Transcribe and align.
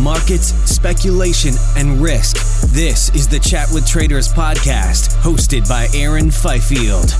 Markets, 0.00 0.54
speculation, 0.64 1.54
and 1.76 2.00
risk. 2.00 2.36
This 2.72 3.14
is 3.14 3.28
the 3.28 3.38
Chat 3.38 3.68
with 3.72 3.86
Traders 3.86 4.32
podcast, 4.32 5.14
hosted 5.20 5.68
by 5.68 5.88
Aaron 5.94 6.30
Fifield. 6.30 7.10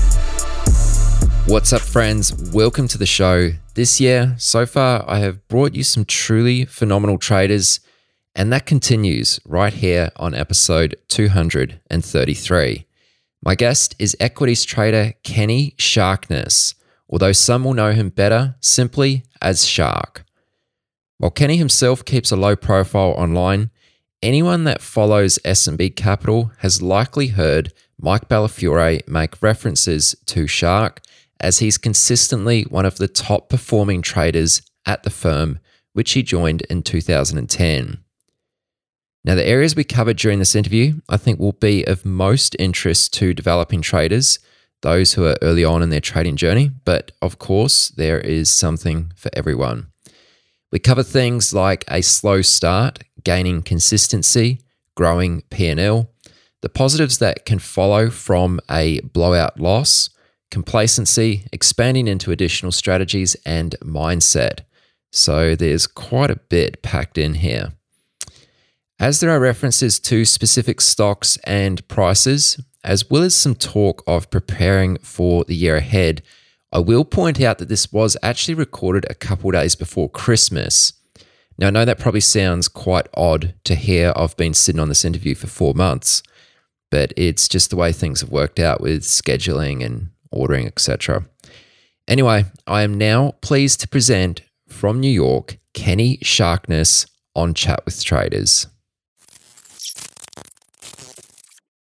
What's 1.45 1.73
up, 1.73 1.81
friends? 1.81 2.51
Welcome 2.51 2.87
to 2.89 2.97
the 2.97 3.05
show. 3.05 3.51
This 3.75 4.01
year, 4.01 4.35
so 4.37 4.65
far, 4.65 5.05
I 5.07 5.19
have 5.19 5.47
brought 5.47 5.75
you 5.75 5.83
some 5.83 6.05
truly 6.05 6.65
phenomenal 6.65 7.17
traders, 7.17 7.79
and 8.35 8.51
that 8.51 8.65
continues 8.65 9.39
right 9.45 9.73
here 9.73 10.09
on 10.15 10.33
episode 10.33 10.95
233. 11.09 12.85
My 13.43 13.55
guest 13.55 13.95
is 13.99 14.17
equities 14.19 14.63
trader 14.63 15.13
Kenny 15.23 15.75
Sharkness, 15.77 16.75
although 17.09 17.31
some 17.31 17.63
will 17.63 17.73
know 17.73 17.91
him 17.91 18.09
better 18.09 18.55
simply 18.59 19.23
as 19.41 19.65
Shark. 19.65 20.25
While 21.21 21.29
Kenny 21.29 21.57
himself 21.57 22.03
keeps 22.03 22.31
a 22.31 22.35
low 22.35 22.55
profile 22.55 23.11
online, 23.11 23.69
anyone 24.23 24.63
that 24.63 24.81
follows 24.81 25.37
SMB 25.45 25.95
Capital 25.95 26.51
has 26.61 26.81
likely 26.81 27.27
heard 27.27 27.71
Mike 27.99 28.27
Bellafiore 28.27 29.07
make 29.07 29.39
references 29.39 30.15
to 30.25 30.47
Shark 30.47 30.99
as 31.39 31.59
he's 31.59 31.77
consistently 31.77 32.63
one 32.63 32.87
of 32.87 32.97
the 32.97 33.07
top 33.07 33.49
performing 33.49 34.01
traders 34.01 34.63
at 34.87 35.03
the 35.03 35.11
firm, 35.11 35.59
which 35.93 36.13
he 36.13 36.23
joined 36.23 36.61
in 36.71 36.81
2010. 36.81 37.99
Now, 39.23 39.35
the 39.35 39.47
areas 39.47 39.75
we 39.75 39.83
covered 39.83 40.17
during 40.17 40.39
this 40.39 40.55
interview 40.55 41.01
I 41.07 41.17
think 41.17 41.39
will 41.39 41.51
be 41.51 41.83
of 41.83 42.03
most 42.03 42.55
interest 42.57 43.13
to 43.19 43.35
developing 43.35 43.83
traders, 43.83 44.39
those 44.81 45.13
who 45.13 45.25
are 45.25 45.37
early 45.43 45.63
on 45.63 45.83
in 45.83 45.91
their 45.91 45.99
trading 45.99 46.35
journey, 46.35 46.71
but 46.83 47.11
of 47.21 47.37
course, 47.37 47.89
there 47.89 48.19
is 48.19 48.49
something 48.49 49.13
for 49.15 49.29
everyone. 49.33 49.90
We 50.71 50.79
cover 50.79 51.03
things 51.03 51.53
like 51.53 51.83
a 51.89 52.01
slow 52.01 52.41
start, 52.41 52.99
gaining 53.25 53.61
consistency, 53.61 54.61
growing 54.95 55.41
P&L, 55.49 56.09
the 56.61 56.69
positives 56.69 57.17
that 57.17 57.45
can 57.45 57.59
follow 57.59 58.09
from 58.09 58.61
a 58.69 59.01
blowout 59.01 59.59
loss, 59.59 60.09
complacency, 60.49 61.45
expanding 61.51 62.07
into 62.07 62.31
additional 62.31 62.71
strategies, 62.71 63.35
and 63.45 63.75
mindset. 63.81 64.61
So 65.11 65.55
there's 65.55 65.87
quite 65.87 66.31
a 66.31 66.37
bit 66.37 66.81
packed 66.81 67.17
in 67.17 67.35
here. 67.35 67.73
As 68.97 69.19
there 69.19 69.31
are 69.31 69.39
references 69.41 69.99
to 70.01 70.23
specific 70.23 70.79
stocks 70.79 71.37
and 71.43 71.85
prices, 71.89 72.61
as 72.83 73.09
well 73.09 73.23
as 73.23 73.35
some 73.35 73.55
talk 73.55 74.03
of 74.07 74.29
preparing 74.29 74.99
for 74.99 75.43
the 75.43 75.55
year 75.55 75.75
ahead, 75.75 76.21
I 76.73 76.79
will 76.79 77.03
point 77.03 77.41
out 77.41 77.57
that 77.57 77.67
this 77.67 77.91
was 77.91 78.15
actually 78.23 78.53
recorded 78.53 79.05
a 79.09 79.15
couple 79.15 79.51
days 79.51 79.75
before 79.75 80.09
Christmas. 80.09 80.93
Now, 81.57 81.67
I 81.67 81.71
know 81.71 81.83
that 81.83 81.99
probably 81.99 82.21
sounds 82.21 82.69
quite 82.69 83.07
odd 83.13 83.53
to 83.65 83.75
hear. 83.75 84.13
I've 84.15 84.37
been 84.37 84.53
sitting 84.53 84.79
on 84.79 84.87
this 84.87 85.03
interview 85.03 85.35
for 85.35 85.47
four 85.47 85.73
months, 85.73 86.23
but 86.89 87.11
it's 87.17 87.49
just 87.49 87.71
the 87.71 87.75
way 87.75 87.91
things 87.91 88.21
have 88.21 88.29
worked 88.29 88.57
out 88.57 88.79
with 88.79 89.03
scheduling 89.03 89.85
and 89.85 90.11
ordering, 90.31 90.65
etc. 90.65 91.25
Anyway, 92.07 92.45
I 92.65 92.83
am 92.83 92.97
now 92.97 93.31
pleased 93.41 93.81
to 93.81 93.87
present 93.87 94.41
from 94.67 95.01
New 95.01 95.11
York 95.11 95.57
Kenny 95.73 96.19
Sharkness 96.21 97.05
on 97.35 97.53
Chat 97.53 97.83
with 97.85 98.03
Traders. 98.03 98.67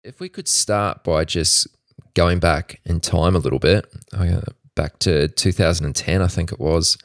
If 0.03 0.19
we 0.19 0.29
could 0.29 0.47
start 0.47 1.03
by 1.03 1.25
just 1.25 1.67
going 2.13 2.39
back 2.39 2.79
in 2.85 2.99
time 2.99 3.35
a 3.35 3.39
little 3.39 3.59
bit, 3.59 3.85
back 4.77 4.99
to 4.99 5.27
2010, 5.27 6.21
I 6.21 6.27
think 6.27 6.53
it 6.53 6.59
was. 6.59 6.97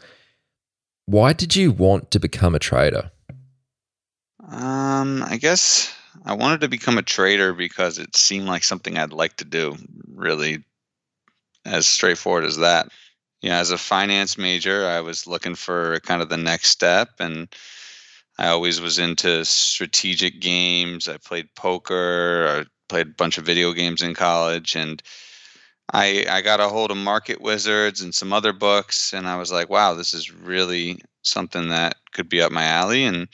Why 1.06 1.32
did 1.32 1.56
you 1.56 1.72
want 1.72 2.12
to 2.12 2.20
become 2.20 2.54
a 2.54 2.60
trader? 2.60 3.10
Um, 4.46 5.24
I 5.26 5.38
guess 5.38 5.92
I 6.24 6.34
wanted 6.34 6.60
to 6.60 6.68
become 6.68 6.98
a 6.98 7.02
trader 7.02 7.52
because 7.52 7.98
it 7.98 8.14
seemed 8.14 8.46
like 8.46 8.62
something 8.62 8.96
I'd 8.96 9.12
like 9.12 9.36
to 9.38 9.44
do, 9.44 9.76
really 10.14 10.62
as 11.64 11.88
straightforward 11.88 12.44
as 12.44 12.58
that. 12.58 12.88
You 13.40 13.50
know, 13.50 13.56
as 13.56 13.70
a 13.70 13.78
finance 13.78 14.38
major, 14.38 14.86
I 14.86 15.00
was 15.00 15.26
looking 15.26 15.54
for 15.56 15.98
kind 16.00 16.22
of 16.22 16.28
the 16.28 16.36
next 16.36 16.68
step 16.68 17.08
and 17.18 17.48
I 18.38 18.48
always 18.48 18.80
was 18.80 18.98
into 18.98 19.44
strategic 19.44 20.40
games. 20.40 21.08
I 21.08 21.16
played 21.16 21.54
poker, 21.56 22.46
I 22.48 22.64
played 22.88 23.08
a 23.08 23.14
bunch 23.14 23.38
of 23.38 23.46
video 23.46 23.72
games 23.72 24.02
in 24.02 24.14
college 24.14 24.76
and 24.76 25.02
I 25.92 26.24
I 26.28 26.40
got 26.40 26.60
a 26.60 26.68
hold 26.68 26.90
of 26.90 26.96
Market 26.96 27.40
Wizards 27.40 28.00
and 28.00 28.14
some 28.14 28.32
other 28.32 28.52
books, 28.52 29.12
and 29.12 29.28
I 29.28 29.36
was 29.36 29.52
like, 29.52 29.68
wow, 29.68 29.94
this 29.94 30.14
is 30.14 30.32
really 30.32 31.00
something 31.22 31.68
that 31.68 31.96
could 32.12 32.28
be 32.28 32.40
up 32.40 32.50
my 32.50 32.64
alley. 32.64 33.04
And 33.04 33.28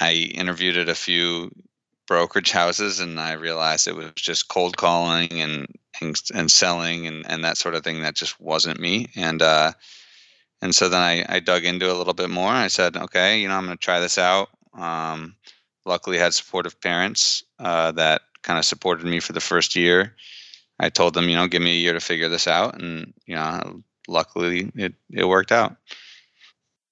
I 0.00 0.12
interviewed 0.12 0.76
at 0.76 0.88
a 0.88 0.94
few 0.94 1.50
brokerage 2.06 2.52
houses, 2.52 3.00
and 3.00 3.18
I 3.20 3.32
realized 3.32 3.88
it 3.88 3.96
was 3.96 4.12
just 4.14 4.48
cold 4.48 4.76
calling 4.76 5.40
and 5.40 5.66
and, 6.00 6.16
and 6.32 6.50
selling 6.50 7.06
and 7.06 7.28
and 7.28 7.44
that 7.44 7.58
sort 7.58 7.74
of 7.74 7.82
thing 7.82 8.02
that 8.02 8.14
just 8.14 8.40
wasn't 8.40 8.80
me. 8.80 9.08
And 9.16 9.42
uh, 9.42 9.72
and 10.62 10.74
so 10.74 10.88
then 10.88 11.00
I 11.00 11.24
I 11.28 11.40
dug 11.40 11.64
into 11.64 11.86
it 11.86 11.94
a 11.94 11.98
little 11.98 12.14
bit 12.14 12.30
more. 12.30 12.50
I 12.52 12.68
said, 12.68 12.96
okay, 12.96 13.40
you 13.40 13.48
know, 13.48 13.54
I'm 13.54 13.66
going 13.66 13.76
to 13.76 13.84
try 13.84 13.98
this 13.98 14.18
out. 14.18 14.50
Um, 14.74 15.34
luckily, 15.84 16.18
I 16.20 16.24
had 16.24 16.34
supportive 16.34 16.80
parents 16.80 17.42
uh, 17.58 17.92
that 17.92 18.22
kind 18.42 18.58
of 18.58 18.64
supported 18.64 19.06
me 19.06 19.18
for 19.20 19.32
the 19.32 19.40
first 19.40 19.74
year 19.74 20.14
I 20.80 20.88
told 20.88 21.14
them, 21.14 21.28
you 21.28 21.36
know, 21.36 21.46
give 21.46 21.62
me 21.62 21.72
a 21.72 21.80
year 21.80 21.92
to 21.92 22.00
figure 22.00 22.28
this 22.28 22.48
out, 22.48 22.80
and 22.80 23.12
you 23.26 23.36
know, 23.36 23.82
luckily 24.08 24.70
it 24.74 24.94
it 25.10 25.26
worked 25.26 25.52
out. 25.52 25.76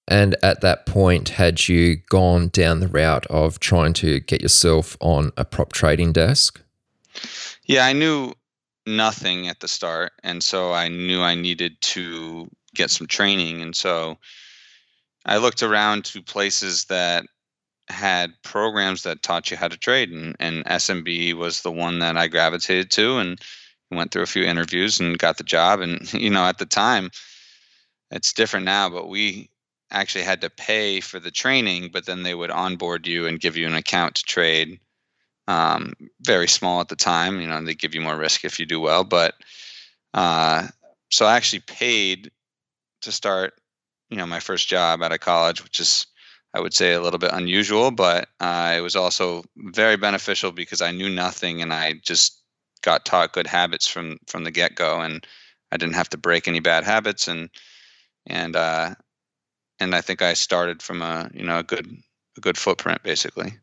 And 0.08 0.36
at 0.42 0.60
that 0.60 0.86
point, 0.86 1.30
had 1.30 1.68
you 1.68 1.96
gone 1.96 2.48
down 2.48 2.80
the 2.80 2.88
route 2.88 3.26
of 3.26 3.60
trying 3.60 3.92
to 3.94 4.20
get 4.20 4.42
yourself 4.42 4.96
on 5.00 5.32
a 5.36 5.44
prop 5.44 5.72
trading 5.72 6.12
desk? 6.12 6.60
Yeah, 7.66 7.86
I 7.86 7.92
knew 7.92 8.34
nothing 8.86 9.48
at 9.48 9.60
the 9.60 9.68
start, 9.68 10.12
and 10.22 10.42
so 10.42 10.72
I 10.72 10.88
knew 10.88 11.20
I 11.20 11.34
needed 11.34 11.80
to 11.82 12.48
get 12.74 12.90
some 12.90 13.06
training, 13.06 13.62
and 13.62 13.76
so 13.76 14.18
I 15.24 15.36
looked 15.38 15.62
around 15.62 16.04
to 16.06 16.22
places 16.22 16.86
that 16.86 17.24
had 17.88 18.32
programs 18.42 19.02
that 19.02 19.22
taught 19.22 19.50
you 19.50 19.56
how 19.56 19.68
to 19.68 19.76
trade, 19.76 20.10
and, 20.10 20.34
and 20.40 20.64
SMB 20.64 21.34
was 21.34 21.62
the 21.62 21.72
one 21.72 22.00
that 22.00 22.16
I 22.16 22.28
gravitated 22.28 22.90
to, 22.92 23.18
and 23.18 23.40
went 23.96 24.12
through 24.12 24.22
a 24.22 24.26
few 24.26 24.44
interviews 24.44 25.00
and 25.00 25.18
got 25.18 25.38
the 25.38 25.44
job. 25.44 25.80
And 25.80 26.12
you 26.14 26.30
know, 26.30 26.44
at 26.46 26.58
the 26.58 26.66
time, 26.66 27.10
it's 28.10 28.32
different 28.32 28.66
now, 28.66 28.88
but 28.90 29.08
we 29.08 29.50
actually 29.90 30.24
had 30.24 30.40
to 30.42 30.50
pay 30.50 31.00
for 31.00 31.18
the 31.20 31.30
training, 31.30 31.90
but 31.92 32.06
then 32.06 32.22
they 32.22 32.34
would 32.34 32.50
onboard 32.50 33.06
you 33.06 33.26
and 33.26 33.40
give 33.40 33.56
you 33.56 33.66
an 33.66 33.74
account 33.74 34.16
to 34.16 34.22
trade. 34.24 34.80
Um, 35.48 35.94
very 36.22 36.48
small 36.48 36.80
at 36.80 36.88
the 36.88 36.96
time, 36.96 37.40
you 37.40 37.48
know, 37.48 37.62
they 37.64 37.74
give 37.74 37.94
you 37.94 38.00
more 38.00 38.16
risk 38.16 38.44
if 38.44 38.58
you 38.60 38.66
do 38.66 38.80
well, 38.80 39.04
but 39.04 39.34
Uh, 40.14 40.68
so 41.10 41.26
I 41.26 41.36
actually 41.36 41.60
paid 41.60 42.32
to 43.02 43.12
start, 43.12 43.54
you 44.10 44.16
know, 44.16 44.26
my 44.26 44.40
first 44.40 44.68
job 44.68 45.02
out 45.02 45.12
of 45.12 45.20
college, 45.20 45.62
which 45.64 45.80
is 45.80 46.06
I 46.54 46.60
would 46.60 46.74
say 46.74 46.92
a 46.94 47.00
little 47.00 47.18
bit 47.18 47.32
unusual, 47.32 47.90
but 47.92 48.28
uh, 48.40 48.74
it 48.76 48.82
was 48.82 48.96
also 48.96 49.44
very 49.56 49.96
beneficial 49.96 50.52
because 50.52 50.82
I 50.82 50.92
knew 50.92 51.08
nothing 51.10 51.62
and 51.62 51.72
I 51.72 51.94
just 52.02 52.41
got 52.82 53.04
taught 53.04 53.32
good 53.32 53.46
habits 53.46 53.88
from 53.88 54.18
from 54.26 54.44
the 54.44 54.50
get 54.50 54.74
go, 54.74 55.00
and 55.00 55.26
I 55.70 55.76
didn't 55.76 55.94
have 55.94 56.10
to 56.10 56.18
break 56.18 56.46
any 56.46 56.60
bad 56.60 56.84
habits, 56.84 57.28
and 57.28 57.48
and 58.26 58.56
uh, 58.56 58.94
and 59.80 59.94
I 59.94 60.00
think 60.00 60.22
I 60.22 60.34
started 60.34 60.82
from 60.82 61.02
a 61.02 61.30
you 61.32 61.44
know 61.44 61.58
a 61.58 61.62
good 61.62 61.96
a 62.36 62.40
good 62.40 62.58
footprint 62.58 63.02
basically. 63.02 63.54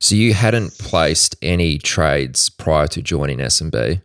So 0.00 0.16
you 0.16 0.34
hadn't 0.34 0.78
placed 0.78 1.36
any 1.42 1.78
trades 1.78 2.48
prior 2.48 2.88
to 2.88 3.00
joining 3.00 3.38
SMB? 3.38 4.02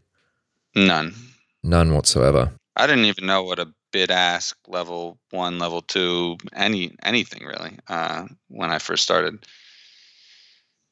None. 0.76 1.16
None 1.64 1.96
whatsoever. 1.96 2.52
I 2.76 2.86
didn't 2.86 3.06
even 3.06 3.26
know 3.26 3.42
what 3.42 3.58
a 3.58 3.74
bid 3.92 4.12
ask 4.12 4.56
level 4.68 5.18
one, 5.32 5.58
level 5.58 5.82
two, 5.82 6.38
any 6.54 6.96
anything 7.04 7.46
really 7.46 7.80
uh, 7.88 8.28
when 8.48 8.70
I 8.70 8.78
first 8.78 9.04
started. 9.04 9.44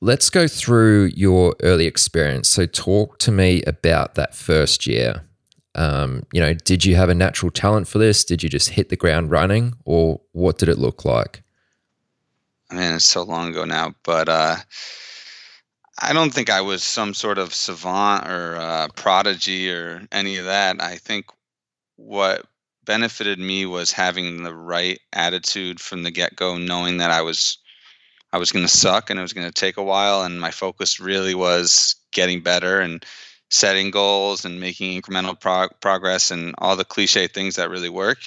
Let's 0.05 0.29
go 0.29 0.47
through 0.47 1.05
your 1.15 1.55
early 1.63 1.87
experience. 1.87 2.47
So, 2.47 2.67
talk 2.67 3.17
to 3.17 3.31
me 3.31 3.63
about 3.63 4.13
that 4.13 4.35
first 4.35 4.85
year. 4.85 5.23
Um, 5.73 6.27
you 6.31 6.39
know, 6.39 6.53
did 6.53 6.85
you 6.85 6.95
have 6.95 7.09
a 7.09 7.15
natural 7.15 7.49
talent 7.49 7.87
for 7.87 7.97
this? 7.97 8.23
Did 8.23 8.43
you 8.43 8.47
just 8.47 8.69
hit 8.69 8.89
the 8.89 8.95
ground 8.95 9.31
running, 9.31 9.73
or 9.83 10.21
what 10.31 10.59
did 10.59 10.69
it 10.69 10.77
look 10.77 11.05
like? 11.05 11.41
I 12.69 12.75
mean, 12.75 12.93
it's 12.93 13.03
so 13.03 13.23
long 13.23 13.49
ago 13.49 13.65
now, 13.65 13.95
but 14.03 14.29
uh, 14.29 14.57
I 15.99 16.13
don't 16.13 16.31
think 16.31 16.51
I 16.51 16.61
was 16.61 16.83
some 16.83 17.15
sort 17.15 17.39
of 17.39 17.51
savant 17.51 18.27
or 18.27 18.57
uh, 18.57 18.89
prodigy 18.89 19.71
or 19.71 20.07
any 20.11 20.37
of 20.37 20.45
that. 20.45 20.83
I 20.83 20.97
think 20.97 21.25
what 21.95 22.45
benefited 22.85 23.39
me 23.39 23.65
was 23.65 23.91
having 23.91 24.43
the 24.43 24.53
right 24.53 24.99
attitude 25.13 25.79
from 25.79 26.03
the 26.03 26.11
get 26.11 26.35
go, 26.35 26.59
knowing 26.59 26.97
that 26.97 27.09
I 27.09 27.23
was 27.23 27.57
I 28.33 28.38
was 28.38 28.51
going 28.51 28.66
to 28.66 28.72
suck 28.72 29.10
and 29.10 29.19
it 29.19 29.22
was 29.22 29.33
going 29.33 29.48
to 29.48 29.54
take 29.54 29.77
a 29.77 29.83
while, 29.83 30.24
and 30.24 30.39
my 30.39 30.51
focus 30.51 31.00
really 31.00 31.36
was 31.36 31.95
getting 32.12 32.42
better 32.42 32.81
and 32.81 33.06
setting 33.50 33.92
goals 33.92 34.44
and 34.44 34.60
making 34.60 35.00
incremental 35.00 35.39
prog- 35.39 35.80
progress 35.80 36.31
and 36.31 36.54
all 36.57 36.75
the 36.75 36.83
cliche 36.83 37.27
things 37.27 37.56
that 37.56 37.69
really 37.69 37.89
work. 37.89 38.19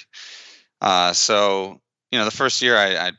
Uh, 0.81 1.13
so 1.13 1.81
you 2.11 2.17
know, 2.17 2.25
the 2.25 2.31
first 2.31 2.61
year 2.61 2.77
I, 2.77 3.07
I 3.07 3.11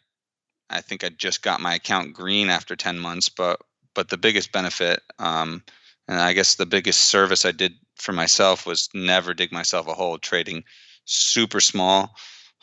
I 0.71 0.81
think 0.81 1.05
I 1.05 1.11
just 1.11 1.43
got 1.43 1.61
my 1.61 1.75
account 1.75 2.15
green 2.15 2.49
after 2.49 2.75
ten 2.75 2.99
months, 2.99 3.29
but 3.29 3.61
but 3.95 4.09
the 4.09 4.17
biggest 4.17 4.53
benefit 4.53 5.03
um, 5.19 5.63
and 6.11 6.19
I 6.19 6.33
guess 6.33 6.57
the 6.57 6.67
biggest 6.67 7.05
service 7.05 7.45
I 7.45 7.53
did 7.53 7.75
for 7.97 8.13
myself 8.13 8.67
was 8.67 8.89
never 8.93 9.33
dig 9.33 9.53
myself 9.53 9.87
a 9.87 9.95
hole 9.95 10.19
trading 10.19 10.65
super 11.05 11.61
small, 11.61 12.01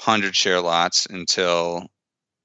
100 0.03 0.35
share 0.35 0.59
lots 0.59 1.05
until 1.05 1.87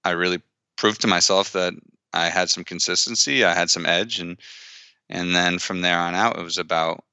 I 0.05 0.11
really 0.11 0.41
proved 0.77 1.01
to 1.03 1.07
myself 1.07 1.53
that 1.53 1.75
I 2.13 2.29
had 2.29 2.51
some 2.51 2.65
consistency, 2.65 3.45
I 3.45 3.55
had 3.55 3.71
some 3.71 3.87
edge 3.87 4.19
and 4.19 4.37
and 5.09 5.35
then 5.35 5.59
from 5.59 5.83
there 5.83 5.99
on 5.99 6.15
out 6.15 6.39
it 6.39 6.43
was 6.43 6.59
about 6.59 7.05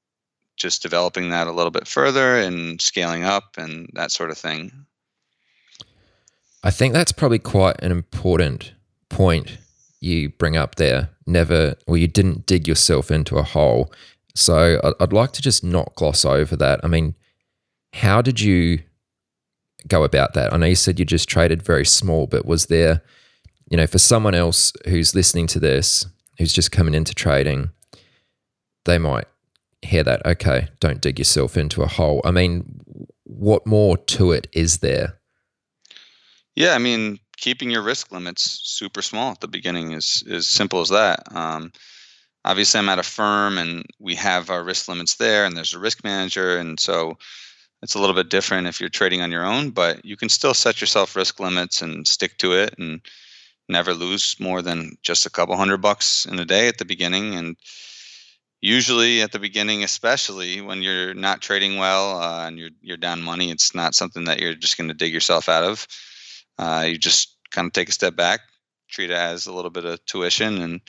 just 0.56 0.82
developing 0.82 1.30
that 1.30 1.46
a 1.46 1.52
little 1.52 1.70
bit 1.70 1.86
further 1.86 2.36
and 2.36 2.80
scaling 2.80 3.24
up 3.24 3.56
and 3.56 3.88
that 3.94 4.12
sort 4.12 4.30
of 4.30 4.38
thing. 4.38 4.70
I 6.62 6.70
think 6.70 6.92
that's 6.92 7.12
probably 7.12 7.38
quite 7.38 7.82
an 7.82 7.90
important 7.90 8.74
point 9.08 9.58
you 10.00 10.28
bring 10.28 10.56
up 10.56 10.74
there. 10.76 11.10
Never, 11.26 11.76
or 11.86 11.96
you 11.96 12.06
didn't 12.06 12.46
dig 12.46 12.68
yourself 12.68 13.10
into 13.10 13.38
a 13.38 13.42
hole. 13.42 13.92
So 14.34 14.94
I'd 15.00 15.12
like 15.12 15.32
to 15.32 15.42
just 15.42 15.64
not 15.64 15.94
gloss 15.94 16.24
over 16.24 16.56
that. 16.56 16.80
I 16.82 16.88
mean, 16.88 17.14
how 17.94 18.20
did 18.20 18.40
you 18.40 18.80
go 19.88 20.04
about 20.04 20.34
that? 20.34 20.52
I 20.52 20.56
know 20.56 20.66
you 20.66 20.74
said 20.74 20.98
you 20.98 21.04
just 21.04 21.28
traded 21.28 21.62
very 21.62 21.86
small, 21.86 22.26
but 22.26 22.44
was 22.44 22.66
there, 22.66 23.02
you 23.70 23.76
know, 23.76 23.86
for 23.86 23.98
someone 23.98 24.34
else 24.34 24.72
who's 24.86 25.14
listening 25.14 25.46
to 25.48 25.60
this, 25.60 26.04
who's 26.38 26.52
just 26.52 26.72
coming 26.72 26.94
into 26.94 27.14
trading, 27.14 27.70
they 28.84 28.98
might 28.98 29.26
hear 29.82 30.02
that, 30.02 30.26
okay, 30.26 30.68
don't 30.80 31.00
dig 31.00 31.18
yourself 31.18 31.56
into 31.56 31.82
a 31.82 31.86
hole. 31.86 32.20
I 32.24 32.32
mean, 32.32 32.80
what 33.24 33.66
more 33.66 33.96
to 33.96 34.32
it 34.32 34.48
is 34.52 34.78
there? 34.78 35.18
Yeah, 36.56 36.74
I 36.74 36.78
mean, 36.78 37.18
keeping 37.36 37.70
your 37.70 37.82
risk 37.82 38.12
limits 38.12 38.60
super 38.64 39.02
small 39.02 39.32
at 39.32 39.40
the 39.40 39.48
beginning 39.48 39.92
is 39.92 40.22
is 40.26 40.48
simple 40.48 40.80
as 40.80 40.88
that. 40.88 41.22
Um, 41.34 41.72
obviously, 42.44 42.80
I'm 42.80 42.88
at 42.88 42.98
a 42.98 43.04
firm 43.04 43.56
and 43.56 43.86
we 44.00 44.16
have 44.16 44.50
our 44.50 44.64
risk 44.64 44.88
limits 44.88 45.14
there, 45.14 45.44
and 45.44 45.56
there's 45.56 45.74
a 45.74 45.78
risk 45.78 46.02
manager, 46.02 46.58
and 46.58 46.78
so 46.78 47.16
it's 47.82 47.94
a 47.94 48.00
little 48.00 48.16
bit 48.16 48.28
different 48.28 48.66
if 48.66 48.80
you're 48.80 48.90
trading 48.90 49.22
on 49.22 49.30
your 49.30 49.44
own, 49.44 49.70
but 49.70 50.04
you 50.04 50.16
can 50.16 50.28
still 50.28 50.54
set 50.54 50.80
yourself 50.80 51.16
risk 51.16 51.40
limits 51.40 51.80
and 51.80 52.06
stick 52.06 52.36
to 52.38 52.52
it 52.52 52.74
and 52.78 53.00
never 53.70 53.94
lose 53.94 54.36
more 54.38 54.62
than 54.62 54.96
just 55.02 55.26
a 55.26 55.30
couple 55.30 55.56
hundred 55.56 55.78
bucks 55.78 56.26
in 56.26 56.38
a 56.38 56.44
day 56.44 56.68
at 56.68 56.78
the 56.78 56.84
beginning. 56.84 57.34
And 57.34 57.56
usually 58.60 59.22
at 59.22 59.32
the 59.32 59.38
beginning, 59.38 59.82
especially 59.84 60.60
when 60.60 60.82
you're 60.82 61.14
not 61.14 61.40
trading 61.40 61.78
well 61.78 62.20
uh, 62.20 62.46
and 62.46 62.58
you're 62.58 62.70
you're 62.82 62.96
down 62.96 63.22
money, 63.22 63.50
it's 63.50 63.74
not 63.74 63.94
something 63.94 64.24
that 64.24 64.40
you're 64.40 64.54
just 64.54 64.76
going 64.76 64.88
to 64.88 64.94
dig 64.94 65.12
yourself 65.12 65.48
out 65.48 65.64
of. 65.64 65.86
Uh, 66.58 66.84
you 66.88 66.98
just 66.98 67.36
kind 67.50 67.66
of 67.66 67.72
take 67.72 67.88
a 67.88 67.92
step 67.92 68.16
back, 68.16 68.40
treat 68.88 69.10
it 69.10 69.16
as 69.16 69.46
a 69.46 69.52
little 69.52 69.70
bit 69.70 69.84
of 69.84 70.04
tuition, 70.04 70.60
and 70.60 70.80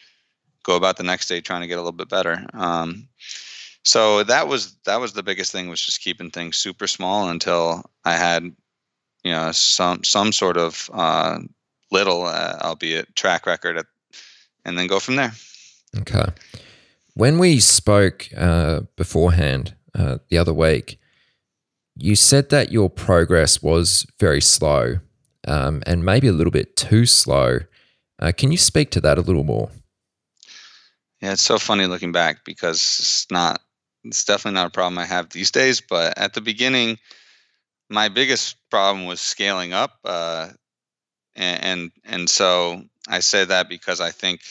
go 0.64 0.76
about 0.76 0.98
the 0.98 1.04
next 1.04 1.28
day 1.28 1.42
trying 1.42 1.62
to 1.62 1.68
get 1.68 1.78
a 1.78 1.82
little 1.82 1.92
bit 1.92 2.10
better. 2.10 2.46
Um, 2.54 3.08
so 3.84 4.24
that 4.24 4.48
was 4.48 4.76
that 4.86 5.00
was 5.00 5.14
the 5.14 5.24
biggest 5.24 5.52
thing 5.52 5.70
was 5.70 5.82
just 5.82 6.02
keeping 6.02 6.30
things 6.30 6.58
super 6.58 6.88
small 6.88 7.30
until 7.30 7.84
I 8.06 8.14
had 8.14 8.44
you 9.24 9.32
know 9.32 9.52
some 9.52 10.04
some 10.04 10.32
sort 10.32 10.58
of 10.58 10.90
uh, 10.94 11.40
little 11.92 12.26
uh, 12.26 12.58
albeit 12.62 13.16
track 13.16 13.46
record 13.46 13.78
at, 13.78 13.86
and 14.66 14.78
then 14.78 14.88
go 14.88 15.00
from 15.00 15.16
there. 15.16 15.34
Okay. 16.00 16.26
When 17.14 17.38
we 17.38 17.60
spoke 17.60 18.30
uh, 18.36 18.82
beforehand 18.96 19.76
uh, 19.94 20.20
the 20.30 20.38
other 20.38 20.54
week, 20.54 21.00
you 21.98 22.16
said 22.16 22.50
that 22.50 22.72
your 22.72 22.90
progress 22.90 23.62
was 23.62 24.06
very 24.20 24.42
slow 24.42 25.00
um, 25.48 25.84
and 25.86 26.06
maybe 26.06 26.28
a 26.28 26.32
little 26.32 26.52
bit 26.52 26.76
too 26.76 27.06
slow. 27.06 27.60
Uh, 28.20 28.32
can 28.36 28.52
you 28.52 28.58
speak 28.58 28.92
to 28.92 29.02
that 29.02 29.18
a 29.18 29.22
little 29.22 29.44
more? 29.44 29.70
Yeah, 31.22 31.34
it's 31.34 31.44
so 31.44 31.60
funny 31.60 31.86
looking 31.86 32.12
back 32.12 32.46
because 32.46 32.80
it's 32.80 33.28
not 33.30 33.62
it's 34.04 34.26
definitely 34.26 34.56
not 34.56 34.68
a 34.68 34.72
problem 34.72 34.98
I 34.98 35.06
have 35.06 35.30
these 35.30 35.52
days. 35.52 35.82
But 35.82 36.18
at 36.18 36.34
the 36.34 36.42
beginning, 36.42 36.98
my 37.90 38.10
biggest 38.10 38.56
problem 38.70 39.06
was 39.06 39.20
scaling 39.20 39.74
up, 39.74 40.00
uh, 40.04 40.50
and, 41.36 41.92
and 42.04 42.30
so 42.30 42.84
I 43.08 43.20
say 43.20 43.46
that 43.46 43.70
because 43.70 44.02
I 44.02 44.12
think 44.12 44.42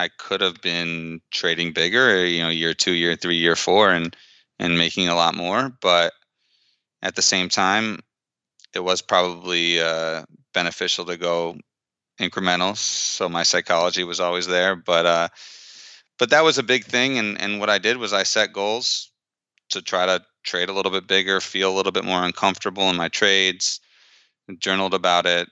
I 0.00 0.08
could 0.08 0.40
have 0.40 0.62
been 0.62 1.20
trading 1.30 1.72
bigger, 1.72 2.24
you 2.24 2.42
know, 2.42 2.48
year 2.48 2.72
two, 2.72 2.92
year 2.92 3.16
three, 3.16 3.36
year 3.36 3.54
four, 3.54 3.90
and 3.90 4.16
and 4.58 4.78
making 4.78 5.08
a 5.08 5.14
lot 5.14 5.34
more. 5.34 5.70
But 5.80 6.12
at 7.02 7.16
the 7.16 7.22
same 7.22 7.48
time, 7.48 8.00
it 8.74 8.80
was 8.80 9.02
probably 9.02 9.80
uh, 9.80 10.24
beneficial 10.54 11.04
to 11.04 11.18
go 11.18 11.58
incremental. 12.18 12.76
So 12.76 13.28
my 13.28 13.42
psychology 13.42 14.04
was 14.04 14.20
always 14.20 14.46
there, 14.46 14.74
but 14.74 15.04
uh, 15.04 15.28
but 16.18 16.30
that 16.30 16.44
was 16.44 16.56
a 16.56 16.62
big 16.62 16.84
thing. 16.84 17.18
And 17.18 17.40
and 17.40 17.60
what 17.60 17.68
I 17.68 17.76
did 17.76 17.98
was 17.98 18.14
I 18.14 18.22
set 18.22 18.54
goals 18.54 19.10
to 19.70 19.82
try 19.82 20.06
to 20.06 20.24
trade 20.44 20.70
a 20.70 20.72
little 20.72 20.92
bit 20.92 21.06
bigger, 21.06 21.40
feel 21.40 21.70
a 21.70 21.76
little 21.76 21.92
bit 21.92 22.04
more 22.04 22.24
uncomfortable 22.24 22.88
in 22.88 22.96
my 22.96 23.08
trades, 23.08 23.80
journaled 24.58 24.94
about 24.94 25.26
it, 25.26 25.48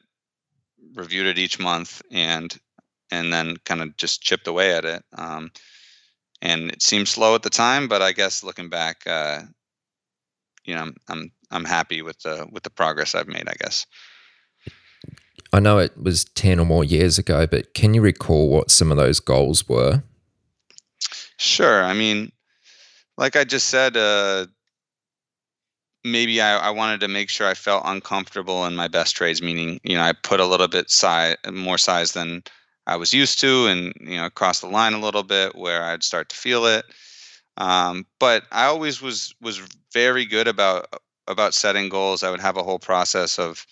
reviewed 0.95 1.27
it 1.27 1.39
each 1.39 1.59
month, 1.59 2.03
and 2.11 2.57
and 3.11 3.33
then 3.33 3.57
kind 3.65 3.83
of 3.83 3.97
just 3.97 4.23
chipped 4.23 4.47
away 4.47 4.75
at 4.75 4.85
it. 4.85 5.03
Um, 5.17 5.51
and 6.43 6.71
it 6.71 6.83
seemed 6.83 7.09
slow 7.09 7.35
at 7.35 7.43
the 7.43 7.51
time, 7.51 7.89
but 7.89 8.03
I 8.03 8.13
guess 8.13 8.45
looking 8.45 8.69
back, 8.69 9.03
uh, 9.07 9.41
you 10.65 10.75
know, 10.75 10.83
I'm, 10.83 10.97
I'm 11.09 11.33
I'm 11.51 11.65
happy 11.65 12.03
with 12.03 12.21
the 12.21 12.47
with 12.51 12.63
the 12.63 12.71
progress 12.71 13.15
I've 13.15 13.29
made. 13.29 13.49
I 13.49 13.55
guess. 13.59 13.87
I 15.53 15.61
know 15.61 15.79
it 15.79 15.97
was 16.01 16.25
ten 16.25 16.61
or 16.61 16.67
more 16.67 16.85
years 16.85 17.19
ago, 17.19 17.47
but 17.47 17.75
can 17.75 17.95
you 17.95 18.03
recall 18.03 18.51
what 18.51 18.71
some 18.71 18.91
of 18.91 18.99
those 18.99 19.21
goals 19.21 19.69
were? 19.69 20.03
Sure. 21.39 21.83
I 21.83 21.95
mean, 21.95 22.33
like 23.17 23.37
I 23.37 23.45
just 23.45 23.69
said, 23.69 23.97
uh, 23.97 24.47
maybe 26.05 26.41
I, 26.41 26.59
I 26.59 26.71
wanted 26.71 27.01
to 27.01 27.09
make 27.09 27.31
sure 27.31 27.47
I 27.47 27.55
felt 27.55 27.83
uncomfortable 27.85 28.67
in 28.67 28.77
my 28.77 28.89
best 28.89 29.17
trades, 29.17 29.43
meaning, 29.43 29.81
you 29.83 29.97
know, 29.97 30.03
I 30.03 30.13
put 30.13 30.41
a 30.41 30.47
little 30.47 30.69
bit 30.69 30.91
size, 30.91 31.37
more 31.51 31.79
size 31.79 32.13
than 32.13 32.43
I 32.87 32.97
was 32.97 33.13
used 33.13 33.41
to 33.41 33.67
and, 33.67 33.93
you 34.01 34.17
know, 34.17 34.31
cross 34.31 34.61
the 34.61 34.69
line 34.69 34.95
a 34.95 35.01
little 35.01 35.23
bit 35.23 35.55
where 35.55 35.85
I'd 35.85 36.03
start 36.03 36.29
to 36.31 36.37
feel 36.37 36.67
it. 36.67 36.85
Um, 37.57 38.07
but 38.19 38.45
I 38.53 38.67
always 38.67 39.03
was 39.03 39.35
was 39.41 39.61
very 39.93 40.25
good 40.25 40.47
about 40.47 40.87
about 41.27 41.55
setting 41.55 41.89
goals. 41.89 42.23
I 42.23 42.31
would 42.31 42.41
have 42.41 42.57
a 42.57 42.63
whole 42.63 42.79
process 42.79 43.39
of, 43.39 43.67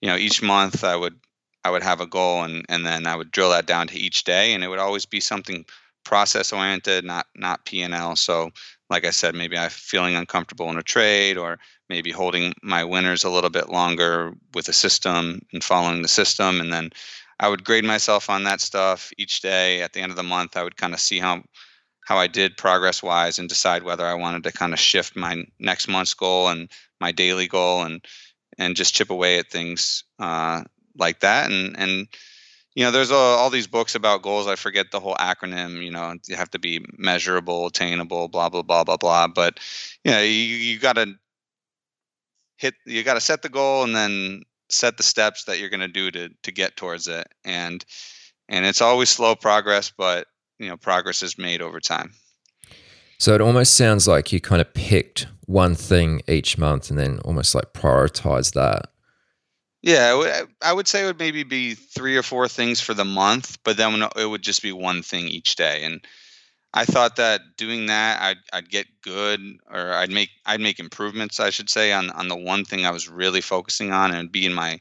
you 0.00 0.08
know, 0.08 0.16
each 0.16 0.42
month 0.42 0.82
I 0.82 0.96
would 0.96 1.20
I 1.64 1.70
would 1.70 1.82
have 1.82 2.00
a 2.00 2.06
goal 2.06 2.42
and 2.42 2.64
and 2.70 2.86
then 2.86 3.06
I 3.06 3.14
would 3.14 3.30
drill 3.30 3.50
that 3.50 3.66
down 3.66 3.86
to 3.88 3.98
each 3.98 4.24
day, 4.24 4.54
and 4.54 4.64
it 4.64 4.68
would 4.68 4.78
always 4.78 5.04
be 5.04 5.20
something 5.20 5.66
process 6.04 6.52
oriented, 6.52 7.04
not 7.04 7.26
not 7.36 7.66
P 7.66 7.82
and 7.82 7.94
L. 7.94 8.16
So 8.16 8.50
like 8.90 9.04
I 9.04 9.10
said, 9.10 9.34
maybe 9.34 9.56
I'm 9.56 9.70
feeling 9.70 10.14
uncomfortable 10.14 10.70
in 10.70 10.78
a 10.78 10.82
trade, 10.82 11.36
or 11.36 11.58
maybe 11.88 12.10
holding 12.10 12.54
my 12.62 12.84
winners 12.84 13.24
a 13.24 13.30
little 13.30 13.50
bit 13.50 13.68
longer 13.68 14.34
with 14.54 14.68
a 14.68 14.72
system 14.72 15.40
and 15.52 15.62
following 15.62 16.02
the 16.02 16.08
system. 16.08 16.60
And 16.60 16.72
then 16.72 16.90
I 17.40 17.48
would 17.48 17.64
grade 17.64 17.84
myself 17.84 18.30
on 18.30 18.44
that 18.44 18.60
stuff 18.60 19.10
each 19.18 19.40
day. 19.40 19.82
At 19.82 19.92
the 19.92 20.00
end 20.00 20.10
of 20.10 20.16
the 20.16 20.22
month, 20.22 20.56
I 20.56 20.62
would 20.62 20.76
kind 20.76 20.94
of 20.94 21.00
see 21.00 21.18
how 21.18 21.42
how 22.04 22.16
I 22.16 22.26
did 22.26 22.56
progress 22.56 23.02
wise 23.02 23.38
and 23.38 23.50
decide 23.50 23.82
whether 23.82 24.06
I 24.06 24.14
wanted 24.14 24.42
to 24.44 24.52
kind 24.52 24.72
of 24.72 24.78
shift 24.80 25.14
my 25.14 25.44
next 25.60 25.88
month's 25.88 26.14
goal 26.14 26.48
and 26.48 26.70
my 27.00 27.12
daily 27.12 27.46
goal 27.46 27.82
and 27.82 28.02
and 28.56 28.74
just 28.74 28.94
chip 28.94 29.10
away 29.10 29.38
at 29.38 29.50
things 29.50 30.04
uh, 30.18 30.62
like 30.96 31.20
that. 31.20 31.50
And 31.50 31.78
and 31.78 32.08
you 32.78 32.84
know, 32.84 32.92
there's 32.92 33.10
uh, 33.10 33.16
all 33.16 33.50
these 33.50 33.66
books 33.66 33.96
about 33.96 34.22
goals. 34.22 34.46
I 34.46 34.54
forget 34.54 34.92
the 34.92 35.00
whole 35.00 35.16
acronym. 35.16 35.84
You 35.84 35.90
know, 35.90 36.14
you 36.28 36.36
have 36.36 36.52
to 36.52 36.60
be 36.60 36.86
measurable, 36.96 37.66
attainable, 37.66 38.28
blah 38.28 38.48
blah 38.50 38.62
blah 38.62 38.84
blah 38.84 38.96
blah. 38.96 39.26
But 39.26 39.58
you 40.04 40.12
know, 40.12 40.20
you 40.20 40.28
you 40.28 40.78
got 40.78 40.92
to 40.92 41.14
hit. 42.56 42.74
You 42.86 43.02
got 43.02 43.14
to 43.14 43.20
set 43.20 43.42
the 43.42 43.48
goal 43.48 43.82
and 43.82 43.96
then 43.96 44.42
set 44.68 44.96
the 44.96 45.02
steps 45.02 45.42
that 45.46 45.58
you're 45.58 45.70
going 45.70 45.80
to 45.80 45.88
do 45.88 46.12
to 46.12 46.28
to 46.44 46.52
get 46.52 46.76
towards 46.76 47.08
it. 47.08 47.26
And 47.44 47.84
and 48.48 48.64
it's 48.64 48.80
always 48.80 49.10
slow 49.10 49.34
progress, 49.34 49.90
but 49.90 50.28
you 50.60 50.68
know, 50.68 50.76
progress 50.76 51.24
is 51.24 51.36
made 51.36 51.60
over 51.60 51.80
time. 51.80 52.12
So 53.18 53.34
it 53.34 53.40
almost 53.40 53.76
sounds 53.76 54.06
like 54.06 54.30
you 54.30 54.40
kind 54.40 54.60
of 54.60 54.72
picked 54.72 55.26
one 55.46 55.74
thing 55.74 56.22
each 56.28 56.56
month 56.56 56.90
and 56.90 56.98
then 57.00 57.18
almost 57.24 57.56
like 57.56 57.72
prioritize 57.72 58.52
that. 58.52 58.92
Yeah, 59.82 60.42
I 60.60 60.72
would 60.72 60.88
say 60.88 61.02
it 61.02 61.06
would 61.06 61.18
maybe 61.20 61.44
be 61.44 61.74
three 61.74 62.16
or 62.16 62.22
four 62.22 62.48
things 62.48 62.80
for 62.80 62.94
the 62.94 63.04
month, 63.04 63.58
but 63.62 63.76
then 63.76 64.02
it 64.16 64.26
would 64.26 64.42
just 64.42 64.62
be 64.62 64.72
one 64.72 65.02
thing 65.02 65.28
each 65.28 65.54
day. 65.54 65.84
And 65.84 66.04
I 66.74 66.84
thought 66.84 67.16
that 67.16 67.42
doing 67.56 67.86
that, 67.86 68.20
I'd, 68.22 68.38
I'd 68.52 68.70
get 68.70 68.86
good, 69.02 69.40
or 69.70 69.92
I'd 69.92 70.10
make 70.12 70.30
I'd 70.46 70.60
make 70.60 70.80
improvements, 70.80 71.40
I 71.40 71.50
should 71.50 71.70
say, 71.70 71.92
on 71.92 72.10
on 72.10 72.28
the 72.28 72.36
one 72.36 72.64
thing 72.64 72.86
I 72.86 72.90
was 72.92 73.08
really 73.08 73.40
focusing 73.42 73.92
on, 73.92 74.14
and 74.14 74.32
be 74.32 74.46
in 74.46 74.54
my 74.54 74.80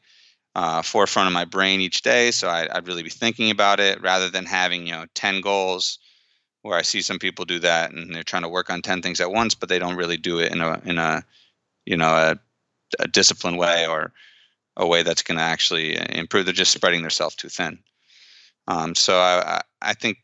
uh, 0.56 0.82
forefront 0.84 1.28
of 1.28 1.34
my 1.34 1.46
brain 1.46 1.82
each 1.82 2.02
day. 2.04 2.32
So 2.32 2.50
I, 2.50 2.68
I'd 2.76 2.88
really 2.88 3.04
be 3.04 3.10
thinking 3.12 3.52
about 3.52 3.80
it 3.80 4.02
rather 4.02 4.30
than 4.30 4.46
having 4.46 4.88
you 4.88 4.94
know 4.94 5.06
ten 5.16 5.42
goals, 5.42 6.00
where 6.64 6.78
I 6.78 6.84
see 6.84 7.02
some 7.02 7.20
people 7.20 7.46
do 7.46 7.60
that 7.60 7.92
and 7.94 8.14
they're 8.16 8.24
trying 8.24 8.44
to 8.44 8.50
work 8.50 8.70
on 8.72 8.82
ten 8.82 9.02
things 9.02 9.22
at 9.22 9.32
once, 9.32 9.56
but 9.56 9.70
they 9.70 9.80
don't 9.80 9.98
really 9.98 10.18
do 10.18 10.40
it 10.40 10.52
in 10.54 10.62
a 10.62 10.82
in 10.86 10.98
a 11.00 11.24
you 11.86 11.98
know 11.98 12.10
a, 12.16 12.38
a 13.00 13.08
disciplined 13.08 13.58
way 13.60 13.88
or 13.88 14.14
a 14.78 14.88
way 14.88 15.04
that's 15.04 15.24
going 15.24 15.38
to 15.38 15.44
actually 15.44 16.00
uh, 16.00 16.06
improve. 16.10 16.46
They're 16.46 16.54
just 16.54 16.72
spreading 16.72 17.02
themselves 17.02 17.36
too 17.36 17.50
thin. 17.50 17.80
Um, 18.68 18.96
so 18.96 19.18
I, 19.18 19.62
I 19.82 19.94
think, 19.94 20.20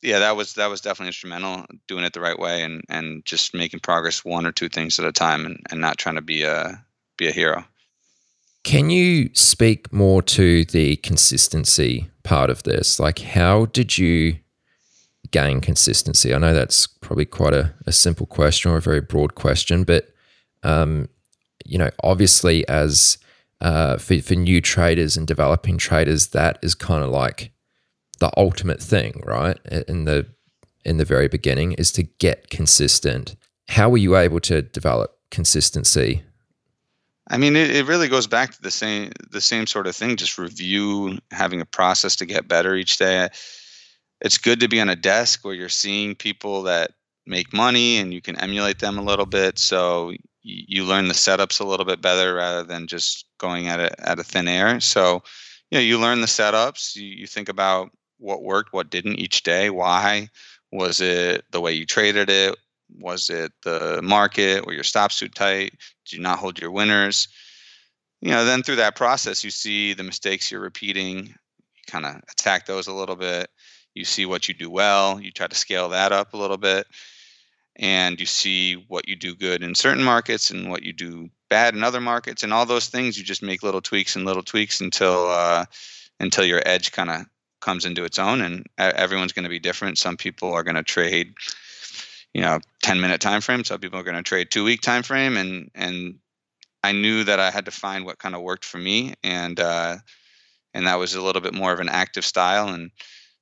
yeah, 0.00 0.20
that 0.20 0.36
was 0.36 0.54
that 0.54 0.70
was 0.70 0.80
definitely 0.80 1.08
instrumental 1.08 1.66
doing 1.86 2.04
it 2.04 2.12
the 2.12 2.20
right 2.20 2.38
way 2.38 2.62
and 2.62 2.82
and 2.88 3.24
just 3.24 3.54
making 3.54 3.80
progress 3.80 4.24
one 4.24 4.46
or 4.46 4.52
two 4.52 4.68
things 4.68 4.98
at 4.98 5.04
a 5.04 5.12
time 5.12 5.46
and, 5.46 5.60
and 5.70 5.80
not 5.80 5.98
trying 5.98 6.16
to 6.16 6.22
be 6.22 6.42
a 6.42 6.84
be 7.16 7.28
a 7.28 7.32
hero. 7.32 7.64
Can 8.64 8.90
you 8.90 9.30
speak 9.34 9.92
more 9.92 10.22
to 10.22 10.64
the 10.64 10.96
consistency 10.96 12.10
part 12.22 12.50
of 12.50 12.62
this? 12.62 13.00
Like, 13.00 13.20
how 13.20 13.66
did 13.66 13.98
you 13.98 14.38
gain 15.30 15.60
consistency? 15.60 16.34
I 16.34 16.38
know 16.38 16.54
that's 16.54 16.86
probably 16.86 17.24
quite 17.24 17.54
a, 17.54 17.74
a 17.86 17.92
simple 17.92 18.26
question 18.26 18.70
or 18.70 18.76
a 18.76 18.80
very 18.80 19.00
broad 19.00 19.34
question, 19.34 19.84
but 19.84 20.08
um, 20.62 21.08
you 21.64 21.78
know, 21.78 21.90
obviously, 22.02 22.66
as 22.68 23.18
uh, 23.62 23.96
for, 23.96 24.20
for 24.20 24.34
new 24.34 24.60
traders 24.60 25.16
and 25.16 25.26
developing 25.26 25.78
traders, 25.78 26.28
that 26.28 26.58
is 26.62 26.74
kind 26.74 27.04
of 27.04 27.10
like 27.10 27.52
the 28.18 28.30
ultimate 28.36 28.82
thing, 28.82 29.22
right? 29.24 29.56
In 29.88 30.04
the 30.04 30.26
in 30.84 30.96
the 30.96 31.04
very 31.04 31.28
beginning, 31.28 31.72
is 31.74 31.92
to 31.92 32.02
get 32.02 32.50
consistent. 32.50 33.36
How 33.68 33.88
were 33.88 33.98
you 33.98 34.16
able 34.16 34.40
to 34.40 34.62
develop 34.62 35.16
consistency? 35.30 36.24
I 37.30 37.38
mean, 37.38 37.54
it, 37.54 37.70
it 37.70 37.86
really 37.86 38.08
goes 38.08 38.26
back 38.26 38.50
to 38.52 38.62
the 38.62 38.70
same 38.70 39.12
the 39.30 39.40
same 39.40 39.68
sort 39.68 39.86
of 39.86 39.94
thing. 39.94 40.16
Just 40.16 40.38
review, 40.38 41.18
having 41.30 41.60
a 41.60 41.64
process 41.64 42.16
to 42.16 42.26
get 42.26 42.48
better 42.48 42.74
each 42.74 42.98
day. 42.98 43.28
It's 44.20 44.38
good 44.38 44.58
to 44.60 44.68
be 44.68 44.80
on 44.80 44.88
a 44.88 44.96
desk 44.96 45.44
where 45.44 45.54
you're 45.54 45.68
seeing 45.68 46.16
people 46.16 46.64
that 46.64 46.90
make 47.26 47.52
money 47.52 47.98
and 47.98 48.12
you 48.12 48.20
can 48.20 48.36
emulate 48.36 48.80
them 48.80 48.98
a 48.98 49.02
little 49.02 49.26
bit. 49.26 49.58
So 49.58 50.12
you 50.42 50.84
learn 50.84 51.08
the 51.08 51.14
setups 51.14 51.60
a 51.60 51.64
little 51.64 51.86
bit 51.86 52.00
better 52.00 52.34
rather 52.34 52.62
than 52.64 52.86
just 52.86 53.26
going 53.38 53.68
at 53.68 53.80
it 53.80 53.94
at 53.98 54.18
a 54.18 54.24
thin 54.24 54.48
air. 54.48 54.80
So, 54.80 55.22
you 55.70 55.78
know, 55.78 55.82
you 55.82 55.98
learn 55.98 56.20
the 56.20 56.26
setups. 56.26 56.96
You, 56.96 57.06
you 57.06 57.26
think 57.26 57.48
about 57.48 57.90
what 58.18 58.42
worked, 58.42 58.72
what 58.72 58.90
didn't 58.90 59.18
each 59.18 59.42
day. 59.42 59.70
Why 59.70 60.28
was 60.72 61.00
it 61.00 61.44
the 61.50 61.60
way 61.60 61.72
you 61.72 61.86
traded 61.86 62.28
it? 62.28 62.56
Was 62.98 63.30
it 63.30 63.52
the 63.62 64.00
market? 64.02 64.66
Were 64.66 64.72
your 64.72 64.84
stops 64.84 65.18
too 65.18 65.28
tight? 65.28 65.72
Did 66.04 66.16
you 66.16 66.20
not 66.20 66.38
hold 66.38 66.60
your 66.60 66.70
winners? 66.70 67.28
You 68.20 68.30
know, 68.30 68.44
then 68.44 68.62
through 68.62 68.76
that 68.76 68.96
process, 68.96 69.42
you 69.42 69.50
see 69.50 69.94
the 69.94 70.02
mistakes 70.02 70.50
you're 70.50 70.60
repeating. 70.60 71.26
You 71.26 71.82
kind 71.86 72.06
of 72.06 72.16
attack 72.30 72.66
those 72.66 72.86
a 72.86 72.92
little 72.92 73.16
bit. 73.16 73.48
You 73.94 74.04
see 74.04 74.26
what 74.26 74.48
you 74.48 74.54
do 74.54 74.70
well. 74.70 75.20
You 75.20 75.30
try 75.30 75.46
to 75.46 75.54
scale 75.54 75.88
that 75.90 76.12
up 76.12 76.34
a 76.34 76.36
little 76.36 76.56
bit 76.56 76.86
and 77.76 78.20
you 78.20 78.26
see 78.26 78.74
what 78.88 79.08
you 79.08 79.16
do 79.16 79.34
good 79.34 79.62
in 79.62 79.74
certain 79.74 80.04
markets 80.04 80.50
and 80.50 80.70
what 80.70 80.82
you 80.82 80.92
do 80.92 81.30
bad 81.48 81.74
in 81.74 81.82
other 81.84 82.00
markets 82.00 82.42
and 82.42 82.52
all 82.52 82.66
those 82.66 82.88
things 82.88 83.18
you 83.18 83.24
just 83.24 83.42
make 83.42 83.62
little 83.62 83.80
tweaks 83.80 84.16
and 84.16 84.24
little 84.24 84.42
tweaks 84.42 84.80
until 84.80 85.26
uh, 85.28 85.64
until 86.20 86.44
your 86.44 86.62
edge 86.64 86.92
kind 86.92 87.10
of 87.10 87.22
comes 87.60 87.84
into 87.84 88.04
its 88.04 88.18
own 88.18 88.40
and 88.42 88.66
everyone's 88.76 89.32
going 89.32 89.44
to 89.44 89.48
be 89.48 89.60
different. 89.60 89.96
Some 89.96 90.16
people 90.16 90.52
are 90.52 90.64
going 90.64 90.76
to 90.76 90.82
trade 90.82 91.34
you 92.34 92.40
know 92.40 92.58
10 92.82 93.00
minute 93.00 93.20
time 93.20 93.40
frame 93.40 93.64
some 93.64 93.80
people 93.80 93.98
are 93.98 94.04
going 94.04 94.16
to 94.16 94.22
trade 94.22 94.50
two 94.50 94.64
week 94.64 94.80
time 94.80 95.02
frame 95.02 95.36
and 95.36 95.70
and 95.74 96.14
i 96.82 96.92
knew 96.92 97.24
that 97.24 97.40
i 97.40 97.50
had 97.50 97.66
to 97.66 97.70
find 97.70 98.04
what 98.04 98.18
kind 98.18 98.34
of 98.34 98.42
worked 98.42 98.64
for 98.64 98.78
me 98.78 99.14
and 99.22 99.60
uh, 99.60 99.96
and 100.74 100.86
that 100.86 100.98
was 100.98 101.14
a 101.14 101.20
little 101.20 101.42
bit 101.42 101.54
more 101.54 101.72
of 101.72 101.80
an 101.80 101.88
active 101.88 102.24
style 102.24 102.68
and 102.68 102.90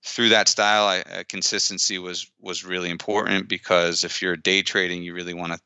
through 0.03 0.31
that 0.31 0.49
style, 0.49 0.85
I, 0.87 1.01
uh, 1.01 1.25
consistency 1.29 1.99
was 1.99 2.31
was 2.41 2.65
really 2.65 2.91
important 2.91 3.49
because 3.49 4.05
if 4.05 4.23
you're 4.23 4.37
day 4.37 4.63
trading, 4.63 5.03
you 5.03 5.15
really 5.15 5.35
want 5.35 5.53
to 5.53 5.61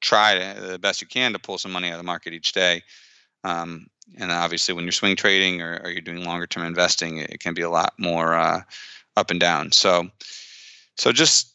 try 0.00 0.38
to, 0.38 0.60
the 0.60 0.78
best 0.78 1.00
you 1.00 1.06
can 1.06 1.32
to 1.32 1.38
pull 1.38 1.58
some 1.58 1.72
money 1.72 1.88
out 1.88 1.94
of 1.94 1.98
the 1.98 2.04
market 2.04 2.32
each 2.32 2.52
day. 2.52 2.82
Um, 3.44 3.86
and 4.16 4.32
obviously, 4.32 4.74
when 4.74 4.84
you're 4.84 4.92
swing 4.92 5.16
trading 5.16 5.62
or, 5.62 5.80
or, 5.84 5.90
you're 5.90 6.00
doing 6.00 6.24
longer 6.24 6.46
term 6.46 6.66
investing, 6.66 7.18
it, 7.18 7.40
can 7.40 7.54
be 7.54 7.62
a 7.62 7.70
lot 7.70 7.94
more 7.98 8.34
uh, 8.34 8.62
up 9.16 9.30
and 9.30 9.38
down. 9.38 9.70
So, 9.72 10.08
so 10.96 11.12
just 11.12 11.54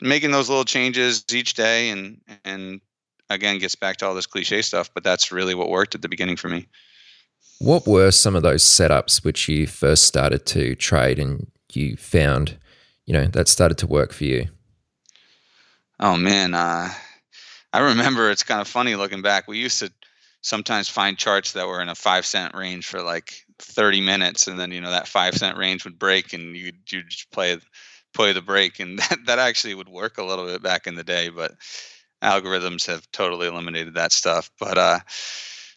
making 0.00 0.32
those 0.32 0.48
little 0.48 0.64
changes 0.64 1.24
each 1.32 1.54
day, 1.54 1.90
and 1.90 2.20
and 2.44 2.80
again 3.30 3.58
gets 3.58 3.76
back 3.76 3.96
to 3.98 4.06
all 4.06 4.14
this 4.14 4.26
cliche 4.26 4.62
stuff, 4.62 4.90
but 4.92 5.04
that's 5.04 5.32
really 5.32 5.54
what 5.54 5.70
worked 5.70 5.94
at 5.94 6.02
the 6.02 6.08
beginning 6.08 6.36
for 6.36 6.48
me. 6.48 6.66
What 7.60 7.86
were 7.86 8.10
some 8.10 8.34
of 8.34 8.42
those 8.42 8.64
setups 8.64 9.24
which 9.24 9.48
you 9.48 9.66
first 9.68 10.04
started 10.04 10.44
to 10.46 10.74
trade 10.74 11.20
and 11.20 11.46
you 11.76 11.96
found, 11.96 12.58
you 13.06 13.12
know, 13.12 13.26
that 13.26 13.48
started 13.48 13.78
to 13.78 13.86
work 13.86 14.12
for 14.12 14.24
you? 14.24 14.48
Oh 16.00 16.16
man, 16.16 16.54
uh, 16.54 16.88
I 17.72 17.78
remember 17.78 18.30
it's 18.30 18.42
kind 18.42 18.60
of 18.60 18.68
funny 18.68 18.96
looking 18.96 19.22
back. 19.22 19.46
We 19.46 19.58
used 19.58 19.78
to 19.80 19.92
sometimes 20.42 20.88
find 20.88 21.16
charts 21.16 21.52
that 21.52 21.66
were 21.66 21.80
in 21.80 21.88
a 21.88 21.94
five 21.94 22.26
cent 22.26 22.54
range 22.54 22.86
for 22.86 23.02
like 23.02 23.34
30 23.58 24.00
minutes, 24.00 24.46
and 24.46 24.58
then 24.58 24.72
you 24.72 24.80
know 24.80 24.90
that 24.90 25.08
five 25.08 25.34
cent 25.36 25.56
range 25.56 25.84
would 25.84 25.98
break, 25.98 26.32
and 26.32 26.56
you 26.56 26.72
you 26.90 27.04
just 27.04 27.30
play 27.30 27.58
play 28.12 28.32
the 28.32 28.42
break, 28.42 28.80
and 28.80 28.98
that 29.10 29.18
that 29.26 29.38
actually 29.38 29.74
would 29.74 29.88
work 29.88 30.18
a 30.18 30.24
little 30.24 30.46
bit 30.46 30.62
back 30.62 30.86
in 30.86 30.96
the 30.96 31.04
day, 31.04 31.28
but 31.28 31.52
algorithms 32.22 32.86
have 32.86 33.10
totally 33.12 33.48
eliminated 33.48 33.94
that 33.94 34.12
stuff. 34.12 34.50
But 34.58 34.78
uh, 34.78 34.98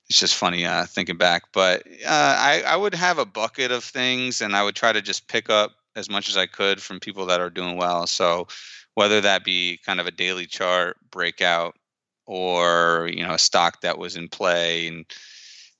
it's 0.10 0.20
just 0.20 0.36
funny 0.36 0.66
uh, 0.66 0.86
thinking 0.86 1.18
back. 1.18 1.44
But 1.54 1.84
uh, 2.06 2.36
I 2.40 2.64
I 2.66 2.76
would 2.76 2.96
have 2.96 3.20
a 3.20 3.26
bucket 3.26 3.72
of 3.72 3.84
things, 3.84 4.42
and 4.42 4.56
I 4.56 4.64
would 4.64 4.76
try 4.76 4.92
to 4.92 5.02
just 5.02 5.28
pick 5.28 5.50
up 5.50 5.72
as 5.96 6.10
much 6.10 6.30
as 6.30 6.38
I 6.38 6.46
could 6.46 6.82
from 6.82 7.00
people 7.00 7.26
that 7.28 7.40
are 7.40 7.50
doing 7.50 7.78
well. 7.78 8.08
So 8.08 8.48
whether 8.96 9.22
that 9.22 9.44
be 9.44 9.80
kind 9.86 10.00
of 10.00 10.08
a 10.08 10.12
daily 10.12 10.46
chart 10.46 10.98
breakout 11.12 11.76
or 12.26 13.10
you 13.14 13.24
know 13.26 13.34
a 13.34 13.40
stock 13.40 13.82
that 13.82 13.98
was 13.98 14.16
in 14.16 14.28
play 14.28 14.88
and 14.88 15.06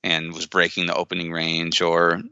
and 0.04 0.32
was 0.32 0.46
breaking 0.46 0.86
the 0.86 0.94
opening 0.94 1.32
range 1.32 1.80
or 1.80 2.22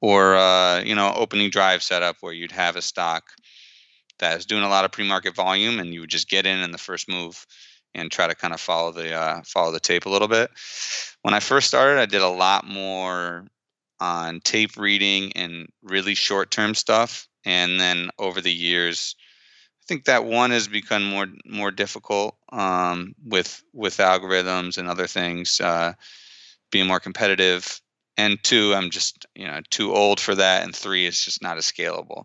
or 0.00 0.36
uh, 0.36 0.80
you 0.82 0.94
know 0.94 1.12
opening 1.14 1.50
drive 1.50 1.82
setup 1.82 2.16
where 2.20 2.32
you'd 2.32 2.52
have 2.52 2.76
a 2.76 2.82
stock 2.82 3.24
that 4.18 4.38
is 4.38 4.46
doing 4.46 4.64
a 4.64 4.68
lot 4.68 4.84
of 4.84 4.92
pre-market 4.92 5.34
volume 5.34 5.78
and 5.78 5.92
you 5.92 6.00
would 6.00 6.10
just 6.10 6.28
get 6.28 6.46
in 6.46 6.60
in 6.60 6.72
the 6.72 6.78
first 6.78 7.08
move 7.08 7.46
and 7.94 8.10
try 8.10 8.26
to 8.26 8.34
kind 8.34 8.54
of 8.54 8.60
follow 8.60 8.92
the 8.92 9.12
uh, 9.12 9.42
follow 9.44 9.72
the 9.72 9.80
tape 9.80 10.06
a 10.06 10.10
little 10.10 10.28
bit. 10.28 10.50
When 11.22 11.34
I 11.34 11.40
first 11.40 11.68
started, 11.68 12.00
I 12.00 12.06
did 12.06 12.22
a 12.22 12.28
lot 12.28 12.66
more 12.66 13.44
on 14.00 14.40
tape 14.40 14.76
reading 14.76 15.32
and 15.34 15.68
really 15.82 16.14
short 16.14 16.50
term 16.50 16.74
stuff 16.74 17.28
and 17.44 17.80
then 17.80 18.10
over 18.18 18.40
the 18.40 18.52
years 18.52 19.16
i 19.82 19.84
think 19.86 20.04
that 20.04 20.24
one 20.24 20.50
has 20.50 20.68
become 20.68 21.04
more 21.04 21.26
more 21.46 21.70
difficult 21.70 22.36
um, 22.52 23.14
with 23.24 23.62
with 23.72 23.98
algorithms 23.98 24.78
and 24.78 24.88
other 24.88 25.06
things 25.06 25.60
uh, 25.60 25.92
being 26.70 26.86
more 26.86 27.00
competitive. 27.00 27.80
And 28.16 28.42
two 28.42 28.74
i'm 28.74 28.90
just 28.90 29.26
you 29.34 29.46
know 29.46 29.60
too 29.70 29.94
old 29.94 30.18
for 30.20 30.34
that 30.34 30.64
and 30.64 30.74
three 30.74 31.06
it's 31.06 31.24
just 31.24 31.42
not 31.42 31.56
as 31.56 31.70
scalable. 31.70 32.24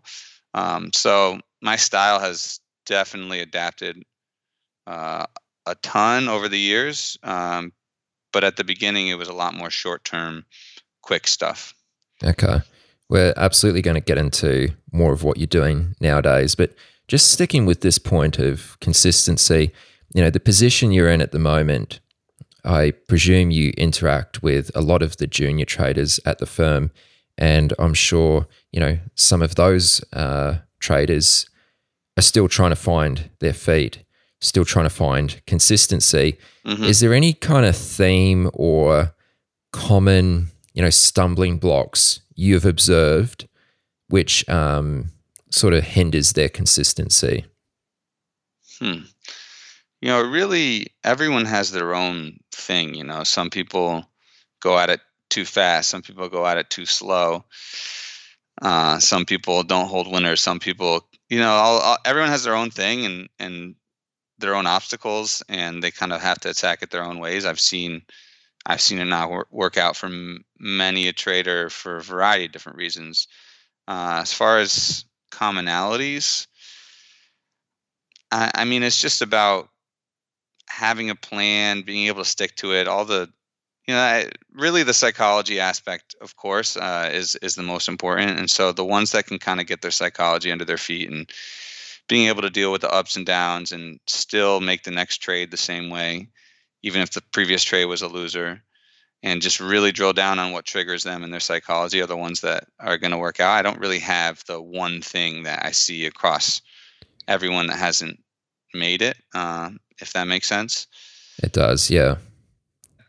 Um, 0.52 0.90
so 0.92 1.38
my 1.62 1.76
style 1.76 2.20
has 2.20 2.60
definitely 2.86 3.40
adapted 3.40 4.02
uh, 4.86 5.26
a 5.66 5.74
ton 5.76 6.28
over 6.28 6.48
the 6.48 6.58
years, 6.58 7.16
um, 7.22 7.72
but 8.32 8.44
at 8.44 8.56
the 8.56 8.64
beginning 8.64 9.08
it 9.08 9.18
was 9.18 9.28
a 9.28 9.32
lot 9.32 9.54
more 9.54 9.70
short 9.70 10.04
term, 10.04 10.44
quick 11.04 11.26
stuff. 11.26 11.74
Okay. 12.22 12.60
We're 13.08 13.34
absolutely 13.36 13.82
going 13.82 13.96
to 13.96 14.00
get 14.00 14.18
into 14.18 14.70
more 14.90 15.12
of 15.12 15.22
what 15.22 15.36
you're 15.36 15.46
doing 15.46 15.94
nowadays, 16.00 16.54
but 16.54 16.74
just 17.06 17.30
sticking 17.30 17.66
with 17.66 17.82
this 17.82 17.98
point 17.98 18.38
of 18.38 18.78
consistency, 18.80 19.70
you 20.14 20.22
know, 20.22 20.30
the 20.30 20.40
position 20.40 20.92
you're 20.92 21.10
in 21.10 21.20
at 21.20 21.32
the 21.32 21.38
moment, 21.38 22.00
I 22.64 22.92
presume 23.08 23.50
you 23.50 23.72
interact 23.76 24.42
with 24.42 24.70
a 24.74 24.80
lot 24.80 25.02
of 25.02 25.18
the 25.18 25.26
junior 25.26 25.66
traders 25.66 26.18
at 26.24 26.38
the 26.38 26.46
firm. 26.46 26.90
And 27.36 27.74
I'm 27.78 27.94
sure, 27.94 28.46
you 28.72 28.80
know, 28.80 28.98
some 29.16 29.42
of 29.42 29.56
those 29.56 30.02
uh, 30.12 30.58
traders 30.78 31.46
are 32.16 32.22
still 32.22 32.48
trying 32.48 32.70
to 32.70 32.76
find 32.76 33.28
their 33.40 33.52
feet, 33.52 34.04
still 34.40 34.64
trying 34.64 34.86
to 34.86 34.94
find 34.94 35.42
consistency. 35.46 36.38
Mm-hmm. 36.64 36.84
Is 36.84 37.00
there 37.00 37.12
any 37.12 37.34
kind 37.34 37.66
of 37.66 37.76
theme 37.76 38.50
or 38.54 39.14
common, 39.72 40.50
you 40.74 40.82
know, 40.82 40.90
stumbling 40.90 41.58
blocks 41.58 42.20
you've 42.34 42.64
observed 42.66 43.48
which 44.08 44.46
um, 44.50 45.10
sort 45.50 45.72
of 45.72 45.82
hinders 45.82 46.34
their 46.34 46.50
consistency? 46.50 47.46
Hmm 48.78 49.04
you 50.04 50.10
know, 50.10 50.20
really 50.20 50.88
everyone 51.02 51.46
has 51.46 51.72
their 51.72 51.94
own 51.94 52.38
thing. 52.52 52.94
You 52.94 53.04
know, 53.04 53.24
some 53.24 53.48
people 53.48 54.04
go 54.60 54.78
at 54.78 54.90
it 54.90 55.00
too 55.30 55.46
fast, 55.46 55.88
some 55.88 56.02
people 56.02 56.28
go 56.28 56.46
at 56.46 56.58
it 56.58 56.68
too 56.68 56.84
slow. 56.84 57.46
Uh, 58.60 58.98
some 58.98 59.24
people 59.24 59.62
don't 59.62 59.88
hold 59.88 60.12
winners. 60.12 60.42
Some 60.42 60.60
people, 60.60 61.08
you 61.30 61.38
know, 61.38 61.48
all, 61.48 61.78
all, 61.78 61.96
everyone 62.04 62.28
has 62.28 62.44
their 62.44 62.54
own 62.54 62.70
thing 62.70 63.06
and 63.06 63.28
and 63.38 63.76
their 64.36 64.54
own 64.54 64.66
obstacles, 64.66 65.42
and 65.48 65.82
they 65.82 65.90
kind 65.90 66.12
of 66.12 66.20
have 66.20 66.38
to 66.40 66.50
attack 66.50 66.82
it 66.82 66.90
their 66.90 67.02
own 67.02 67.18
ways. 67.18 67.46
I've 67.46 67.58
seen, 67.58 68.02
I've 68.66 68.82
seen 68.82 68.98
it 68.98 69.06
not 69.06 69.30
work, 69.50 69.78
out 69.78 69.96
for 69.96 70.10
many 70.64 71.06
a 71.06 71.12
trader 71.12 71.68
for 71.68 71.96
a 71.96 72.02
variety 72.02 72.46
of 72.46 72.52
different 72.52 72.78
reasons. 72.78 73.28
Uh, 73.86 74.20
as 74.22 74.32
far 74.32 74.58
as 74.58 75.04
commonalities, 75.30 76.46
I, 78.32 78.50
I 78.54 78.64
mean, 78.64 78.82
it's 78.82 79.00
just 79.00 79.20
about 79.20 79.68
having 80.68 81.10
a 81.10 81.14
plan, 81.14 81.82
being 81.82 82.06
able 82.06 82.24
to 82.24 82.28
stick 82.28 82.56
to 82.56 82.72
it, 82.72 82.88
all 82.88 83.04
the 83.04 83.30
you 83.86 83.92
know, 83.92 84.00
I, 84.00 84.30
really 84.54 84.82
the 84.82 84.94
psychology 84.94 85.60
aspect, 85.60 86.16
of 86.22 86.36
course, 86.36 86.74
uh, 86.78 87.10
is 87.12 87.36
is 87.36 87.54
the 87.54 87.62
most 87.62 87.86
important. 87.86 88.38
And 88.38 88.50
so 88.50 88.72
the 88.72 88.84
ones 88.84 89.12
that 89.12 89.26
can 89.26 89.38
kind 89.38 89.60
of 89.60 89.66
get 89.66 89.82
their 89.82 89.90
psychology 89.90 90.50
under 90.50 90.64
their 90.64 90.78
feet 90.78 91.10
and 91.10 91.30
being 92.08 92.28
able 92.28 92.40
to 92.42 92.50
deal 92.50 92.72
with 92.72 92.80
the 92.80 92.90
ups 92.90 93.16
and 93.16 93.26
downs 93.26 93.72
and 93.72 94.00
still 94.06 94.60
make 94.60 94.84
the 94.84 94.90
next 94.90 95.18
trade 95.18 95.50
the 95.50 95.58
same 95.58 95.90
way, 95.90 96.28
even 96.82 97.02
if 97.02 97.10
the 97.10 97.22
previous 97.32 97.62
trade 97.62 97.84
was 97.84 98.00
a 98.00 98.08
loser, 98.08 98.62
and 99.24 99.40
just 99.40 99.58
really 99.58 99.90
drill 99.90 100.12
down 100.12 100.38
on 100.38 100.52
what 100.52 100.66
triggers 100.66 101.02
them 101.02 101.24
and 101.24 101.32
their 101.32 101.40
psychology 101.40 102.00
are 102.00 102.06
the 102.06 102.16
ones 102.16 102.42
that 102.42 102.68
are 102.78 102.98
going 102.98 103.10
to 103.10 103.18
work 103.18 103.40
out. 103.40 103.54
I 103.54 103.62
don't 103.62 103.80
really 103.80 103.98
have 103.98 104.44
the 104.46 104.60
one 104.60 105.00
thing 105.00 105.44
that 105.44 105.64
I 105.64 105.70
see 105.70 106.04
across 106.04 106.60
everyone 107.26 107.66
that 107.68 107.78
hasn't 107.78 108.20
made 108.74 109.00
it. 109.00 109.16
Uh, 109.34 109.70
if 109.98 110.12
that 110.12 110.28
makes 110.28 110.46
sense. 110.46 110.86
It 111.42 111.52
does, 111.52 111.90
yeah. 111.90 112.16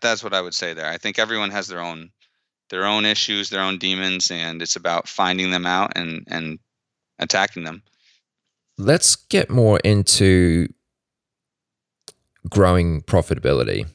That's 0.01 0.23
what 0.23 0.33
I 0.33 0.39
would 0.39 0.53
say 0.53 0.73
there. 0.73 0.87
I 0.87 0.97
think 0.97 1.19
everyone 1.19 1.51
has 1.51 1.67
their 1.67 1.81
own 1.81 2.09
their 2.69 2.85
own 2.85 3.05
issues, 3.05 3.49
their 3.49 3.61
own 3.61 3.77
demons, 3.77 4.31
and 4.31 4.61
it's 4.61 4.75
about 4.75 5.07
finding 5.07 5.51
them 5.51 5.65
out 5.65 5.91
and 5.95 6.23
and 6.27 6.59
attacking 7.19 7.63
them. 7.63 7.83
Let's 8.77 9.15
get 9.15 9.49
more 9.49 9.79
into 9.79 10.67
growing 12.49 13.01
profitability. 13.01 13.87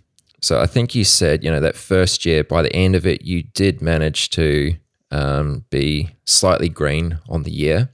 So 0.42 0.60
I 0.60 0.66
think 0.66 0.94
you 0.94 1.04
said, 1.04 1.44
you 1.44 1.50
know, 1.50 1.60
that 1.60 1.76
first 1.76 2.24
year, 2.24 2.44
by 2.44 2.62
the 2.62 2.72
end 2.74 2.96
of 2.96 3.06
it, 3.06 3.22
you 3.22 3.42
did 3.42 3.82
manage 3.82 4.30
to 4.30 4.74
um, 5.10 5.64
be 5.70 6.10
slightly 6.24 6.68
green 6.68 7.18
on 7.28 7.42
the 7.42 7.50
year. 7.50 7.90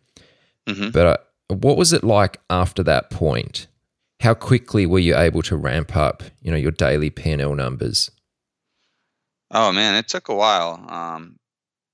Mm-hmm. 0.67 0.91
But 0.91 1.07
uh, 1.07 1.55
what 1.55 1.77
was 1.77 1.93
it 1.93 2.05
like 2.05 2.41
after 2.51 2.83
that 2.85 3.11
point? 3.11 3.67
how 4.21 4.35
quickly 4.35 4.87
were 4.87 4.99
you 4.99 5.17
able 5.17 5.43
to 5.43 5.57
ramp 5.57 5.97
up, 5.97 6.23
you 6.41 6.51
know, 6.51 6.57
your 6.57 6.71
daily 6.71 7.11
P&L 7.11 7.55
numbers? 7.55 8.11
Oh 9.51 9.73
man, 9.73 9.95
it 9.95 10.09
took 10.09 10.29
a 10.29 10.35
while. 10.35 10.85
Um, 10.89 11.39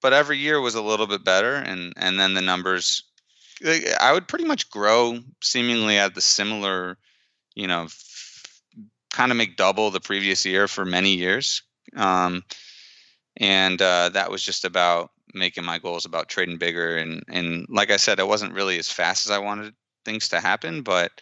but 0.01 0.13
every 0.13 0.39
year 0.39 0.61
was 0.61 0.75
a 0.75 0.83
little 0.83 1.07
bit 1.07 1.25
better 1.25 1.55
and 1.55 1.93
and 1.97 2.19
then 2.19 2.35
the 2.35 2.41
numbers 2.41 3.05
I 4.01 4.13
would 4.13 4.27
pretty 4.27 4.45
much 4.45 4.71
grow 4.71 5.19
seemingly 5.41 5.97
at 5.97 6.15
the 6.15 6.21
similar, 6.21 6.97
you 7.55 7.67
know, 7.67 7.87
kind 9.13 9.31
of 9.31 9.39
make 9.39 9.57
double 9.57 9.91
the 9.91 10.01
previous 10.01 10.45
year 10.45 10.67
for 10.69 10.85
many 10.85 11.15
years. 11.15 11.63
Um, 11.97 12.43
and 13.37 13.81
uh, 13.81 14.11
that 14.11 14.31
was 14.31 14.43
just 14.43 14.65
about 14.65 15.11
making 15.35 15.65
my 15.65 15.79
goals 15.79 16.05
about 16.05 16.29
trading 16.29 16.59
bigger 16.59 16.99
and 16.99 17.23
and 17.29 17.67
like 17.71 17.91
I 17.91 17.97
said, 17.97 18.19
it 18.19 18.29
wasn't 18.29 18.55
really 18.55 18.79
as 18.79 18.91
fast 18.91 19.25
as 19.25 19.31
I 19.31 19.39
wanted 19.39 19.75
things 20.05 20.29
to 20.31 20.41
happen, 20.41 20.83
but 20.83 21.13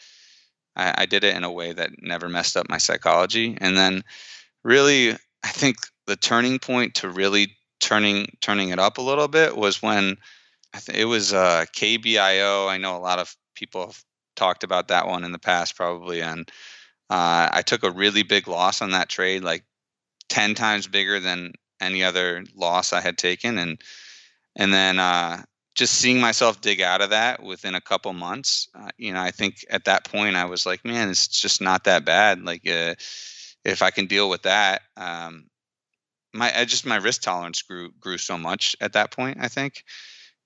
I, 0.76 1.02
I 1.02 1.06
did 1.06 1.24
it 1.24 1.36
in 1.36 1.44
a 1.44 1.52
way 1.52 1.72
that 1.72 1.90
never 2.00 2.28
messed 2.28 2.56
up 2.56 2.68
my 2.68 2.78
psychology. 2.78 3.56
And 3.60 3.76
then 3.76 4.02
really, 4.64 5.12
I 5.44 5.48
think 5.48 5.76
the 6.06 6.16
turning 6.16 6.58
point 6.58 6.94
to 6.96 7.08
really 7.08 7.56
turning 7.80 8.26
turning 8.40 8.70
it 8.70 8.78
up 8.78 8.98
a 8.98 9.02
little 9.02 9.28
bit 9.28 9.56
was 9.56 9.82
when 9.82 10.16
I 10.74 10.80
it 10.92 11.04
was 11.04 11.32
uh, 11.32 11.64
KBIO. 11.76 12.68
I 12.68 12.78
know 12.78 12.96
a 12.96 12.98
lot 12.98 13.18
of 13.18 13.34
people 13.54 13.86
have 13.86 14.04
talked 14.36 14.64
about 14.64 14.88
that 14.88 15.06
one 15.06 15.24
in 15.24 15.32
the 15.32 15.38
past, 15.38 15.76
probably, 15.76 16.22
and 16.22 16.50
uh, 17.10 17.48
I 17.52 17.62
took 17.62 17.82
a 17.82 17.90
really 17.90 18.22
big 18.22 18.48
loss 18.48 18.80
on 18.80 18.92
that 18.92 19.08
trade, 19.08 19.42
like 19.42 19.64
ten 20.28 20.54
times 20.54 20.86
bigger 20.86 21.20
than 21.20 21.52
any 21.80 22.04
other 22.04 22.44
loss 22.54 22.92
I 22.92 23.00
had 23.00 23.18
taken, 23.18 23.58
and 23.58 23.82
and 24.56 24.72
then 24.72 24.98
uh, 24.98 25.42
just 25.74 25.94
seeing 25.94 26.20
myself 26.20 26.60
dig 26.60 26.80
out 26.80 27.00
of 27.00 27.10
that 27.10 27.42
within 27.42 27.74
a 27.74 27.80
couple 27.80 28.12
months, 28.12 28.68
uh, 28.74 28.90
you 28.98 29.12
know, 29.12 29.20
I 29.20 29.30
think 29.30 29.64
at 29.70 29.84
that 29.84 30.04
point 30.04 30.36
I 30.36 30.44
was 30.44 30.66
like, 30.66 30.84
man, 30.84 31.08
it's 31.08 31.26
just 31.26 31.60
not 31.60 31.84
that 31.84 32.04
bad. 32.04 32.44
Like, 32.44 32.68
uh, 32.68 32.94
if 33.64 33.82
I 33.82 33.90
can 33.90 34.06
deal 34.06 34.28
with 34.28 34.42
that, 34.42 34.82
um, 34.96 35.46
my 36.32 36.52
I 36.56 36.64
just 36.64 36.86
my 36.86 36.96
risk 36.96 37.22
tolerance 37.22 37.62
grew 37.62 37.90
grew 37.98 38.18
so 38.18 38.38
much 38.38 38.76
at 38.80 38.92
that 38.92 39.10
point. 39.10 39.38
I 39.40 39.48
think, 39.48 39.84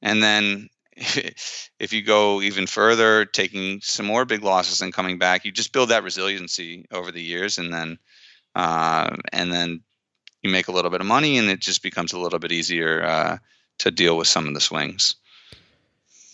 and 0.03 0.23
then 0.23 0.69
if 1.79 1.93
you 1.93 2.03
go 2.03 2.41
even 2.41 2.67
further, 2.67 3.25
taking 3.25 3.81
some 3.83 4.07
more 4.07 4.25
big 4.25 4.43
losses 4.43 4.81
and 4.81 4.93
coming 4.93 5.19
back, 5.19 5.45
you 5.45 5.53
just 5.53 5.73
build 5.73 5.91
that 5.91 6.05
resiliency 6.05 6.87
over 6.93 7.11
the 7.11 7.23
years, 7.23 7.59
and 7.59 7.73
then 7.73 7.99
uh, 8.55 9.17
and 9.33 9.53
then 9.53 9.81
you 10.43 10.51
make 10.51 10.69
a 10.69 10.73
little 10.73 10.91
bit 10.91 11.01
of 11.01 11.07
money, 11.07 11.39
and 11.39 11.49
it 11.49 11.61
just 11.61 11.83
becomes 11.83 12.13
a 12.13 12.19
little 12.19 12.39
bit 12.39 12.53
easier 12.53 13.03
uh, 13.03 13.39
to 13.79 13.91
deal 13.91 14.17
with 14.17 14.29
some 14.29 14.47
of 14.47 14.55
the 14.55 14.61
swings. 14.61 15.17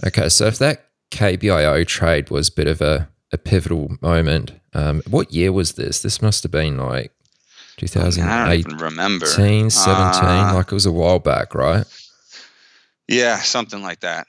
Okay, 0.06 0.28
so 0.28 0.46
if 0.46 0.58
that 0.58 0.86
KBIO 1.10 1.86
trade 1.86 2.30
was 2.30 2.48
a 2.48 2.52
bit 2.52 2.66
of 2.66 2.80
a, 2.80 3.08
a 3.32 3.38
pivotal 3.38 3.96
moment, 4.00 4.52
um, 4.74 5.02
what 5.08 5.32
year 5.32 5.52
was 5.52 5.72
this? 5.72 6.02
This 6.02 6.20
must 6.20 6.42
have 6.42 6.52
been 6.52 6.76
like 6.78 7.12
2018, 7.78 8.30
I 8.30 8.44
don't 8.44 8.58
even 8.58 8.76
remember. 8.76 9.26
17, 9.26 10.24
uh, 10.24 10.52
like 10.54 10.66
it 10.66 10.72
was 10.72 10.86
a 10.86 10.92
while 10.92 11.18
back, 11.18 11.54
right? 11.54 11.86
Yeah, 13.10 13.40
something 13.40 13.82
like 13.82 14.00
that. 14.00 14.28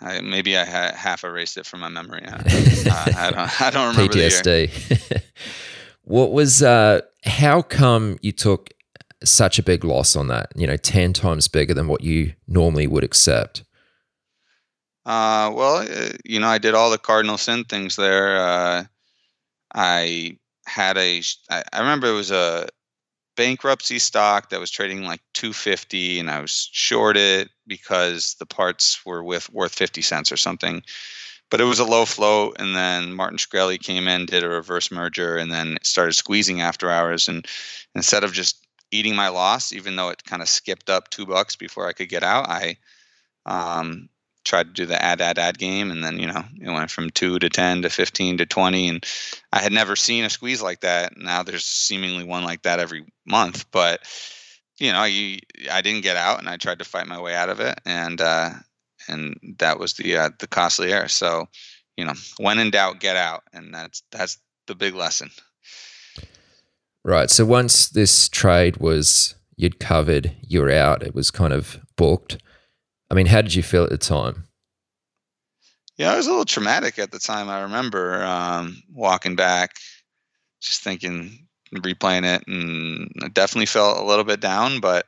I, 0.00 0.22
maybe 0.22 0.56
I 0.56 0.64
had 0.64 0.94
half 0.94 1.22
erased 1.22 1.58
it 1.58 1.66
from 1.66 1.80
my 1.80 1.90
memory. 1.90 2.22
I, 2.26 2.32
uh, 2.34 3.12
I 3.14 3.30
don't. 3.30 3.60
I 3.60 3.70
don't 3.70 3.94
remember 3.94 4.14
PTSD. 4.14 5.22
what 6.04 6.32
was? 6.32 6.62
Uh, 6.62 7.02
how 7.24 7.60
come 7.60 8.18
you 8.22 8.32
took 8.32 8.70
such 9.22 9.58
a 9.58 9.62
big 9.62 9.84
loss 9.84 10.16
on 10.16 10.28
that? 10.28 10.50
You 10.56 10.66
know, 10.66 10.78
ten 10.78 11.12
times 11.12 11.46
bigger 11.46 11.74
than 11.74 11.88
what 11.88 12.02
you 12.02 12.32
normally 12.48 12.86
would 12.86 13.04
accept. 13.04 13.64
Uh, 15.04 15.52
well, 15.54 15.76
uh, 15.82 16.12
you 16.24 16.40
know, 16.40 16.48
I 16.48 16.56
did 16.56 16.74
all 16.74 16.90
the 16.90 16.96
cardinal 16.96 17.36
sin 17.36 17.64
things 17.64 17.96
there. 17.96 18.38
Uh, 18.38 18.84
I 19.74 20.38
had 20.64 20.96
a, 20.96 21.20
I 21.50 21.62
remember 21.78 22.06
it 22.06 22.14
was 22.14 22.30
a 22.30 22.66
bankruptcy 23.40 23.98
stock 23.98 24.50
that 24.50 24.60
was 24.60 24.70
trading 24.70 25.04
like 25.04 25.22
250 25.32 26.20
and 26.20 26.30
I 26.30 26.42
was 26.42 26.68
short 26.72 27.16
it 27.16 27.48
because 27.66 28.34
the 28.34 28.44
parts 28.44 29.00
were 29.06 29.24
with 29.24 29.50
worth 29.50 29.74
50 29.74 30.02
cents 30.02 30.30
or 30.30 30.36
something. 30.36 30.82
But 31.50 31.62
it 31.62 31.64
was 31.64 31.78
a 31.78 31.86
low 31.86 32.04
float, 32.04 32.56
and 32.60 32.76
then 32.76 33.14
Martin 33.14 33.38
Shkreli 33.38 33.80
came 33.80 34.06
in, 34.08 34.26
did 34.26 34.44
a 34.44 34.48
reverse 34.48 34.90
merger, 34.90 35.38
and 35.38 35.50
then 35.50 35.78
started 35.82 36.12
squeezing 36.12 36.60
after 36.60 36.90
hours. 36.90 37.28
And 37.28 37.46
instead 37.94 38.24
of 38.24 38.34
just 38.34 38.66
eating 38.90 39.16
my 39.16 39.28
loss, 39.28 39.72
even 39.72 39.96
though 39.96 40.10
it 40.10 40.22
kind 40.22 40.42
of 40.42 40.48
skipped 40.48 40.90
up 40.90 41.08
two 41.08 41.24
bucks 41.24 41.56
before 41.56 41.88
I 41.88 41.94
could 41.94 42.10
get 42.10 42.22
out, 42.22 42.46
I 42.46 42.76
um, 43.46 44.10
tried 44.44 44.68
to 44.68 44.72
do 44.72 44.86
the 44.86 45.00
add 45.00 45.20
add 45.20 45.38
add 45.38 45.58
game 45.58 45.90
and 45.90 46.02
then 46.02 46.18
you 46.18 46.26
know 46.26 46.42
it 46.60 46.70
went 46.70 46.90
from 46.90 47.10
2 47.10 47.38
to 47.38 47.48
10 47.48 47.82
to 47.82 47.90
15 47.90 48.38
to 48.38 48.46
20 48.46 48.88
and 48.88 49.06
i 49.52 49.60
had 49.60 49.72
never 49.72 49.96
seen 49.96 50.24
a 50.24 50.30
squeeze 50.30 50.62
like 50.62 50.80
that 50.80 51.16
now 51.16 51.42
there's 51.42 51.64
seemingly 51.64 52.24
one 52.24 52.42
like 52.42 52.62
that 52.62 52.80
every 52.80 53.04
month 53.26 53.70
but 53.70 54.00
you 54.78 54.92
know 54.92 55.04
you, 55.04 55.38
i 55.70 55.82
didn't 55.82 56.02
get 56.02 56.16
out 56.16 56.38
and 56.38 56.48
i 56.48 56.56
tried 56.56 56.78
to 56.78 56.84
fight 56.84 57.06
my 57.06 57.20
way 57.20 57.34
out 57.34 57.50
of 57.50 57.60
it 57.60 57.78
and 57.84 58.20
uh 58.20 58.50
and 59.08 59.36
that 59.58 59.78
was 59.78 59.94
the 59.94 60.16
uh, 60.16 60.30
the 60.38 60.46
costly 60.46 60.92
error 60.92 61.08
so 61.08 61.46
you 61.96 62.04
know 62.04 62.14
when 62.38 62.58
in 62.58 62.70
doubt 62.70 63.00
get 63.00 63.16
out 63.16 63.42
and 63.52 63.74
that's 63.74 64.02
that's 64.10 64.38
the 64.70 64.74
big 64.76 64.94
lesson. 64.94 65.30
Right. 67.04 67.28
So 67.28 67.44
once 67.44 67.88
this 67.88 68.28
trade 68.28 68.76
was 68.76 69.34
you'd 69.56 69.80
covered, 69.80 70.36
you're 70.46 70.70
out, 70.70 71.02
it 71.02 71.14
was 71.14 71.30
kind 71.30 71.52
of 71.52 71.80
booked. 71.96 72.38
I 73.10 73.14
mean, 73.14 73.26
how 73.26 73.42
did 73.42 73.54
you 73.54 73.62
feel 73.62 73.84
at 73.84 73.90
the 73.90 73.98
time? 73.98 74.44
Yeah, 75.96 76.14
it 76.14 76.16
was 76.16 76.26
a 76.26 76.30
little 76.30 76.44
traumatic 76.44 76.98
at 76.98 77.10
the 77.10 77.18
time. 77.18 77.50
I 77.50 77.62
remember 77.62 78.24
um, 78.24 78.82
walking 78.90 79.36
back, 79.36 79.76
just 80.62 80.82
thinking, 80.82 81.46
replaying 81.74 82.24
it, 82.24 82.44
and 82.46 83.10
I 83.22 83.28
definitely 83.28 83.66
felt 83.66 83.98
a 83.98 84.04
little 84.04 84.24
bit 84.24 84.40
down. 84.40 84.80
But 84.80 85.06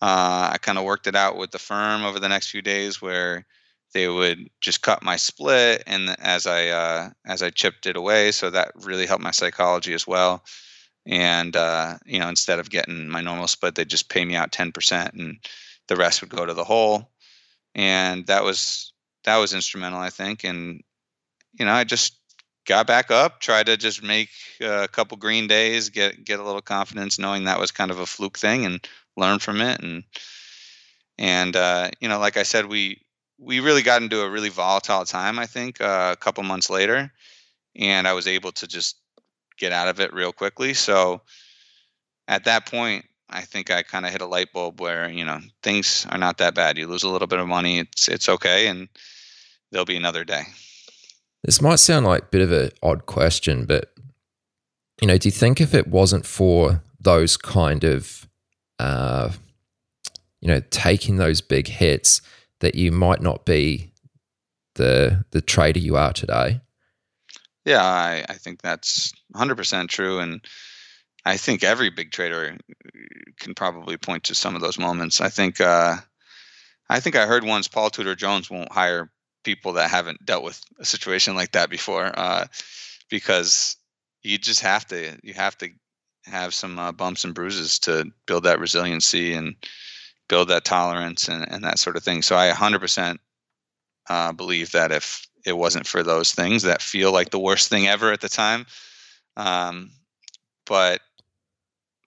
uh, 0.00 0.50
I 0.52 0.58
kind 0.60 0.78
of 0.78 0.84
worked 0.84 1.06
it 1.06 1.16
out 1.16 1.36
with 1.36 1.50
the 1.50 1.58
firm 1.58 2.04
over 2.04 2.20
the 2.20 2.28
next 2.28 2.50
few 2.50 2.62
days, 2.62 3.02
where 3.02 3.46
they 3.94 4.08
would 4.08 4.48
just 4.60 4.82
cut 4.82 5.02
my 5.02 5.16
split, 5.16 5.82
and 5.86 6.14
as 6.20 6.46
I 6.46 6.68
uh, 6.68 7.10
as 7.26 7.42
I 7.42 7.50
chipped 7.50 7.86
it 7.86 7.96
away, 7.96 8.30
so 8.30 8.50
that 8.50 8.72
really 8.76 9.06
helped 9.06 9.24
my 9.24 9.30
psychology 9.30 9.94
as 9.94 10.06
well. 10.06 10.44
And 11.06 11.56
uh, 11.56 11.94
you 12.04 12.18
know, 12.18 12.28
instead 12.28 12.58
of 12.58 12.70
getting 12.70 13.08
my 13.08 13.22
normal 13.22 13.48
split, 13.48 13.74
they 13.74 13.84
just 13.84 14.10
pay 14.10 14.24
me 14.24 14.36
out 14.36 14.52
ten 14.52 14.70
percent, 14.70 15.14
and 15.14 15.38
the 15.88 15.96
rest 15.96 16.20
would 16.20 16.30
go 16.30 16.46
to 16.46 16.54
the 16.54 16.64
hole. 16.64 17.10
And 17.74 18.26
that 18.26 18.44
was 18.44 18.92
that 19.24 19.36
was 19.36 19.52
instrumental, 19.52 20.00
I 20.00 20.10
think. 20.10 20.44
And 20.44 20.82
you 21.58 21.64
know, 21.64 21.72
I 21.72 21.84
just 21.84 22.18
got 22.66 22.86
back 22.86 23.10
up, 23.10 23.40
tried 23.40 23.66
to 23.66 23.76
just 23.76 24.02
make 24.02 24.30
a 24.60 24.88
couple 24.88 25.16
green 25.16 25.46
days, 25.46 25.90
get 25.90 26.24
get 26.24 26.40
a 26.40 26.44
little 26.44 26.62
confidence, 26.62 27.18
knowing 27.18 27.44
that 27.44 27.60
was 27.60 27.70
kind 27.70 27.90
of 27.90 27.98
a 27.98 28.06
fluke 28.06 28.38
thing, 28.38 28.64
and 28.64 28.86
learn 29.16 29.38
from 29.38 29.60
it. 29.60 29.80
And 29.80 30.04
and 31.18 31.56
uh, 31.56 31.90
you 32.00 32.08
know, 32.08 32.18
like 32.18 32.36
I 32.36 32.42
said, 32.42 32.66
we 32.66 33.02
we 33.38 33.60
really 33.60 33.82
got 33.82 34.02
into 34.02 34.22
a 34.22 34.30
really 34.30 34.48
volatile 34.48 35.04
time. 35.04 35.38
I 35.38 35.46
think 35.46 35.80
uh, 35.80 36.10
a 36.12 36.16
couple 36.16 36.42
months 36.44 36.70
later, 36.70 37.12
and 37.74 38.08
I 38.08 38.12
was 38.12 38.26
able 38.26 38.52
to 38.52 38.66
just 38.66 38.96
get 39.58 39.72
out 39.72 39.88
of 39.88 40.00
it 40.00 40.12
real 40.12 40.32
quickly. 40.32 40.74
So 40.74 41.22
at 42.28 42.44
that 42.44 42.66
point, 42.66 43.06
I 43.28 43.42
think 43.42 43.70
I 43.70 43.82
kind 43.82 44.06
of 44.06 44.12
hit 44.12 44.20
a 44.20 44.26
light 44.26 44.52
bulb 44.52 44.80
where 44.80 45.08
you 45.08 45.24
know 45.24 45.40
things 45.62 46.06
are 46.10 46.18
not 46.18 46.38
that 46.38 46.54
bad. 46.54 46.78
You 46.78 46.86
lose 46.86 47.02
a 47.02 47.08
little 47.08 47.26
bit 47.26 47.38
of 47.38 47.48
money, 47.48 47.78
it's 47.78 48.08
it's 48.08 48.28
okay, 48.28 48.68
and 48.68 48.88
there'll 49.70 49.84
be 49.84 49.96
another 49.96 50.24
day. 50.24 50.42
This 51.42 51.60
might 51.60 51.76
sound 51.76 52.06
like 52.06 52.22
a 52.22 52.26
bit 52.26 52.40
of 52.40 52.52
an 52.52 52.70
odd 52.82 53.06
question, 53.06 53.66
but 53.66 53.92
you 55.00 55.08
know, 55.08 55.18
do 55.18 55.28
you 55.28 55.32
think 55.32 55.60
if 55.60 55.74
it 55.74 55.88
wasn't 55.88 56.26
for 56.26 56.82
those 57.00 57.36
kind 57.36 57.84
of, 57.84 58.26
uh, 58.78 59.30
you 60.40 60.48
know, 60.48 60.60
taking 60.70 61.16
those 61.16 61.40
big 61.40 61.68
hits, 61.68 62.20
that 62.60 62.74
you 62.74 62.90
might 62.90 63.20
not 63.20 63.44
be 63.44 63.92
the 64.76 65.24
the 65.30 65.40
trader 65.40 65.80
you 65.80 65.96
are 65.96 66.12
today? 66.12 66.60
Yeah, 67.64 67.82
I, 67.82 68.24
I 68.28 68.34
think 68.34 68.62
that's 68.62 69.12
100% 69.34 69.88
true, 69.88 70.20
and 70.20 70.40
I 71.26 71.36
think 71.38 71.64
every 71.64 71.90
big 71.90 72.12
trader 72.12 72.56
can 73.40 73.54
probably 73.54 73.96
point 73.96 74.24
to 74.24 74.34
some 74.36 74.54
of 74.54 74.60
those 74.60 74.78
moments. 74.78 75.20
I 75.20 75.28
think 75.28 75.60
uh, 75.60 75.96
I 76.88 77.00
think 77.00 77.16
I 77.16 77.26
heard 77.26 77.42
once 77.42 77.66
Paul 77.66 77.90
Tudor 77.90 78.14
Jones 78.14 78.48
won't 78.48 78.70
hire 78.70 79.10
people 79.42 79.72
that 79.72 79.90
haven't 79.90 80.24
dealt 80.24 80.44
with 80.44 80.62
a 80.78 80.84
situation 80.84 81.34
like 81.34 81.50
that 81.52 81.68
before, 81.68 82.16
uh, 82.16 82.46
because 83.10 83.76
you 84.22 84.38
just 84.38 84.60
have 84.60 84.86
to 84.86 85.18
you 85.24 85.34
have 85.34 85.58
to 85.58 85.70
have 86.26 86.54
some 86.54 86.78
uh, 86.78 86.92
bumps 86.92 87.24
and 87.24 87.34
bruises 87.34 87.80
to 87.80 88.08
build 88.26 88.44
that 88.44 88.60
resiliency 88.60 89.34
and 89.34 89.56
build 90.28 90.48
that 90.48 90.64
tolerance 90.64 91.26
and, 91.28 91.44
and 91.50 91.64
that 91.64 91.80
sort 91.80 91.96
of 91.96 92.04
thing. 92.04 92.22
So 92.22 92.36
I 92.36 92.50
100% 92.50 93.18
uh, 94.08 94.32
believe 94.32 94.70
that 94.72 94.92
if 94.92 95.26
it 95.44 95.56
wasn't 95.56 95.88
for 95.88 96.04
those 96.04 96.32
things 96.32 96.62
that 96.62 96.82
feel 96.82 97.12
like 97.12 97.30
the 97.30 97.38
worst 97.38 97.68
thing 97.68 97.88
ever 97.88 98.12
at 98.12 98.20
the 98.20 98.28
time, 98.28 98.66
um, 99.36 99.90
but 100.66 101.00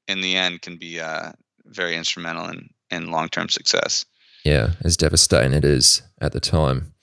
in 0.10 0.22
the 0.22 0.36
end 0.36 0.62
can 0.62 0.76
be 0.76 1.00
uh, 1.00 1.32
very 1.66 1.96
instrumental 1.96 2.50
in, 2.50 2.70
in 2.90 3.12
long-term 3.12 3.50
success. 3.50 4.06
Yeah, 4.44 4.72
as 4.84 4.98
devastating 4.98 5.54
it 5.54 5.64
is 5.64 6.02
at 6.20 6.34
the 6.34 6.40
time. 6.40 6.94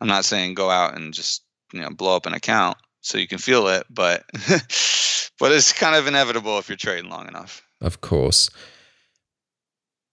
I'm 0.00 0.08
not 0.08 0.24
saying 0.24 0.54
go 0.54 0.70
out 0.70 0.96
and 0.96 1.14
just 1.14 1.42
you 1.72 1.80
know 1.80 1.90
blow 1.90 2.16
up 2.16 2.26
an 2.26 2.34
account 2.34 2.76
so 3.00 3.18
you 3.18 3.28
can 3.28 3.38
feel 3.38 3.68
it, 3.68 3.86
but 3.88 4.24
but 5.38 5.52
it's 5.52 5.72
kind 5.72 5.96
of 5.96 6.06
inevitable 6.06 6.58
if 6.58 6.68
you're 6.68 6.76
trading 6.76 7.10
long 7.10 7.28
enough. 7.28 7.62
Of 7.80 8.00
course. 8.00 8.50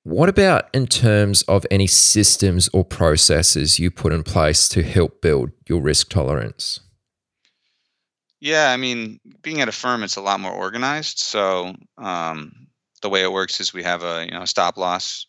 What 0.03 0.29
about 0.29 0.69
in 0.73 0.87
terms 0.87 1.41
of 1.43 1.65
any 1.69 1.85
systems 1.85 2.69
or 2.73 2.85
processes 2.85 3.79
you 3.79 3.91
put 3.91 4.13
in 4.13 4.23
place 4.23 4.69
to 4.69 4.81
help 4.81 5.21
build 5.21 5.51
your 5.67 5.81
risk 5.81 6.09
tolerance? 6.09 6.79
Yeah, 8.39 8.71
I 8.71 8.77
mean, 8.77 9.19
being 9.41 9.61
at 9.61 9.67
a 9.67 9.73
firm, 9.73 10.03
it's 10.03 10.15
a 10.15 10.21
lot 10.21 10.39
more 10.39 10.51
organized. 10.51 11.19
So 11.19 11.75
um, 11.97 12.67
the 13.01 13.09
way 13.09 13.21
it 13.21 13.31
works 13.31 13.59
is 13.59 13.73
we 13.73 13.83
have 13.83 14.03
a 14.03 14.25
you 14.25 14.31
know 14.31 14.45
stop 14.45 14.77
loss 14.77 15.25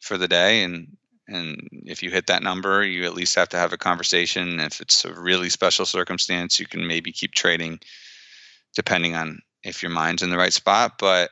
for 0.00 0.18
the 0.18 0.28
day, 0.28 0.62
and 0.62 0.96
and 1.26 1.68
if 1.86 2.02
you 2.02 2.10
hit 2.10 2.26
that 2.26 2.42
number, 2.42 2.84
you 2.84 3.04
at 3.04 3.14
least 3.14 3.34
have 3.36 3.48
to 3.50 3.56
have 3.56 3.72
a 3.72 3.78
conversation. 3.78 4.60
If 4.60 4.80
it's 4.80 5.04
a 5.04 5.14
really 5.14 5.48
special 5.48 5.86
circumstance, 5.86 6.60
you 6.60 6.66
can 6.66 6.86
maybe 6.86 7.12
keep 7.12 7.32
trading, 7.32 7.80
depending 8.74 9.14
on 9.14 9.40
if 9.62 9.82
your 9.82 9.90
mind's 9.90 10.22
in 10.22 10.30
the 10.30 10.38
right 10.38 10.52
spot. 10.52 10.98
But 10.98 11.30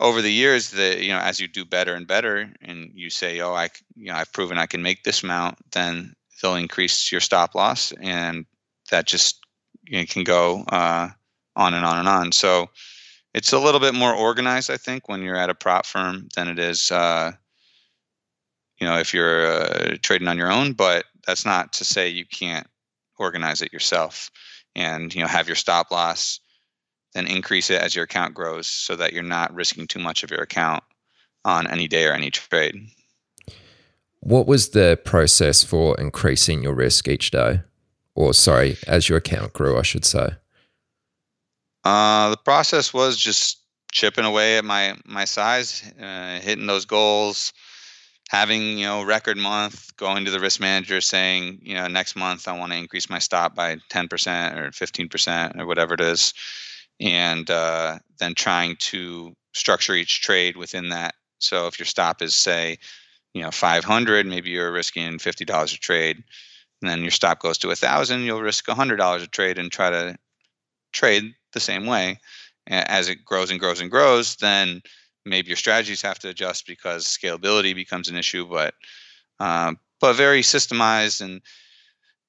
over 0.00 0.22
the 0.22 0.32
years 0.32 0.70
that 0.70 1.00
you 1.00 1.08
know 1.08 1.18
as 1.18 1.40
you 1.40 1.48
do 1.48 1.64
better 1.64 1.94
and 1.94 2.06
better 2.06 2.52
and 2.62 2.90
you 2.94 3.08
say 3.08 3.40
oh 3.40 3.54
i 3.54 3.68
you 3.94 4.12
know 4.12 4.14
i've 4.14 4.32
proven 4.32 4.58
i 4.58 4.66
can 4.66 4.82
make 4.82 5.02
this 5.04 5.22
amount 5.22 5.56
then 5.72 6.14
they'll 6.42 6.54
increase 6.54 7.10
your 7.10 7.20
stop 7.20 7.54
loss 7.54 7.92
and 8.02 8.44
that 8.90 9.06
just 9.06 9.45
know, 9.90 10.04
can 10.06 10.24
go 10.24 10.64
uh, 10.68 11.08
on 11.54 11.74
and 11.74 11.84
on 11.84 11.98
and 11.98 12.08
on 12.08 12.32
so 12.32 12.68
it's 13.34 13.52
a 13.52 13.58
little 13.58 13.80
bit 13.80 13.94
more 13.94 14.14
organized 14.14 14.70
i 14.70 14.76
think 14.76 15.08
when 15.08 15.22
you're 15.22 15.36
at 15.36 15.50
a 15.50 15.54
prop 15.54 15.86
firm 15.86 16.28
than 16.34 16.48
it 16.48 16.58
is 16.58 16.90
uh, 16.90 17.30
you 18.78 18.86
know 18.86 18.98
if 18.98 19.14
you're 19.14 19.46
uh, 19.46 19.96
trading 20.02 20.28
on 20.28 20.38
your 20.38 20.52
own 20.52 20.72
but 20.72 21.04
that's 21.26 21.44
not 21.44 21.72
to 21.72 21.84
say 21.84 22.08
you 22.08 22.26
can't 22.26 22.66
organize 23.18 23.62
it 23.62 23.72
yourself 23.72 24.30
and 24.74 25.14
you 25.14 25.20
know 25.20 25.26
have 25.26 25.48
your 25.48 25.56
stop 25.56 25.90
loss 25.90 26.40
then 27.16 27.26
increase 27.26 27.70
it 27.70 27.80
as 27.80 27.94
your 27.94 28.04
account 28.04 28.34
grows 28.34 28.66
so 28.66 28.94
that 28.94 29.14
you're 29.14 29.22
not 29.22 29.54
risking 29.54 29.86
too 29.86 29.98
much 29.98 30.22
of 30.22 30.30
your 30.30 30.42
account 30.42 30.84
on 31.46 31.66
any 31.66 31.88
day 31.88 32.04
or 32.04 32.12
any 32.12 32.30
trade. 32.30 32.74
What 34.20 34.46
was 34.46 34.70
the 34.70 35.00
process 35.02 35.64
for 35.64 35.98
increasing 35.98 36.62
your 36.62 36.74
risk 36.74 37.08
each 37.08 37.30
day? 37.30 37.62
Or, 38.16 38.34
sorry, 38.34 38.76
as 38.86 39.08
your 39.08 39.18
account 39.18 39.52
grew, 39.52 39.78
I 39.78 39.82
should 39.82 40.04
say? 40.04 40.30
Uh, 41.84 42.30
the 42.30 42.36
process 42.38 42.92
was 42.92 43.16
just 43.16 43.60
chipping 43.92 44.24
away 44.24 44.58
at 44.58 44.64
my 44.64 44.96
my 45.04 45.24
size, 45.24 45.84
uh, 46.02 46.40
hitting 46.40 46.66
those 46.66 46.84
goals, 46.84 47.52
having 48.30 48.78
you 48.78 48.86
know 48.86 49.04
record 49.04 49.36
month, 49.36 49.96
going 49.96 50.24
to 50.24 50.32
the 50.32 50.40
risk 50.40 50.58
manager 50.60 51.00
saying 51.00 51.60
you 51.62 51.74
know 51.74 51.86
next 51.86 52.16
month 52.16 52.48
I 52.48 52.58
want 52.58 52.72
to 52.72 52.78
increase 52.78 53.08
my 53.08 53.20
stop 53.20 53.54
by 53.54 53.76
ten 53.88 54.08
percent 54.08 54.58
or 54.58 54.72
fifteen 54.72 55.08
percent 55.08 55.60
or 55.60 55.66
whatever 55.66 55.94
it 55.94 56.00
is, 56.00 56.34
and 57.00 57.48
uh, 57.48 57.98
then 58.18 58.34
trying 58.34 58.76
to 58.76 59.34
structure 59.52 59.94
each 59.94 60.22
trade 60.22 60.56
within 60.56 60.88
that. 60.88 61.14
So 61.38 61.66
if 61.66 61.78
your 61.78 61.86
stop 61.86 62.22
is 62.22 62.34
say, 62.34 62.78
you 63.34 63.42
know, 63.42 63.50
500, 63.50 64.26
maybe 64.26 64.50
you're 64.50 64.72
risking 64.72 65.18
$50 65.18 65.74
a 65.74 65.78
trade, 65.78 66.22
and 66.82 66.90
then 66.90 67.02
your 67.02 67.10
stop 67.10 67.40
goes 67.40 67.58
to 67.58 67.70
a 67.70 67.76
thousand, 67.76 68.22
you'll 68.22 68.42
risk 68.42 68.68
a 68.68 68.74
$100 68.74 69.22
a 69.22 69.26
trade 69.26 69.58
and 69.58 69.72
try 69.72 69.90
to 69.90 70.16
trade 70.92 71.34
the 71.52 71.60
same 71.60 71.86
way. 71.86 72.18
As 72.68 73.08
it 73.08 73.24
grows 73.24 73.50
and 73.50 73.60
grows 73.60 73.80
and 73.80 73.90
grows, 73.90 74.36
then 74.36 74.82
maybe 75.24 75.48
your 75.48 75.56
strategies 75.56 76.02
have 76.02 76.18
to 76.20 76.28
adjust 76.28 76.66
because 76.66 77.06
scalability 77.06 77.74
becomes 77.74 78.08
an 78.08 78.16
issue. 78.16 78.46
But 78.46 78.74
um, 79.38 79.78
but 80.00 80.14
very 80.14 80.42
systemized 80.42 81.20
and 81.20 81.40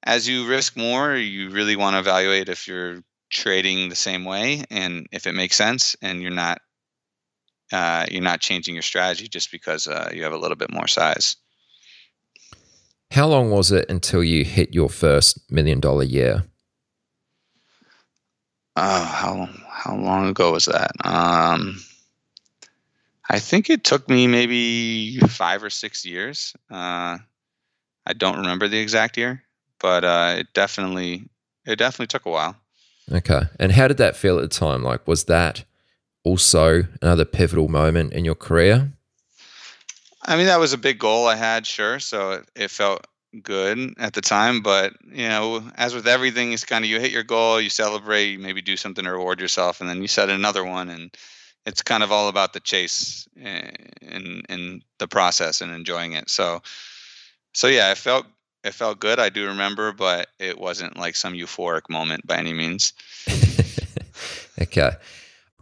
as 0.04 0.28
you 0.28 0.46
risk 0.46 0.76
more, 0.76 1.16
you 1.16 1.50
really 1.50 1.76
want 1.76 1.94
to 1.94 1.98
evaluate 2.00 2.48
if 2.48 2.68
you're 2.68 3.02
trading 3.30 3.88
the 3.88 3.96
same 3.96 4.24
way 4.24 4.64
and 4.70 5.06
if 5.12 5.26
it 5.26 5.34
makes 5.34 5.56
sense 5.56 5.96
and 6.00 6.22
you're 6.22 6.30
not 6.30 6.60
uh, 7.72 8.06
you're 8.10 8.22
not 8.22 8.40
changing 8.40 8.74
your 8.74 8.82
strategy 8.82 9.28
just 9.28 9.52
because 9.52 9.86
uh, 9.86 10.10
you 10.14 10.22
have 10.22 10.32
a 10.32 10.38
little 10.38 10.56
bit 10.56 10.72
more 10.72 10.86
size 10.86 11.36
how 13.10 13.26
long 13.26 13.50
was 13.50 13.72
it 13.72 13.88
until 13.88 14.22
you 14.22 14.44
hit 14.44 14.74
your 14.74 14.88
first 14.88 15.50
million 15.50 15.80
dollar 15.80 16.04
year 16.04 16.44
oh 18.76 19.04
how 19.04 19.48
how 19.70 19.96
long 19.96 20.28
ago 20.28 20.52
was 20.52 20.66
that 20.66 20.92
um, 21.04 21.80
i 23.30 23.38
think 23.38 23.70
it 23.70 23.84
took 23.84 24.08
me 24.08 24.26
maybe 24.26 25.18
five 25.28 25.62
or 25.62 25.70
six 25.70 26.04
years 26.04 26.54
uh, 26.70 27.18
i 28.06 28.12
don't 28.16 28.38
remember 28.38 28.68
the 28.68 28.78
exact 28.78 29.16
year 29.16 29.42
but 29.80 30.04
uh, 30.04 30.34
it 30.38 30.46
definitely 30.54 31.28
it 31.66 31.76
definitely 31.76 32.06
took 32.06 32.26
a 32.26 32.30
while 32.30 32.56
Okay. 33.10 33.42
And 33.58 33.72
how 33.72 33.88
did 33.88 33.96
that 33.98 34.16
feel 34.16 34.38
at 34.38 34.42
the 34.42 34.48
time? 34.48 34.82
Like, 34.82 35.06
was 35.06 35.24
that 35.24 35.64
also 36.24 36.84
another 37.00 37.24
pivotal 37.24 37.68
moment 37.68 38.12
in 38.12 38.24
your 38.24 38.34
career? 38.34 38.92
I 40.28 40.36
mean, 40.36 40.46
that 40.46 40.60
was 40.60 40.74
a 40.74 40.78
big 40.78 40.98
goal 40.98 41.26
I 41.26 41.36
had, 41.36 41.66
sure. 41.66 41.98
So 41.98 42.32
it, 42.32 42.48
it 42.54 42.70
felt 42.70 43.06
good 43.42 43.94
at 43.98 44.12
the 44.12 44.20
time, 44.20 44.60
but 44.60 44.92
you 45.10 45.26
know, 45.26 45.62
as 45.74 45.94
with 45.94 46.06
everything, 46.06 46.52
it's 46.52 46.66
kind 46.66 46.84
of 46.84 46.90
you 46.90 47.00
hit 47.00 47.10
your 47.10 47.22
goal, 47.22 47.58
you 47.58 47.70
celebrate, 47.70 48.26
you 48.26 48.38
maybe 48.38 48.60
do 48.60 48.76
something 48.76 49.04
to 49.04 49.10
reward 49.10 49.40
yourself, 49.40 49.80
and 49.80 49.88
then 49.88 50.02
you 50.02 50.08
set 50.08 50.28
another 50.28 50.64
one, 50.64 50.90
and 50.90 51.16
it's 51.64 51.80
kind 51.80 52.02
of 52.02 52.12
all 52.12 52.28
about 52.28 52.52
the 52.52 52.60
chase 52.60 53.26
eh, 53.42 53.70
and 54.02 54.44
in 54.50 54.82
the 54.98 55.08
process 55.08 55.62
and 55.62 55.72
enjoying 55.72 56.12
it. 56.12 56.28
So, 56.28 56.60
so 57.54 57.66
yeah, 57.66 57.90
it 57.90 57.96
felt 57.96 58.26
it 58.64 58.74
felt 58.74 59.00
good. 59.00 59.18
I 59.18 59.30
do 59.30 59.46
remember, 59.46 59.92
but 59.92 60.28
it 60.38 60.58
wasn't 60.58 60.98
like 60.98 61.16
some 61.16 61.32
euphoric 61.32 61.88
moment 61.88 62.26
by 62.26 62.36
any 62.36 62.52
means. 62.52 62.92
okay. 64.62 64.90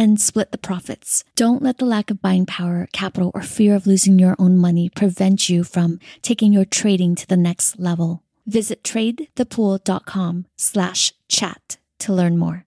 and 0.00 0.18
split 0.18 0.50
the 0.50 0.56
profits. 0.56 1.24
Don't 1.36 1.62
let 1.62 1.76
the 1.76 1.84
lack 1.84 2.10
of 2.10 2.22
buying 2.22 2.46
power, 2.46 2.88
capital, 2.94 3.30
or 3.34 3.42
fear 3.42 3.74
of 3.74 3.86
losing 3.86 4.18
your 4.18 4.34
own 4.38 4.56
money 4.56 4.88
prevent 4.88 5.50
you 5.50 5.62
from 5.62 6.00
taking 6.22 6.54
your 6.54 6.64
trading 6.64 7.14
to 7.16 7.26
the 7.26 7.36
next 7.36 7.78
level. 7.78 8.22
Visit 8.46 8.82
tradethepool.com 8.82 10.46
slash 10.56 11.12
chat 11.28 11.76
to 11.98 12.14
learn 12.14 12.38
more. 12.38 12.64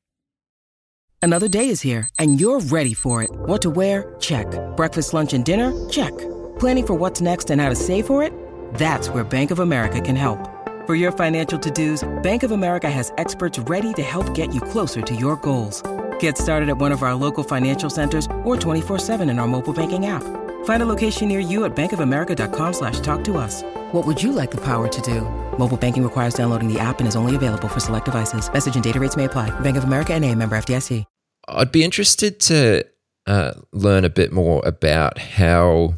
Another 1.24 1.48
day 1.48 1.70
is 1.70 1.82
here 1.82 2.08
and 2.20 2.40
you're 2.40 2.60
ready 2.60 2.94
for 2.94 3.24
it. 3.24 3.32
What 3.34 3.64
to 3.64 3.72
wear? 3.72 4.16
Check. 4.20 4.46
Breakfast, 4.78 5.12
lunch, 5.12 5.34
and 5.34 5.44
dinner? 5.44 5.74
Check. 5.90 6.16
Planning 6.60 6.86
for 6.86 6.94
what's 6.94 7.20
next 7.20 7.50
and 7.50 7.60
how 7.60 7.70
to 7.70 7.76
save 7.76 8.06
for 8.06 8.22
it? 8.22 8.32
That's 8.76 9.10
where 9.10 9.24
Bank 9.24 9.50
of 9.50 9.58
America 9.58 10.00
can 10.02 10.16
help. 10.16 10.38
For 10.86 10.94
your 10.94 11.12
financial 11.12 11.58
to-dos, 11.58 12.04
Bank 12.22 12.44
of 12.44 12.52
America 12.52 12.92
has 12.92 13.12
experts 13.18 13.58
ready 13.58 13.92
to 13.94 14.04
help 14.04 14.36
get 14.36 14.54
you 14.54 14.62
closer 14.62 15.02
to 15.02 15.16
your 15.16 15.36
goals. 15.38 15.82
Get 16.20 16.38
started 16.38 16.68
at 16.68 16.78
one 16.78 16.92
of 16.92 17.04
our 17.04 17.16
local 17.16 17.46
financial 17.46 17.90
centers 17.90 18.26
or 18.44 18.58
24-7 18.58 19.30
in 19.30 19.40
our 19.40 19.48
mobile 19.48 19.74
banking 19.74 20.08
app. 20.08 20.24
Find 20.66 20.84
a 20.84 20.86
location 20.86 21.30
near 21.30 21.40
you 21.40 21.64
at 21.64 21.74
bankofamerica.com 21.76 22.74
slash 22.74 23.00
talk 23.00 23.24
to 23.24 23.38
us. 23.38 23.64
What 23.94 24.06
would 24.06 24.22
you 24.22 24.34
like 24.34 24.52
the 24.52 24.62
power 24.62 24.90
to 24.90 25.02
do? 25.02 25.22
Mobile 25.58 25.78
banking 25.78 26.04
requires 26.04 26.34
downloading 26.34 26.68
the 26.68 26.80
app 26.80 27.00
and 27.00 27.08
is 27.08 27.16
only 27.16 27.38
available 27.38 27.70
for 27.70 27.80
select 27.80 28.06
devices. 28.06 28.52
Message 28.52 28.76
and 28.76 28.84
data 28.84 29.00
rates 29.00 29.16
may 29.16 29.26
apply. 29.26 29.58
Bank 29.62 29.78
of 29.78 29.86
America 29.86 30.14
and 30.14 30.26
a 30.26 30.36
member 30.36 30.58
FDIC. 30.58 31.06
I'd 31.48 31.72
be 31.72 31.84
interested 31.84 32.40
to 32.42 32.86
uh, 33.28 33.54
learn 33.72 34.06
a 34.06 34.10
bit 34.10 34.32
more 34.32 34.62
about 34.66 35.18
how 35.18 35.96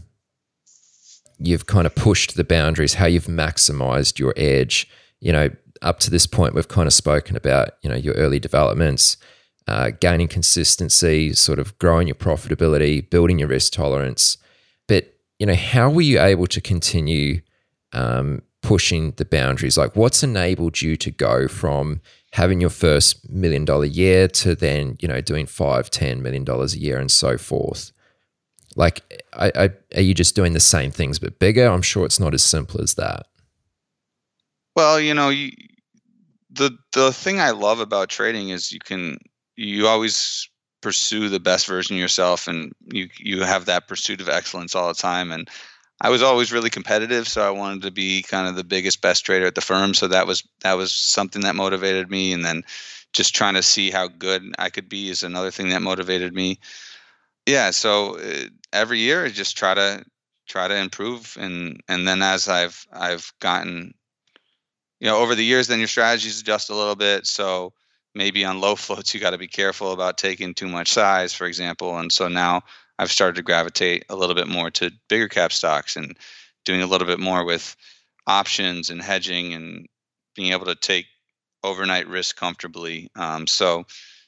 you've 1.38 1.68
kind 1.68 1.86
of 1.86 1.94
pushed 1.94 2.36
the 2.36 2.44
boundaries, 2.44 2.96
how 2.96 3.06
you've 3.06 3.26
maximized 3.26 4.18
your 4.18 4.34
edge. 4.36 4.90
You 5.20 5.32
know, 5.32 5.50
up 5.82 6.00
to 6.00 6.10
this 6.10 6.26
point, 6.26 6.56
we've 6.56 6.68
kind 6.68 6.88
of 6.88 6.94
spoken 6.94 7.36
about, 7.36 7.72
you 7.84 7.90
know, 7.90 7.96
your 7.96 8.16
early 8.16 8.40
developments– 8.40 9.18
uh, 9.68 9.92
gaining 10.00 10.28
consistency, 10.28 11.34
sort 11.34 11.60
of 11.60 11.78
growing 11.80 12.08
your 12.08 12.16
profitability, 12.16 13.08
building 13.10 13.40
your 13.40 13.48
risk 13.48 13.74
tolerance. 13.74 14.38
But 14.88 15.16
you 15.40 15.46
know, 15.46 15.56
how 15.56 15.90
were 15.90 16.02
you 16.02 16.20
able 16.20 16.48
to 16.48 16.62
continue 16.62 17.42
um, 17.92 18.42
pushing 18.62 19.12
the 19.12 19.26
boundaries? 19.26 19.78
Like, 19.78 19.96
what's 19.96 20.24
enabled 20.24 20.82
you 20.82 20.96
to 20.98 21.12
go 21.12 21.48
from 21.48 22.02
having 22.34 22.62
your 22.62 22.70
first 22.70 23.30
million 23.30 23.66
dollar 23.66 23.86
year 23.86 24.28
to 24.28 24.56
then 24.56 24.98
you 25.00 25.08
know 25.08 25.22
doing 25.22 25.46
five, 25.46 25.90
ten 25.90 26.22
million 26.22 26.44
dollars 26.44 26.76
a 26.76 26.80
year 26.80 27.00
and 27.00 27.10
so 27.12 27.38
forth? 27.38 27.92
Like, 28.76 29.02
I, 29.34 29.52
I, 29.56 29.70
are 29.96 30.02
you 30.02 30.14
just 30.14 30.36
doing 30.36 30.54
the 30.54 30.60
same 30.60 30.92
things 30.92 31.18
but 31.18 31.40
bigger? 31.40 31.66
I'm 31.66 31.82
sure 31.82 32.06
it's 32.06 32.20
not 32.20 32.34
as 32.34 32.44
simple 32.44 32.82
as 32.82 32.96
that. 32.96 33.28
Well, 34.76 35.00
you 35.00 35.14
know, 35.14 35.30
you, 35.30 35.52
the 36.52 36.78
the 36.94 37.12
thing 37.12 37.40
I 37.40 37.52
love 37.52 37.80
about 37.80 38.10
trading 38.10 38.50
is 38.50 38.72
you 38.72 38.80
can 38.80 39.18
you 39.56 39.88
always 39.88 40.50
pursue 40.82 41.30
the 41.30 41.40
best 41.40 41.66
version 41.66 41.96
of 41.96 42.00
yourself 42.00 42.48
and 42.48 42.72
you 42.94 43.10
you 43.18 43.42
have 43.42 43.66
that 43.66 43.88
pursuit 43.88 44.22
of 44.22 44.30
excellence 44.30 44.76
all 44.76 44.88
the 44.88 44.94
time. 44.94 45.32
And 45.32 45.50
I 46.02 46.10
was 46.10 46.22
always 46.22 46.52
really 46.52 46.70
competitive 46.70 47.28
so 47.28 47.42
I 47.42 47.50
wanted 47.50 47.82
to 47.84 47.92
be 47.92 48.22
kind 48.22 48.48
of 48.48 48.56
the 48.56 48.64
biggest 48.64 49.02
best 49.02 49.26
trader 49.26 49.48
at 49.48 49.56
the 49.56 49.62
firm. 49.62 49.94
So 49.94 50.08
that 50.08 50.28
was 50.28 50.44
that 50.62 50.74
was 50.74 50.94
something 50.94 51.42
that 51.42 51.56
motivated 51.56 52.12
me. 52.12 52.34
And 52.34 52.46
then 52.46 52.64
just 53.14 53.34
trying 53.34 53.56
to 53.56 53.64
see 53.64 53.90
how 53.90 54.08
good 54.08 54.44
I 54.60 54.70
could 54.70 54.90
be 54.90 55.10
is 55.10 55.24
another 55.24 55.52
thing 55.52 55.70
that 55.70 55.82
motivated 55.82 56.34
me. 56.34 56.60
Yeah 57.48 57.72
so 57.72 58.20
uh, 58.20 58.50
every 58.74 59.00
year 59.00 59.26
I 59.26 59.30
just 59.30 59.58
try 59.58 59.74
to 59.74 60.06
try 60.48 60.68
to 60.68 60.76
improve. 60.76 61.36
And 61.40 61.82
and 61.88 62.08
then 62.08 62.22
as 62.22 62.48
I've 62.48 62.86
I've 62.94 63.34
gotten 63.40 63.96
you 65.00 65.08
know 65.08 65.18
over 65.18 65.34
the 65.34 65.46
years 65.46 65.66
then 65.68 65.80
your 65.80 65.88
strategies 65.88 66.42
adjust 66.42 66.70
a 66.70 66.76
little 66.76 66.96
bit. 66.96 67.26
So 67.26 67.74
maybe 68.16 68.44
on 68.46 68.62
low 68.62 68.76
floats 68.76 69.14
you 69.14 69.20
got 69.20 69.32
to 69.32 69.38
be 69.38 69.48
careful 69.48 69.92
about 69.92 70.18
taking 70.18 70.54
too 70.54 70.68
much 70.68 70.92
size 70.92 71.34
for 71.34 71.46
example 71.46 71.98
and 71.98 72.12
so 72.12 72.28
now 72.28 72.62
i've 72.98 73.12
started 73.12 73.36
to 73.36 73.44
gravitate 73.44 74.06
a 74.10 74.16
little 74.16 74.36
bit 74.36 74.48
more 74.48 74.72
to 74.72 74.92
bigger 75.10 75.28
cap 75.28 75.52
stocks 75.52 75.96
and 75.96 76.18
doing 76.66 76.82
a 76.82 76.88
little 76.88 77.08
bit 77.08 77.20
more 77.20 77.46
with 77.46 77.76
options 78.28 78.90
and 78.90 79.02
hedging 79.02 79.54
and 79.54 79.88
being 80.36 80.52
able 80.52 80.66
to 80.66 80.76
take 80.76 81.06
overnight 81.64 82.08
risk 82.08 82.36
comfortably. 82.36 83.10
Um, 83.16 83.48
so 83.48 83.86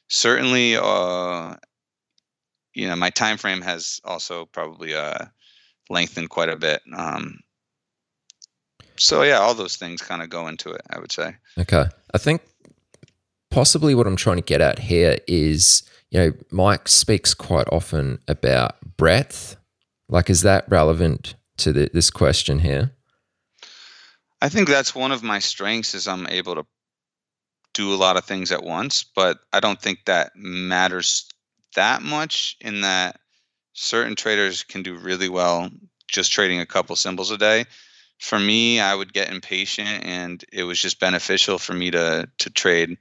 certainly 0.07 0.77
uh, 0.77 1.55
you 2.73 2.87
know 2.87 2.95
my 2.95 3.09
time 3.09 3.37
frame 3.37 3.61
has 3.61 3.99
also 4.05 4.45
probably 4.45 4.95
uh, 4.95 5.25
lengthened 5.89 6.29
quite 6.29 6.49
a 6.49 6.55
bit. 6.55 6.81
Um, 6.95 7.39
so 8.99 9.21
yeah 9.21 9.37
all 9.37 9.53
those 9.53 9.75
things 9.75 10.01
kind 10.01 10.23
of 10.23 10.29
go 10.31 10.47
into 10.47 10.71
it 10.71 10.81
i 10.89 10.99
would 10.99 11.11
say. 11.11 11.35
Okay. 11.59 11.85
I 12.13 12.17
think 12.17 12.41
possibly 13.49 13.95
what 13.95 14.07
I'm 14.07 14.15
trying 14.15 14.37
to 14.37 14.43
get 14.43 14.61
at 14.61 14.79
here 14.79 15.17
is, 15.27 15.83
you 16.09 16.19
know, 16.19 16.33
Mike 16.51 16.87
speaks 16.87 17.33
quite 17.33 17.67
often 17.71 18.19
about 18.27 18.75
breadth. 18.97 19.57
Like, 20.09 20.29
is 20.29 20.41
that 20.41 20.69
relevant 20.69 21.35
to 21.57 21.73
the, 21.73 21.89
this 21.93 22.09
question 22.09 22.59
here? 22.59 22.91
I 24.41 24.49
think 24.49 24.67
that's 24.67 24.93
one 24.93 25.11
of 25.11 25.23
my 25.23 25.39
strengths 25.39 25.95
is 25.95 26.07
I'm 26.07 26.27
able 26.27 26.55
to 26.55 26.65
do 27.73 27.93
a 27.93 27.95
lot 27.95 28.17
of 28.17 28.25
things 28.25 28.51
at 28.51 28.63
once, 28.63 29.03
but 29.03 29.39
I 29.53 29.59
don't 29.59 29.81
think 29.81 30.05
that 30.05 30.31
matters 30.35 31.27
that 31.75 32.01
much 32.01 32.55
in 32.61 32.81
that 32.81 33.19
certain 33.73 34.15
traders 34.15 34.63
can 34.63 34.83
do 34.83 34.95
really 34.95 35.29
well 35.29 35.69
just 36.07 36.31
trading 36.31 36.59
a 36.59 36.65
couple 36.65 36.95
symbols 36.95 37.31
a 37.31 37.37
day. 37.37 37.65
For 38.19 38.39
me, 38.39 38.79
I 38.79 38.95
would 38.95 39.13
get 39.13 39.29
impatient 39.29 40.03
and 40.03 40.43
it 40.51 40.63
was 40.63 40.79
just 40.79 40.99
beneficial 40.99 41.59
for 41.59 41.73
me 41.73 41.91
to 41.91 42.27
to 42.39 42.49
trade 42.49 42.97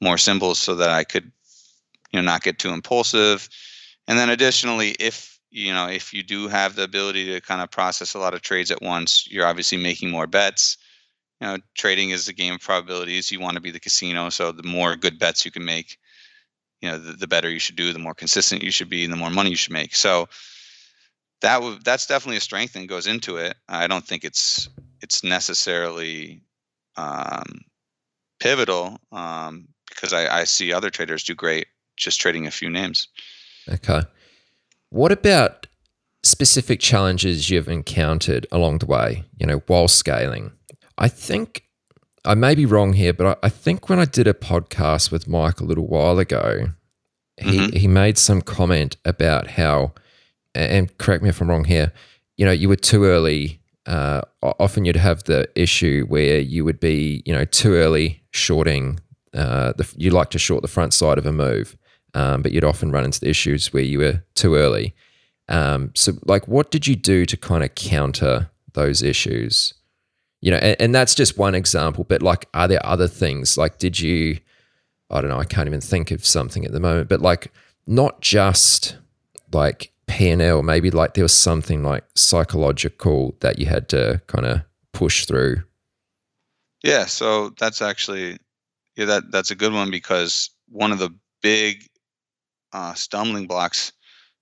more 0.00 0.18
symbols 0.18 0.58
so 0.58 0.74
that 0.76 0.90
I 0.90 1.04
could, 1.04 1.30
you 2.12 2.20
know, 2.20 2.22
not 2.22 2.42
get 2.42 2.58
too 2.58 2.70
impulsive. 2.70 3.48
And 4.08 4.18
then 4.18 4.30
additionally, 4.30 4.90
if 4.98 5.38
you 5.50 5.72
know, 5.72 5.88
if 5.88 6.14
you 6.14 6.22
do 6.22 6.48
have 6.48 6.76
the 6.76 6.84
ability 6.84 7.26
to 7.32 7.40
kind 7.40 7.60
of 7.60 7.70
process 7.70 8.14
a 8.14 8.18
lot 8.18 8.34
of 8.34 8.42
trades 8.42 8.70
at 8.70 8.82
once, 8.82 9.26
you're 9.30 9.46
obviously 9.46 9.78
making 9.78 10.10
more 10.10 10.26
bets. 10.26 10.76
You 11.40 11.48
know, 11.48 11.58
trading 11.74 12.10
is 12.10 12.28
a 12.28 12.32
game 12.32 12.54
of 12.54 12.60
probabilities. 12.60 13.32
You 13.32 13.40
want 13.40 13.56
to 13.56 13.60
be 13.60 13.70
the 13.70 13.80
casino, 13.80 14.28
so 14.28 14.52
the 14.52 14.62
more 14.62 14.94
good 14.94 15.18
bets 15.18 15.44
you 15.44 15.50
can 15.50 15.64
make, 15.64 15.98
you 16.80 16.90
know, 16.90 16.98
the, 16.98 17.12
the 17.12 17.26
better 17.26 17.50
you 17.50 17.58
should 17.58 17.76
do, 17.76 17.92
the 17.92 17.98
more 17.98 18.14
consistent 18.14 18.62
you 18.62 18.70
should 18.70 18.90
be, 18.90 19.04
and 19.04 19.12
the 19.12 19.16
more 19.16 19.30
money 19.30 19.50
you 19.50 19.56
should 19.56 19.72
make. 19.72 19.94
So 19.94 20.28
that 21.40 21.54
w- 21.54 21.78
that's 21.84 22.06
definitely 22.06 22.36
a 22.36 22.40
strength 22.40 22.76
and 22.76 22.88
goes 22.88 23.06
into 23.06 23.38
it. 23.38 23.56
I 23.68 23.86
don't 23.86 24.06
think 24.06 24.24
it's 24.24 24.68
it's 25.00 25.24
necessarily 25.24 26.42
um, 26.96 27.62
pivotal 28.38 28.98
um, 29.10 29.68
because 29.90 30.12
I, 30.12 30.40
I 30.40 30.44
see 30.44 30.72
other 30.72 30.90
traders 30.90 31.24
do 31.24 31.34
great 31.34 31.66
just 31.96 32.20
trading 32.20 32.46
a 32.46 32.50
few 32.50 32.70
names. 32.70 33.08
Okay. 33.68 34.02
What 34.88 35.12
about 35.12 35.66
specific 36.22 36.80
challenges 36.80 37.50
you've 37.50 37.68
encountered 37.68 38.46
along 38.50 38.78
the 38.78 38.86
way, 38.86 39.24
you 39.38 39.46
know, 39.46 39.62
while 39.66 39.88
scaling? 39.88 40.52
I 40.98 41.08
think 41.08 41.64
I 42.24 42.34
may 42.34 42.54
be 42.54 42.66
wrong 42.66 42.94
here, 42.94 43.12
but 43.12 43.26
I, 43.26 43.46
I 43.46 43.48
think 43.48 43.88
when 43.88 43.98
I 43.98 44.04
did 44.04 44.26
a 44.26 44.34
podcast 44.34 45.10
with 45.10 45.28
Mike 45.28 45.60
a 45.60 45.64
little 45.64 45.86
while 45.86 46.18
ago, 46.18 46.68
he, 47.36 47.58
mm-hmm. 47.58 47.76
he 47.76 47.88
made 47.88 48.18
some 48.18 48.42
comment 48.42 48.96
about 49.04 49.48
how, 49.48 49.92
and 50.54 50.96
correct 50.98 51.22
me 51.22 51.30
if 51.30 51.40
I'm 51.40 51.48
wrong 51.48 51.64
here, 51.64 51.92
you 52.36 52.44
know, 52.44 52.52
you 52.52 52.68
were 52.68 52.76
too 52.76 53.04
early. 53.04 53.60
Uh, 53.86 54.20
often 54.42 54.84
you'd 54.84 54.96
have 54.96 55.24
the 55.24 55.48
issue 55.54 56.04
where 56.08 56.38
you 56.38 56.64
would 56.64 56.80
be, 56.80 57.22
you 57.24 57.32
know, 57.32 57.44
too 57.44 57.74
early 57.74 58.22
shorting 58.30 59.00
uh, 59.34 59.72
the, 59.76 59.92
you 59.96 60.10
like 60.10 60.30
to 60.30 60.38
short 60.38 60.62
the 60.62 60.68
front 60.68 60.94
side 60.94 61.18
of 61.18 61.26
a 61.26 61.32
move, 61.32 61.76
um, 62.14 62.42
but 62.42 62.52
you'd 62.52 62.64
often 62.64 62.90
run 62.90 63.04
into 63.04 63.20
the 63.20 63.28
issues 63.28 63.72
where 63.72 63.82
you 63.82 63.98
were 63.98 64.24
too 64.34 64.54
early. 64.54 64.94
Um, 65.48 65.90
so, 65.94 66.12
like, 66.24 66.48
what 66.48 66.70
did 66.70 66.86
you 66.86 66.96
do 66.96 67.26
to 67.26 67.36
kind 67.36 67.64
of 67.64 67.74
counter 67.74 68.50
those 68.72 69.02
issues? 69.02 69.74
You 70.40 70.52
know, 70.52 70.58
and, 70.58 70.76
and 70.80 70.94
that's 70.94 71.14
just 71.14 71.38
one 71.38 71.54
example. 71.54 72.04
But 72.04 72.22
like, 72.22 72.48
are 72.54 72.68
there 72.68 72.84
other 72.84 73.08
things? 73.08 73.58
Like, 73.58 73.78
did 73.78 74.00
you? 74.00 74.38
I 75.10 75.20
don't 75.20 75.30
know. 75.30 75.38
I 75.38 75.44
can't 75.44 75.66
even 75.66 75.80
think 75.80 76.12
of 76.12 76.24
something 76.24 76.64
at 76.64 76.72
the 76.72 76.80
moment. 76.80 77.08
But 77.08 77.20
like, 77.20 77.52
not 77.86 78.20
just 78.20 78.96
like 79.52 79.92
P&L, 80.06 80.62
maybe 80.62 80.90
like 80.90 81.14
there 81.14 81.24
was 81.24 81.34
something 81.34 81.82
like 81.82 82.04
psychological 82.14 83.36
that 83.40 83.58
you 83.58 83.66
had 83.66 83.88
to 83.90 84.20
kind 84.28 84.46
of 84.46 84.62
push 84.92 85.24
through. 85.24 85.62
Yeah, 86.82 87.06
so 87.06 87.50
that's 87.58 87.82
actually 87.82 88.38
yeah 88.96 89.04
that 89.04 89.30
that's 89.30 89.50
a 89.50 89.56
good 89.56 89.72
one 89.72 89.90
because 89.90 90.50
one 90.68 90.92
of 90.92 90.98
the 90.98 91.10
big 91.42 91.84
uh, 92.72 92.94
stumbling 92.94 93.46
blocks 93.46 93.92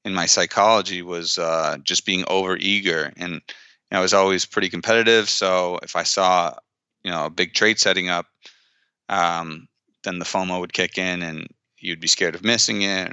in 0.04 0.12
my 0.14 0.26
psychology 0.26 1.02
was 1.02 1.38
uh, 1.38 1.76
just 1.82 2.04
being 2.04 2.24
over 2.28 2.56
eager 2.58 3.12
and 3.16 3.40
you 3.90 3.94
know, 3.94 4.00
I 4.00 4.02
was 4.02 4.14
always 4.14 4.44
pretty 4.44 4.68
competitive. 4.68 5.28
So 5.28 5.78
if 5.82 5.96
I 5.96 6.02
saw 6.02 6.54
you 7.02 7.10
know 7.10 7.26
a 7.26 7.30
big 7.30 7.54
trade 7.54 7.78
setting 7.78 8.08
up, 8.08 8.26
um, 9.08 9.68
then 10.04 10.18
the 10.18 10.24
FOMO 10.24 10.60
would 10.60 10.72
kick 10.72 10.98
in 10.98 11.22
and 11.22 11.46
you'd 11.78 12.00
be 12.00 12.08
scared 12.08 12.34
of 12.34 12.44
missing 12.44 12.82
it. 12.82 13.12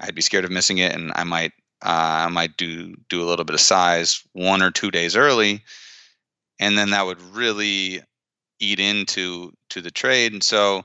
I'd 0.00 0.14
be 0.14 0.22
scared 0.22 0.44
of 0.44 0.50
missing 0.50 0.78
it, 0.78 0.94
and 0.94 1.12
I 1.14 1.24
might 1.24 1.52
uh, 1.82 2.26
I 2.26 2.28
might 2.28 2.56
do 2.56 2.94
do 3.08 3.22
a 3.22 3.28
little 3.28 3.44
bit 3.44 3.54
of 3.54 3.60
size 3.60 4.22
one 4.32 4.62
or 4.62 4.70
two 4.70 4.90
days 4.90 5.16
early, 5.16 5.62
and 6.60 6.76
then 6.76 6.90
that 6.90 7.06
would 7.06 7.20
really 7.20 8.02
eat 8.58 8.80
into 8.80 9.52
to 9.70 9.80
the 9.80 9.90
trade. 9.90 10.32
And 10.32 10.42
so, 10.42 10.84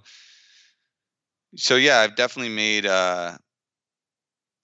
so 1.55 1.75
yeah, 1.75 1.99
I've 1.99 2.15
definitely 2.15 2.53
made 2.55 2.85
uh, 2.85 3.37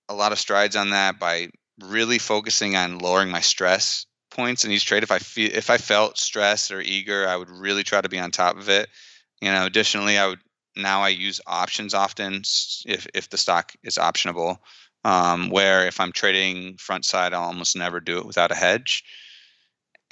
a 0.09 0.13
lot 0.13 0.31
of 0.31 0.39
strides 0.39 0.75
on 0.75 0.91
that 0.91 1.19
by 1.19 1.49
really 1.81 2.19
focusing 2.19 2.75
on 2.75 2.99
lowering 2.99 3.29
my 3.29 3.41
stress 3.41 4.05
points 4.31 4.65
in 4.65 4.71
each 4.71 4.85
trade. 4.85 5.03
If 5.03 5.11
I 5.11 5.19
feel 5.19 5.49
if 5.53 5.69
I 5.69 5.77
felt 5.77 6.17
stressed 6.17 6.71
or 6.71 6.81
eager, 6.81 7.27
I 7.27 7.35
would 7.35 7.49
really 7.49 7.83
try 7.83 8.01
to 8.01 8.09
be 8.09 8.19
on 8.19 8.31
top 8.31 8.57
of 8.57 8.69
it. 8.69 8.89
You 9.41 9.51
know, 9.51 9.65
additionally, 9.65 10.17
I 10.17 10.27
would 10.27 10.39
now 10.75 11.01
I 11.01 11.09
use 11.09 11.39
options 11.45 11.93
often 11.93 12.41
if 12.85 13.07
if 13.13 13.29
the 13.29 13.37
stock 13.37 13.73
is 13.83 13.95
optionable. 13.95 14.57
Um, 15.05 15.49
where 15.49 15.85
if 15.85 15.99
I'm 15.99 16.13
trading 16.13 16.77
front 16.77 17.03
side, 17.03 17.33
I'll 17.33 17.43
almost 17.43 17.75
never 17.75 17.99
do 17.99 18.19
it 18.19 18.25
without 18.25 18.51
a 18.51 18.55
hedge. 18.55 19.03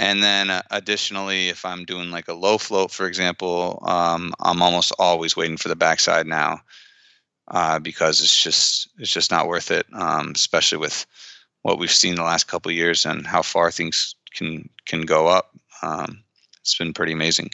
And 0.01 0.23
then 0.23 0.49
uh, 0.49 0.63
additionally, 0.71 1.49
if 1.49 1.63
I'm 1.63 1.85
doing 1.85 2.09
like 2.09 2.27
a 2.27 2.33
low 2.33 2.57
float, 2.57 2.89
for 2.89 3.05
example, 3.05 3.77
um, 3.85 4.33
I'm 4.39 4.63
almost 4.63 4.91
always 4.97 5.37
waiting 5.37 5.57
for 5.57 5.67
the 5.67 5.75
backside 5.75 6.25
now 6.25 6.59
uh, 7.49 7.77
because 7.77 8.19
it's 8.19 8.41
just 8.43 8.89
it's 8.97 9.13
just 9.13 9.29
not 9.29 9.47
worth 9.47 9.69
it, 9.69 9.85
um, 9.93 10.31
especially 10.33 10.79
with 10.79 11.05
what 11.61 11.77
we've 11.77 11.91
seen 11.91 12.15
the 12.15 12.23
last 12.23 12.47
couple 12.47 12.71
years 12.71 13.05
and 13.05 13.27
how 13.27 13.43
far 13.43 13.69
things 13.69 14.15
can 14.33 14.67
can 14.85 15.03
go 15.03 15.27
up. 15.27 15.51
Um, 15.83 16.23
it's 16.61 16.75
been 16.75 16.93
pretty 16.93 17.13
amazing. 17.13 17.51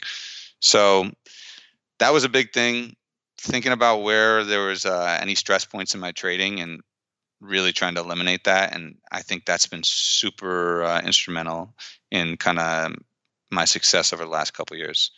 So 0.60 1.10
that 1.98 2.14
was 2.14 2.24
a 2.24 2.30
big 2.30 2.54
thing 2.54 2.96
thinking 3.36 3.72
about 3.72 4.02
where 4.02 4.42
there 4.42 4.66
was 4.66 4.86
uh, 4.86 5.18
any 5.20 5.34
stress 5.34 5.66
points 5.66 5.94
in 5.94 6.00
my 6.00 6.12
trading 6.12 6.60
and 6.60 6.80
really 7.40 7.72
trying 7.72 7.94
to 7.94 8.00
eliminate 8.00 8.44
that 8.44 8.74
and 8.74 8.96
i 9.12 9.22
think 9.22 9.44
that's 9.44 9.66
been 9.66 9.82
super 9.84 10.82
uh, 10.82 11.00
instrumental 11.02 11.74
in 12.10 12.36
kind 12.36 12.58
of 12.58 12.92
my 13.50 13.64
success 13.64 14.12
over 14.12 14.24
the 14.24 14.30
last 14.30 14.52
couple 14.52 14.76
years 14.76 15.10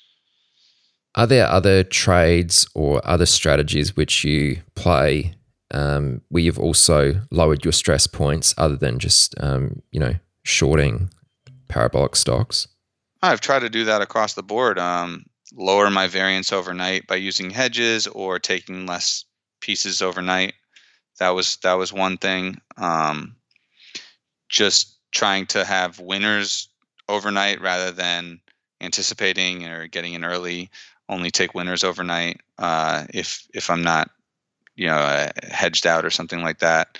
are 1.14 1.26
there 1.26 1.46
other 1.46 1.82
trades 1.82 2.68
or 2.74 3.00
other 3.04 3.26
strategies 3.26 3.96
which 3.96 4.24
you 4.24 4.60
play 4.74 5.34
um, 5.72 6.20
where 6.28 6.42
you've 6.42 6.58
also 6.58 7.20
lowered 7.30 7.64
your 7.64 7.72
stress 7.72 8.06
points 8.06 8.54
other 8.58 8.76
than 8.76 8.98
just 8.98 9.34
um, 9.40 9.82
you 9.92 10.00
know 10.00 10.14
shorting 10.42 11.10
parabolic 11.68 12.16
stocks 12.16 12.68
i've 13.22 13.40
tried 13.40 13.60
to 13.60 13.70
do 13.70 13.84
that 13.84 14.02
across 14.02 14.34
the 14.34 14.42
board 14.42 14.78
um, 14.78 15.24
lower 15.54 15.90
my 15.90 16.06
variance 16.06 16.52
overnight 16.52 17.06
by 17.06 17.16
using 17.16 17.50
hedges 17.50 18.06
or 18.06 18.38
taking 18.38 18.86
less 18.86 19.24
pieces 19.60 20.02
overnight. 20.02 20.54
That 21.20 21.30
was 21.30 21.56
that 21.58 21.74
was 21.74 21.92
one 21.92 22.16
thing. 22.16 22.60
Um, 22.76 23.36
just 24.48 24.96
trying 25.12 25.46
to 25.46 25.64
have 25.64 26.00
winners 26.00 26.68
overnight 27.08 27.60
rather 27.60 27.92
than 27.92 28.40
anticipating 28.80 29.66
or 29.66 29.86
getting 29.86 30.14
in 30.14 30.24
early. 30.24 30.70
Only 31.08 31.30
take 31.30 31.54
winners 31.54 31.84
overnight 31.84 32.40
uh, 32.58 33.04
if 33.12 33.46
if 33.54 33.70
I'm 33.70 33.82
not 33.82 34.10
you 34.76 34.86
know 34.86 34.96
uh, 34.96 35.28
hedged 35.42 35.86
out 35.86 36.04
or 36.04 36.10
something 36.10 36.42
like 36.42 36.60
that. 36.60 36.98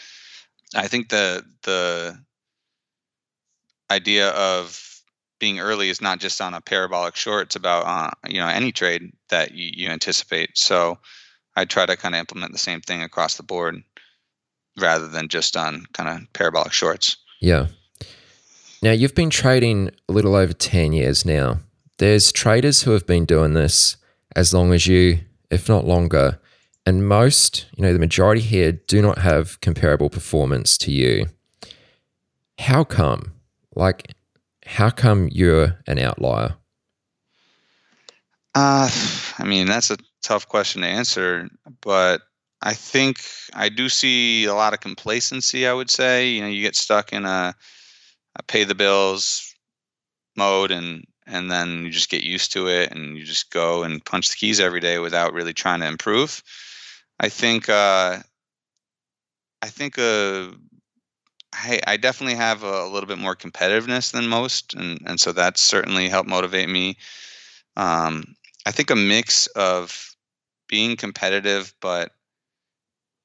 I 0.75 0.87
think 0.87 1.09
the 1.09 1.45
the 1.63 2.19
idea 3.91 4.31
of 4.31 5.03
being 5.39 5.61
early 5.61 5.89
is 5.89 6.03
not 6.03 6.21
just 6.21 6.43
on 6.43 6.53
a 6.53 6.61
parabolic 6.61 7.17
short; 7.17 7.47
it's 7.47 7.57
about 7.57 7.87
uh, 7.87 8.11
you 8.29 8.39
know 8.39 8.49
any 8.49 8.71
trade 8.71 9.13
that 9.31 9.53
you, 9.55 9.71
you 9.73 9.89
anticipate. 9.89 10.59
So 10.59 10.99
I 11.57 11.65
try 11.65 11.87
to 11.87 11.97
kind 11.97 12.15
of 12.15 12.19
implement 12.21 12.53
the 12.53 12.59
same 12.59 12.81
thing 12.81 13.03
across 13.03 13.37
the 13.37 13.43
board, 13.43 13.83
rather 14.79 15.09
than 15.09 15.29
just 15.29 15.57
on 15.57 15.87
kind 15.93 16.09
of 16.09 16.33
parabolic 16.33 16.73
shorts. 16.73 17.17
Yeah. 17.41 17.67
Now 18.83 18.93
you've 18.93 19.15
been 19.15 19.31
trading 19.31 19.91
a 20.09 20.13
little 20.13 20.35
over 20.35 20.53
ten 20.53 20.93
years 20.93 21.25
now. 21.25 21.61
There's 21.99 22.33
traders 22.33 22.83
who 22.83 22.93
have 22.93 23.07
been 23.07 23.25
doing 23.25 23.55
this 23.55 23.97
as 24.35 24.55
long 24.55 24.73
as 24.73 24.87
you, 24.87 25.21
if 25.51 25.69
not 25.69 25.87
longer. 25.87 26.41
And 26.87 27.07
most, 27.07 27.67
you 27.77 27.83
know, 27.83 27.93
the 27.93 27.99
majority 27.99 28.41
here 28.41 28.73
do 28.73 29.03
not 29.03 29.19
have 29.19 29.61
comparable 29.61 30.09
performance 30.09 30.79
to 30.79 30.91
you. 30.91 31.27
How 32.59 32.85
come? 32.85 33.35
Like, 33.75 34.15
how 34.65 34.89
come 34.89 35.29
you're 35.31 35.79
an 35.87 35.99
outlier? 35.99 36.55
Uh, 38.55 38.91
I 39.39 39.45
mean, 39.45 39.67
that's 39.67 39.91
a 39.91 39.99
tough 40.23 40.49
question 40.49 40.83
to 40.83 40.89
answer, 40.89 41.49
but 41.83 42.23
I 42.63 42.75
think 42.75 43.21
I 43.55 43.69
do 43.69 43.89
see 43.89 44.45
a 44.45 44.55
lot 44.55 44.75
of 44.75 44.81
complacency. 44.81 45.67
I 45.67 45.73
would 45.73 45.91
say, 45.91 46.29
you 46.29 46.43
know, 46.43 46.49
you 46.49 46.63
get 46.63 46.77
stuck 46.77 47.13
in 47.13 47.25
a, 47.25 47.55
a 48.37 48.43
pay 48.43 48.65
the 48.65 48.75
bills 48.75 49.55
mode, 50.37 50.71
and 50.71 51.05
and 51.27 51.51
then 51.51 51.85
you 51.85 51.91
just 51.91 52.11
get 52.11 52.23
used 52.23 52.53
to 52.53 52.69
it, 52.69 52.93
and 52.93 53.17
you 53.17 53.25
just 53.25 53.51
go 53.51 53.83
and 53.83 54.05
punch 54.05 54.29
the 54.29 54.37
keys 54.37 54.61
every 54.61 54.81
day 54.81 54.99
without 54.99 55.33
really 55.33 55.55
trying 55.55 55.81
to 55.81 55.89
improve. 55.89 56.43
I 57.19 57.31
think 57.31 57.69
uh, 57.69 58.19
I 59.63 59.67
think 59.67 59.99
uh, 59.99 60.49
I, 61.55 61.81
I 61.87 61.97
definitely 61.97 62.37
have 62.37 62.63
a, 62.63 62.87
little 62.87 63.09
bit 63.09 63.19
more 63.19 63.37
competitiveness 63.37 64.13
than 64.13 64.29
most, 64.29 64.75
and 64.75 65.01
and 65.07 65.19
so 65.19 65.33
that's 65.33 65.63
certainly 65.63 66.09
helped 66.09 66.29
motivate 66.29 66.69
me. 66.69 66.99
Um, 67.77 68.35
I 68.67 68.73
think 68.73 68.91
a 68.91 68.97
mix 68.97 69.47
of 69.49 70.15
being 70.69 70.97
competitive, 70.97 71.75
but 71.81 72.13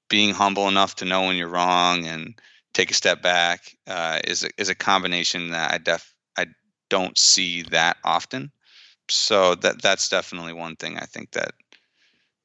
being 0.10 0.34
humble 0.34 0.68
enough 0.68 0.96
to 0.96 1.06
know 1.06 1.24
when 1.24 1.36
you're 1.36 1.48
wrong 1.48 2.06
and 2.06 2.36
take 2.74 2.92
a 2.92 2.96
step 2.96 3.22
back 3.22 3.76
uh, 3.88 4.20
is 4.24 4.44
a, 4.44 4.50
is 4.58 4.70
a 4.70 4.76
combination 4.76 5.50
that 5.50 5.74
I 5.74 5.78
def 5.78 6.14
I 6.38 6.48
don't 6.90 7.18
see 7.18 7.64
that 7.64 7.98
often. 8.04 8.52
So 9.10 9.56
that 9.56 9.82
that's 9.82 10.10
definitely 10.10 10.54
one 10.54 10.76
thing 10.76 10.98
I 10.98 11.06
think 11.06 11.32
that. 11.32 11.54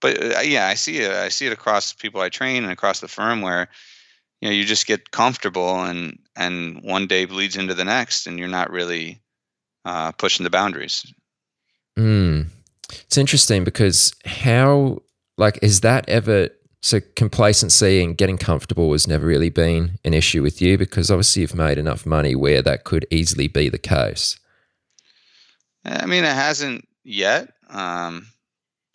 But 0.00 0.36
uh, 0.36 0.40
yeah, 0.40 0.68
I 0.68 0.74
see 0.74 0.98
it. 0.98 1.10
I 1.10 1.28
see 1.28 1.46
it 1.46 1.52
across 1.52 1.92
people 1.92 2.20
I 2.20 2.28
train 2.28 2.62
and 2.62 2.72
across 2.72 3.00
the 3.00 3.08
firm 3.08 3.42
where 3.42 3.68
you 4.40 4.48
know 4.48 4.54
you 4.54 4.64
just 4.64 4.86
get 4.86 5.10
comfortable 5.10 5.82
and 5.82 6.18
and 6.36 6.82
one 6.82 7.06
day 7.06 7.24
bleeds 7.24 7.56
into 7.56 7.74
the 7.74 7.84
next 7.84 8.26
and 8.26 8.38
you're 8.38 8.48
not 8.48 8.70
really 8.70 9.20
uh, 9.84 10.12
pushing 10.12 10.44
the 10.44 10.50
boundaries 10.50 11.12
mm. 11.98 12.46
it's 12.90 13.18
interesting 13.18 13.64
because 13.64 14.14
how 14.24 14.98
like 15.38 15.58
is 15.62 15.80
that 15.80 16.08
ever 16.08 16.48
so 16.80 17.00
complacency 17.14 18.02
and 18.02 18.16
getting 18.16 18.38
comfortable 18.38 18.92
has 18.92 19.06
never 19.06 19.26
really 19.26 19.50
been 19.50 19.98
an 20.04 20.14
issue 20.14 20.42
with 20.42 20.62
you 20.62 20.78
because 20.78 21.10
obviously 21.10 21.42
you've 21.42 21.54
made 21.54 21.78
enough 21.78 22.06
money 22.06 22.34
where 22.34 22.62
that 22.62 22.84
could 22.84 23.06
easily 23.10 23.48
be 23.48 23.68
the 23.68 23.78
case 23.78 24.38
i 25.84 26.06
mean 26.06 26.24
it 26.24 26.34
hasn't 26.34 26.86
yet 27.04 27.52
um, 27.68 28.26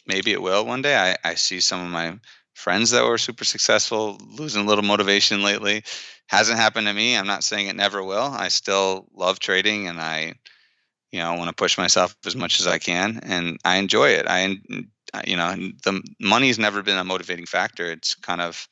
maybe 0.06 0.32
it 0.32 0.42
will 0.42 0.66
one 0.66 0.82
day 0.82 0.96
I, 0.96 1.30
I 1.30 1.36
see 1.36 1.60
some 1.60 1.84
of 1.84 1.90
my 1.90 2.20
friends 2.56 2.92
that 2.92 3.06
were 3.06 3.18
super 3.18 3.44
successful 3.44 4.18
losing 4.40 4.64
a 4.64 4.66
little 4.66 4.84
motivation 4.84 5.44
lately. 5.44 5.84
Hasn't 6.28 6.58
happened 6.58 6.88
to 6.88 6.94
me. 6.94 7.16
I'm 7.16 7.28
not 7.28 7.44
saying 7.44 7.68
it 7.68 7.76
never 7.76 8.04
will. 8.04 8.24
I 8.24 8.48
still 8.48 9.08
love 9.14 9.40
trading 9.40 9.88
and 9.88 10.00
I, 10.00 10.34
you 11.12 11.20
know, 11.20 11.36
want 11.36 11.50
to 11.50 11.56
push 11.56 11.78
myself 11.78 12.16
as 12.26 12.36
much 12.36 12.60
as 12.60 12.66
I 12.66 12.80
can 12.80 13.20
and 13.22 13.60
I 13.64 13.78
enjoy 13.78 14.10
it. 14.10 14.26
I, 14.28 14.58
you 15.26 15.36
know, 15.36 15.55
the 15.84 16.01
money's 16.20 16.59
never 16.59 16.82
been 16.82 16.97
a 16.97 17.03
motivating 17.03 17.45
factor. 17.45 17.91
It's 17.91 18.16
kind 18.16 18.41
of 18.41 18.68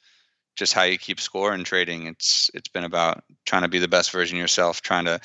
just 0.56 0.74
how 0.74 0.84
you 0.84 0.98
keep 0.98 1.20
score 1.20 1.54
in 1.54 1.64
trading. 1.64 2.08
It's 2.08 2.50
it's 2.54 2.70
been 2.70 2.84
about 2.84 3.24
trying 3.46 3.64
to 3.64 3.68
be 3.68 3.80
the 3.80 3.88
best 3.88 4.12
version 4.12 4.38
yourself, 4.38 4.82
trying 4.82 5.06
to, 5.06 5.20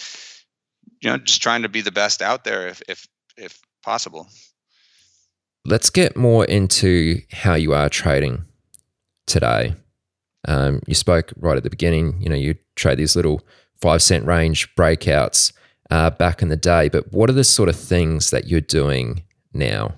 you 1.01 1.11
know, 1.11 1.19
just 1.19 1.43
trying 1.43 1.63
to 1.63 1.69
be 1.69 1.81
the 1.81 1.93
best 1.93 2.23
out 2.23 2.45
there 2.45 2.69
if 2.69 2.83
if 2.89 3.07
if 3.37 3.61
possible. 3.83 4.29
Let's 5.65 5.91
get 5.91 6.17
more 6.17 6.45
into 6.45 7.21
how 7.33 7.55
you 7.55 7.75
are 7.75 7.89
trading 7.89 8.45
today. 9.27 9.75
Um, 10.47 10.81
you 10.87 10.95
spoke 10.95 11.33
right 11.37 11.57
at 11.57 11.63
the 11.63 11.71
beginning. 11.71 12.23
You 12.23 12.31
know, 12.31 12.37
you 12.37 12.55
trade 12.77 12.99
these 12.99 13.17
little 13.17 13.43
five 13.81 14.03
cent 14.03 14.25
range 14.25 14.75
breakouts 14.77 15.53
uh, 15.91 16.11
back 16.11 16.43
in 16.43 16.49
the 16.49 16.57
day, 16.57 16.89
but 16.89 17.13
what 17.13 17.29
are 17.29 17.35
the 17.35 17.45
sort 17.45 17.69
of 17.69 17.77
things 17.77 18.31
that 18.31 18.49
you're 18.49 18.61
doing 18.61 19.25
now? 19.53 19.95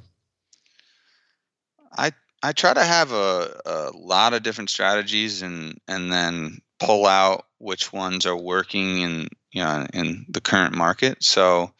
I 2.43 2.53
try 2.53 2.73
to 2.73 2.85
have 2.85 3.13
a, 3.13 3.61
a 3.67 3.91
lot 3.95 4.33
of 4.33 4.43
different 4.43 4.71
strategies 4.71 5.43
and 5.43 5.79
and 5.89 6.13
then 6.13 6.61
pull 6.79 7.07
out 7.07 7.47
which 7.59 7.93
ones 7.93 8.25
are 8.27 8.37
working 8.37 9.01
in 9.01 9.29
you 9.53 9.63
know 9.63 9.87
in 9.93 10.27
the 10.29 10.41
current 10.41 10.75
market. 10.75 11.23
So 11.23 11.73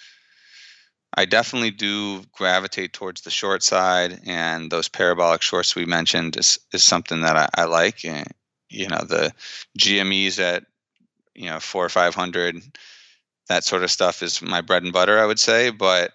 I 1.15 1.25
definitely 1.25 1.73
do 1.73 2.23
gravitate 2.33 2.93
towards 2.93 3.23
the 3.23 3.31
short 3.31 3.63
side, 3.63 4.21
and 4.27 4.71
those 4.71 4.89
parabolic 4.89 5.43
shorts 5.43 5.75
we 5.75 5.85
mentioned 5.85 6.37
is, 6.37 6.59
is 6.73 6.85
something 6.85 7.23
that 7.23 7.37
I, 7.37 7.49
I 7.63 7.65
like. 7.65 8.05
And, 8.05 8.27
you 8.69 8.89
know, 8.89 9.03
the 9.03 9.33
GMEs 9.79 10.39
at 10.39 10.65
you 11.35 11.47
know 11.47 11.59
four 11.59 11.85
or 11.85 11.89
five 11.89 12.15
hundred, 12.15 12.63
that 13.49 13.65
sort 13.65 13.83
of 13.83 13.91
stuff 13.91 14.23
is 14.23 14.41
my 14.41 14.61
bread 14.61 14.85
and 14.85 14.93
butter, 14.93 15.19
I 15.19 15.27
would 15.27 15.41
say. 15.41 15.71
But 15.71 16.13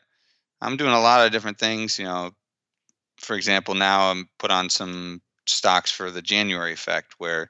I'm 0.62 0.78
doing 0.78 0.94
a 0.94 1.02
lot 1.02 1.26
of 1.26 1.32
different 1.32 1.60
things. 1.60 2.00
You 2.00 2.06
know, 2.06 2.32
for 3.18 3.36
example, 3.36 3.76
now 3.76 4.12
I'm 4.12 4.30
put 4.40 4.52
on 4.52 4.70
some 4.70 5.22
stocks 5.46 5.92
for 5.92 6.12
the 6.12 6.22
January 6.22 6.74
effect, 6.74 7.16
where 7.18 7.50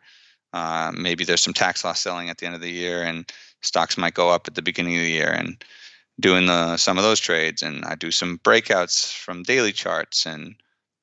uh, 0.54 0.92
maybe 0.96 1.24
there's 1.24 1.42
some 1.42 1.54
tax 1.54 1.84
loss 1.84 2.02
selling 2.02 2.30
at 2.30 2.38
the 2.38 2.46
end 2.46 2.56
of 2.56 2.62
the 2.62 2.72
year, 2.72 3.04
and 3.04 3.32
stocks 3.62 3.98
might 3.98 4.14
go 4.14 4.30
up 4.30 4.48
at 4.48 4.56
the 4.56 4.62
beginning 4.62 4.96
of 4.96 5.02
the 5.02 5.12
year, 5.12 5.32
and 5.32 5.64
doing 6.20 6.46
the 6.46 6.78
some 6.78 6.98
of 6.98 7.04
those 7.04 7.20
trades 7.20 7.62
and 7.62 7.84
I 7.86 7.96
do 7.96 8.12
some 8.12 8.40
breakouts 8.40 9.14
from 9.14 9.44
daily 9.44 9.74
charts 9.74 10.26
and 10.26 10.56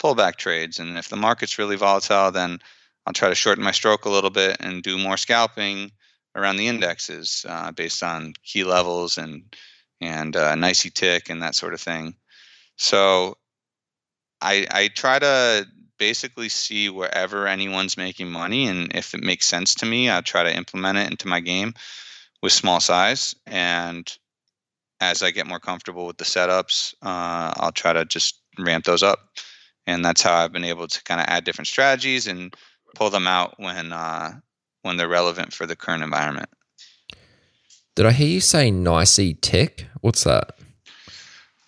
pullback 0.03 0.37
trades 0.37 0.79
and 0.79 0.97
if 0.97 1.09
the 1.09 1.17
market's 1.17 1.59
really 1.59 1.77
volatile 1.77 2.31
then 2.31 2.59
I'll 3.07 3.13
try 3.13 3.29
to 3.29 3.35
shorten 3.35 3.65
my 3.65 3.73
stroke 3.73 4.05
a 4.05 4.11
little 4.11 4.31
bit 4.31 4.57
and 4.61 4.83
do 4.83 4.97
more 4.97 5.17
scalping 5.17 5.91
around 6.35 6.57
the 6.57 6.69
indexes 6.69 7.45
uh, 7.49 7.73
based 7.73 8.03
on 8.03 8.35
key 8.45 8.65
levels 8.65 9.19
and 9.19 9.55
and 10.01 10.35
uh, 10.35 10.57
tick 10.73 11.31
and 11.31 11.43
that 11.43 11.55
sort 11.55 11.75
of 11.75 11.81
thing. 11.81 12.17
So 12.77 13.37
I 14.43 14.67
I 14.71 14.89
try 14.89 15.19
to 15.19 15.67
basically 15.99 16.49
see 16.49 16.89
wherever 16.89 17.47
anyone's 17.47 17.97
making 17.97 18.31
money 18.31 18.67
and 18.67 18.95
if 18.95 19.15
it 19.15 19.23
makes 19.23 19.47
sense 19.47 19.75
to 19.77 19.87
me, 19.87 20.11
I'll 20.11 20.23
try 20.23 20.43
to 20.43 20.55
implement 20.55 20.99
it 20.99 21.11
into 21.11 21.29
my 21.29 21.41
game 21.41 21.75
with 22.43 22.53
small 22.53 22.81
size 22.81 23.37
and 23.47 24.11
as 25.03 25.23
I 25.23 25.33
get 25.33 25.49
more 25.49 25.59
comfortable 25.59 26.07
with 26.07 26.17
the 26.17 26.25
setups, 26.25 26.95
uh, 27.03 27.53
I'll 27.57 27.73
try 27.73 27.93
to 27.93 28.05
just 28.05 28.41
ramp 28.59 28.85
those 28.85 29.03
up. 29.03 29.19
And 29.85 30.05
that's 30.05 30.23
how 30.23 30.33
I've 30.35 30.53
been 30.53 30.65
able 30.65 30.87
to 30.87 31.03
kind 31.03 31.21
of 31.21 31.27
add 31.27 31.45
different 31.45 31.67
strategies 31.67 32.29
and 32.29 32.55
pull 32.95 33.11
them 33.11 33.27
out 33.27 33.55
when 33.59 33.93
uh, 33.93 34.35
when 34.83 34.97
they're 34.97 35.09
relevant 35.09 35.53
for 35.53 35.67
the 35.67 35.75
current 35.75 36.05
environment. 36.05 36.49
Did 37.97 38.07
I 38.07 38.13
hear 38.13 38.29
you 38.29 38.41
say 38.41 38.71
NYSE 38.71 39.41
tick 39.41 39.87
What's 40.01 40.25
that? 40.25 40.57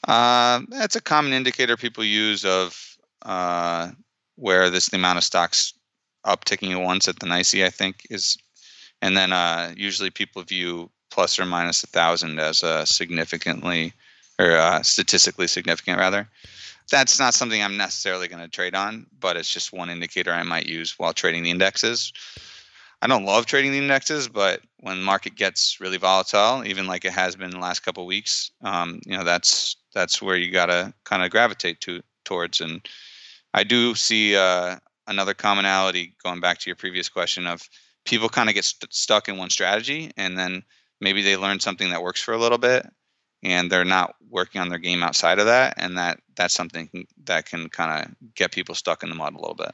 Uh, 0.07 0.61
that's 0.69 0.97
a 0.97 1.01
common 1.01 1.33
indicator 1.33 1.77
people 1.77 2.05
use 2.05 2.45
of 2.45 2.97
uh, 3.23 3.91
where 4.37 4.71
this 4.71 4.89
the 4.89 4.97
amount 4.97 5.19
of 5.19 5.25
stocks 5.25 5.73
upticking 6.27 6.73
at 6.73 6.83
once 6.83 7.09
at 7.09 7.19
the 7.21 7.27
NYSE, 7.27 7.65
I 7.65 7.71
think 7.71 8.07
is, 8.11 8.37
and 9.01 9.17
then 9.17 9.33
uh, 9.33 9.73
usually 9.77 10.11
people 10.11 10.43
view 10.43 10.91
plus 11.11 11.39
or 11.39 11.47
minus 11.47 11.85
a 11.85 11.87
thousand 11.87 12.39
as 12.39 12.63
a 12.63 12.85
significantly 12.87 13.93
or 14.39 14.53
uh, 14.57 14.83
statistically 14.83 15.47
significant 15.47 15.99
rather. 15.99 16.29
That's 16.91 17.19
not 17.19 17.35
something 17.35 17.63
I'm 17.63 17.77
necessarily 17.77 18.29
going 18.29 18.43
to 18.43 18.49
trade 18.49 18.75
on, 18.75 19.07
but 19.19 19.37
it's 19.37 19.53
just 19.53 19.73
one 19.73 19.89
indicator 19.89 20.33
I 20.33 20.43
might 20.43 20.67
use 20.67 20.99
while 20.99 21.15
trading 21.15 21.43
the 21.43 21.51
indexes. 21.51 22.13
I 23.01 23.07
don't 23.07 23.25
love 23.25 23.47
trading 23.47 23.73
the 23.73 23.79
indexes, 23.79 24.29
but 24.29 24.61
when 24.81 24.99
the 24.99 25.05
market 25.05 25.35
gets 25.35 25.81
really 25.81 25.99
volatile, 25.99 26.63
even 26.67 26.87
like 26.87 27.05
it 27.05 27.13
has 27.13 27.37
been 27.37 27.51
the 27.51 27.59
last 27.59 27.81
couple 27.81 28.03
of 28.03 28.09
weeks, 28.09 28.51
um, 28.63 29.01
you 29.07 29.17
know 29.17 29.25
that's 29.25 29.77
that's 29.95 30.21
where 30.21 30.37
you 30.37 30.53
got 30.53 30.67
to 30.67 30.93
kind 31.05 31.23
of 31.23 31.31
gravitate 31.31 31.81
to 31.83 32.03
towards. 32.25 32.61
And 32.61 32.87
I 33.53 33.65
do 33.65 33.95
see 33.95 34.37
uh, 34.37 34.77
another 35.07 35.35
commonality 35.35 36.15
going 36.23 36.41
back 36.41 36.59
to 36.59 36.71
your 36.71 36.77
previous 36.77 37.09
question 37.09 37.47
of 37.47 37.69
people 38.05 38.29
kind 38.29 38.49
of 38.49 38.55
get 38.55 38.65
st- 38.65 38.93
stuck 38.93 39.29
in 39.29 39.37
one 39.37 39.51
strategy 39.51 40.11
and 40.17 40.37
then 40.39 40.63
maybe 41.01 41.23
they 41.23 41.37
learn 41.37 41.61
something 41.61 41.91
that 41.91 42.03
works 42.03 42.23
for 42.23 42.35
a 42.35 42.39
little 42.39 42.59
bit 42.59 42.87
and 43.43 43.71
they're 43.71 43.85
not 43.85 44.15
working 44.31 44.61
on 44.61 44.69
their 44.69 44.79
game 44.79 45.03
outside 45.03 45.39
of 45.39 45.47
that 45.47 45.75
and 45.77 45.97
that 45.97 46.21
that's 46.37 46.55
something 46.55 46.89
that 47.25 47.47
can 47.47 47.69
kind 47.69 48.05
of 48.05 48.35
get 48.35 48.53
people 48.53 48.75
stuck 48.75 49.03
in 49.03 49.09
the 49.09 49.15
mud 49.15 49.35
a 49.35 49.39
little 49.39 49.55
bit 49.55 49.73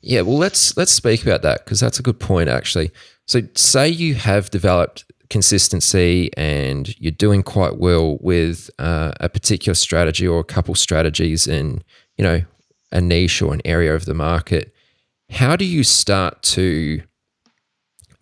yeah 0.00 0.20
well 0.20 0.38
let's 0.38 0.76
let's 0.76 0.92
speak 0.92 1.22
about 1.22 1.42
that 1.42 1.64
because 1.64 1.80
that's 1.80 1.98
a 1.98 2.02
good 2.02 2.20
point 2.20 2.48
actually 2.48 2.90
so 3.26 3.40
say 3.54 3.88
you 3.88 4.14
have 4.14 4.50
developed 4.50 5.04
consistency 5.30 6.30
and 6.36 6.98
you're 7.00 7.12
doing 7.12 7.42
quite 7.42 7.78
well 7.78 8.18
with 8.20 8.70
uh, 8.78 9.12
a 9.20 9.28
particular 9.28 9.74
strategy 9.74 10.26
or 10.26 10.40
a 10.40 10.44
couple 10.44 10.74
strategies 10.74 11.46
in 11.46 11.82
you 12.16 12.24
know 12.24 12.42
a 12.92 13.00
niche 13.00 13.42
or 13.42 13.52
an 13.52 13.62
area 13.64 13.94
of 13.94 14.04
the 14.04 14.14
market 14.14 14.74
how 15.30 15.56
do 15.56 15.64
you 15.64 15.82
start 15.82 16.42
to 16.42 17.02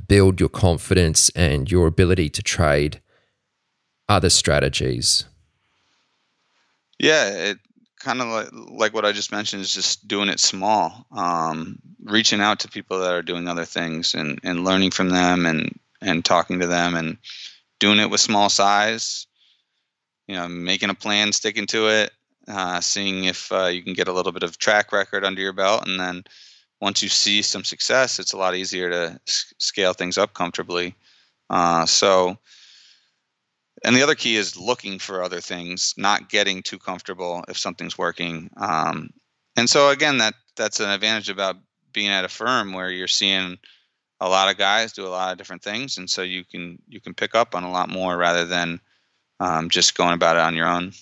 build 0.08 0.40
your 0.40 0.48
confidence 0.48 1.30
and 1.30 1.70
your 1.70 1.86
ability 1.86 2.28
to 2.30 2.42
trade 2.42 3.00
other 4.08 4.30
strategies? 4.30 5.24
Yeah, 6.98 7.28
it 7.28 7.58
kind 7.98 8.20
of 8.20 8.28
like, 8.28 8.48
like 8.52 8.94
what 8.94 9.04
I 9.04 9.12
just 9.12 9.32
mentioned 9.32 9.62
is 9.62 9.72
just 9.72 10.06
doing 10.06 10.28
it 10.28 10.40
small, 10.40 11.06
um, 11.12 11.78
reaching 12.04 12.40
out 12.40 12.60
to 12.60 12.68
people 12.68 13.00
that 13.00 13.12
are 13.12 13.22
doing 13.22 13.48
other 13.48 13.64
things 13.64 14.14
and, 14.14 14.38
and 14.42 14.64
learning 14.64 14.90
from 14.90 15.08
them 15.08 15.46
and, 15.46 15.78
and 16.02 16.24
talking 16.24 16.60
to 16.60 16.66
them 16.66 16.94
and 16.94 17.16
doing 17.78 17.98
it 17.98 18.10
with 18.10 18.20
small 18.20 18.48
size, 18.48 19.26
you 20.26 20.34
know, 20.34 20.48
making 20.48 20.90
a 20.90 20.94
plan, 20.94 21.32
sticking 21.32 21.66
to 21.66 21.88
it, 21.88 22.12
uh, 22.48 22.80
seeing 22.80 23.24
if 23.24 23.50
uh, 23.52 23.66
you 23.66 23.82
can 23.82 23.94
get 23.94 24.08
a 24.08 24.12
little 24.12 24.32
bit 24.32 24.42
of 24.42 24.58
track 24.58 24.92
record 24.92 25.24
under 25.24 25.40
your 25.40 25.52
belt 25.52 25.86
and 25.86 25.98
then 25.98 26.24
once 26.82 27.00
you 27.00 27.08
see 27.08 27.42
some 27.42 27.62
success, 27.62 28.18
it's 28.18 28.32
a 28.32 28.36
lot 28.36 28.56
easier 28.56 28.90
to 28.90 29.20
s- 29.28 29.54
scale 29.58 29.92
things 29.92 30.18
up 30.18 30.34
comfortably. 30.34 30.96
Uh, 31.48 31.86
so, 31.86 32.36
and 33.84 33.94
the 33.94 34.02
other 34.02 34.16
key 34.16 34.34
is 34.34 34.56
looking 34.56 34.98
for 34.98 35.22
other 35.22 35.40
things, 35.40 35.94
not 35.96 36.28
getting 36.28 36.60
too 36.60 36.80
comfortable 36.80 37.44
if 37.48 37.56
something's 37.56 37.96
working. 37.96 38.50
Um, 38.56 39.10
and 39.56 39.70
so 39.70 39.90
again, 39.90 40.18
that 40.18 40.34
that's 40.56 40.80
an 40.80 40.90
advantage 40.90 41.28
about 41.28 41.56
being 41.92 42.08
at 42.08 42.24
a 42.24 42.28
firm 42.28 42.72
where 42.72 42.90
you're 42.90 43.06
seeing 43.06 43.58
a 44.22 44.28
lot 44.28 44.50
of 44.50 44.56
guys 44.56 44.92
do 44.92 45.06
a 45.06 45.08
lot 45.08 45.32
of 45.32 45.38
different 45.38 45.62
things, 45.62 45.98
and 45.98 46.08
so 46.08 46.22
you 46.22 46.44
can 46.44 46.78
you 46.88 47.00
can 47.00 47.14
pick 47.14 47.34
up 47.34 47.54
on 47.54 47.64
a 47.64 47.70
lot 47.70 47.88
more 47.88 48.16
rather 48.16 48.44
than 48.44 48.80
um, 49.40 49.68
just 49.68 49.96
going 49.96 50.14
about 50.14 50.36
it 50.36 50.42
on 50.42 50.54
your 50.54 50.66
own. 50.66 50.92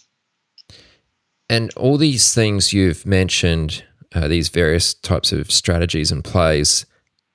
And 1.49 1.73
all 1.75 1.97
these 1.97 2.35
things 2.35 2.73
you've 2.73 3.05
mentioned 3.05 3.85
uh, 4.15 4.29
these 4.29 4.49
various 4.49 4.95
types 4.95 5.33
of 5.33 5.51
strategies 5.51 6.11
and 6.11 6.25
plays, 6.25 6.87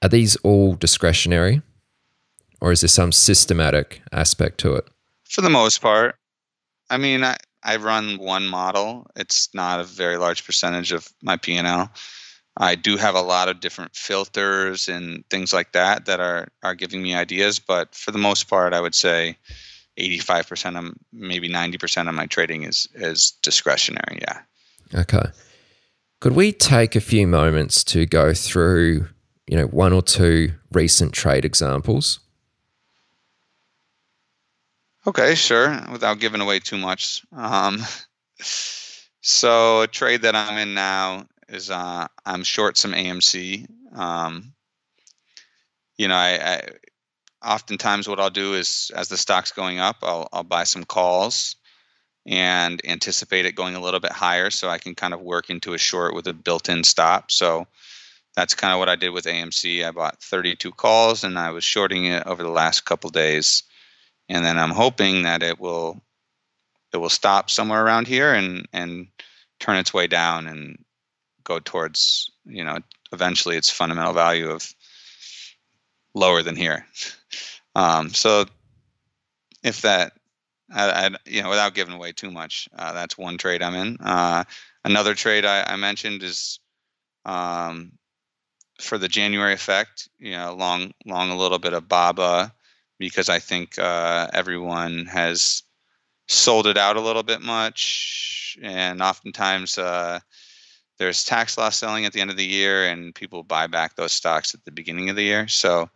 are 0.01 0.09
these 0.09 0.35
all 0.37 0.75
discretionary 0.75 1.61
or 2.61 2.71
is 2.71 2.81
there 2.81 2.87
some 2.87 3.11
systematic 3.11 4.01
aspect 4.11 4.57
to 4.59 4.73
it? 4.73 4.85
For 5.29 5.41
the 5.41 5.49
most 5.49 5.81
part. 5.81 6.15
I 6.89 6.97
mean, 6.97 7.23
I, 7.23 7.37
I 7.63 7.77
run 7.77 8.17
one 8.17 8.47
model. 8.47 9.07
It's 9.15 9.49
not 9.53 9.79
a 9.79 9.83
very 9.83 10.17
large 10.17 10.45
percentage 10.45 10.91
of 10.91 11.07
my 11.21 11.37
P&L. 11.37 11.91
I 12.57 12.75
do 12.75 12.95
have 12.97 13.15
a 13.15 13.21
lot 13.21 13.49
of 13.49 13.59
different 13.59 13.95
filters 13.95 14.87
and 14.87 15.27
things 15.29 15.51
like 15.53 15.73
that 15.73 16.05
that 16.05 16.19
are 16.19 16.47
are 16.63 16.75
giving 16.75 17.01
me 17.01 17.13
ideas, 17.13 17.59
but 17.59 17.93
for 17.93 18.11
the 18.11 18.17
most 18.17 18.45
part, 18.49 18.73
I 18.73 18.79
would 18.79 18.95
say 18.95 19.37
85% 19.99 20.77
of 20.77 20.93
maybe 21.13 21.49
90% 21.49 22.07
of 22.07 22.15
my 22.15 22.25
trading 22.25 22.63
is 22.63 22.87
is 22.95 23.31
discretionary, 23.41 24.19
yeah. 24.21 24.41
Okay. 24.93 25.25
Could 26.21 26.33
we 26.33 26.51
take 26.51 26.95
a 26.95 27.01
few 27.01 27.27
moments 27.27 27.83
to 27.85 28.05
go 28.05 28.33
through, 28.33 29.07
you 29.47 29.57
know, 29.57 29.67
one 29.67 29.93
or 29.93 30.01
two 30.01 30.53
recent 30.71 31.13
trade 31.13 31.45
examples? 31.45 32.19
Okay, 35.07 35.35
sure. 35.35 35.79
Without 35.91 36.19
giving 36.19 36.41
away 36.41 36.59
too 36.59 36.77
much. 36.77 37.21
Um, 37.31 37.79
so 38.41 39.81
a 39.81 39.87
trade 39.87 40.23
that 40.23 40.35
I'm 40.35 40.57
in 40.57 40.73
now 40.73 41.25
is 41.49 41.69
uh, 41.69 42.07
I'm 42.25 42.43
short 42.43 42.77
some 42.77 42.93
AMC. 42.93 43.67
Um, 43.95 44.53
you 45.97 46.07
know, 46.07 46.15
I, 46.15 46.55
I 46.55 46.61
oftentimes 47.43 48.07
what 48.07 48.19
I'll 48.19 48.29
do 48.29 48.53
is 48.53 48.91
as 48.95 49.07
the 49.07 49.17
stock's 49.17 49.51
going 49.51 49.79
up, 49.79 49.97
I'll 50.01 50.27
I'll 50.33 50.43
buy 50.43 50.63
some 50.63 50.83
calls 50.83 51.55
and 52.25 52.81
anticipate 52.85 53.45
it 53.45 53.55
going 53.55 53.75
a 53.75 53.79
little 53.79 53.99
bit 53.99 54.11
higher 54.11 54.49
so 54.49 54.69
I 54.69 54.79
can 54.79 54.95
kind 54.95 55.13
of 55.13 55.21
work 55.21 55.49
into 55.49 55.73
a 55.73 55.77
short 55.77 56.15
with 56.15 56.27
a 56.27 56.33
built-in 56.33 56.83
stop. 56.83 57.29
So 57.29 57.67
that's 58.35 58.55
kind 58.55 58.73
of 58.73 58.79
what 58.79 58.89
I 58.89 58.95
did 58.95 59.11
with 59.11 59.25
AMC. 59.25 59.85
I 59.85 59.91
bought 59.91 60.21
32 60.21 60.71
calls 60.71 61.23
and 61.23 61.37
I 61.37 61.51
was 61.51 61.63
shorting 61.63 62.05
it 62.05 62.25
over 62.25 62.41
the 62.41 62.49
last 62.49 62.85
couple 62.85 63.09
days. 63.11 63.63
And 64.27 64.43
then 64.43 64.57
I'm 64.57 64.71
hoping 64.71 65.23
that 65.23 65.43
it 65.43 65.59
will 65.59 66.01
it 66.91 66.97
will 66.97 67.09
stop 67.09 67.49
somewhere 67.49 67.85
around 67.85 68.07
here 68.07 68.33
and 68.33 68.67
and 68.73 69.07
turn 69.59 69.77
its 69.77 69.93
way 69.93 70.07
down 70.07 70.47
and 70.47 70.83
go 71.45 71.59
towards 71.59 72.29
you 72.45 72.65
know 72.65 72.79
eventually 73.13 73.55
its 73.55 73.69
fundamental 73.69 74.13
value 74.13 74.49
of 74.49 74.73
lower 76.13 76.43
than 76.43 76.55
here. 76.55 76.85
Um, 77.77 78.11
so 78.11 78.45
if 79.61 79.81
that, 79.81 80.13
I, 80.73 80.89
I, 80.89 81.09
you 81.25 81.43
know, 81.43 81.49
without 81.49 81.73
giving 81.73 81.93
away 81.93 82.13
too 82.13 82.31
much, 82.31 82.69
uh, 82.73 82.93
that's 82.93 83.17
one 83.17 83.37
trade 83.37 83.61
I'm 83.61 83.75
in. 83.75 83.97
Uh, 83.99 84.45
another 84.85 85.13
trade 85.13 85.43
I, 85.43 85.63
I 85.63 85.75
mentioned 85.75 86.23
is 86.23 86.59
um, 87.25 87.91
for 88.79 88.97
the 88.97 89.09
January 89.09 89.53
effect. 89.53 90.07
You 90.19 90.31
know, 90.31 90.55
long, 90.55 90.93
long 91.05 91.31
a 91.31 91.37
little 91.37 91.59
bit 91.59 91.73
of 91.73 91.89
BABA 91.89 92.53
because 92.97 93.27
I 93.27 93.39
think 93.39 93.77
uh, 93.77 94.27
everyone 94.33 95.07
has 95.07 95.63
sold 96.27 96.65
it 96.65 96.77
out 96.77 96.95
a 96.95 97.01
little 97.01 97.23
bit 97.23 97.41
much, 97.41 98.57
and 98.61 99.01
oftentimes 99.01 99.77
uh, 99.77 100.19
there's 100.97 101.23
tax 101.23 101.57
loss 101.57 101.77
selling 101.77 102.05
at 102.05 102.13
the 102.13 102.21
end 102.21 102.31
of 102.31 102.37
the 102.37 102.45
year, 102.45 102.87
and 102.87 103.13
people 103.13 103.43
buy 103.43 103.67
back 103.67 103.95
those 103.95 104.11
stocks 104.11 104.53
at 104.53 104.63
the 104.65 104.71
beginning 104.71 105.09
of 105.09 105.15
the 105.15 105.23
year. 105.23 105.47
So 105.47 105.89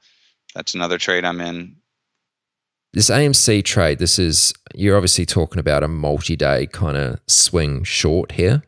that's 0.53 0.73
another 0.73 0.97
trade 0.97 1.25
I'm 1.25 1.41
in. 1.41 1.75
This 2.91 3.09
AMC 3.09 3.63
trade, 3.65 3.99
this 3.99 4.17
is 4.17 4.53
you're 4.73 4.95
obviously 4.95 5.25
talking 5.25 5.59
about 5.59 5.83
a 5.83 5.87
multi-day 5.87 6.67
kind 6.67 6.97
of 6.97 7.19
swing 7.27 7.83
short 7.83 8.33
here. 8.33 8.63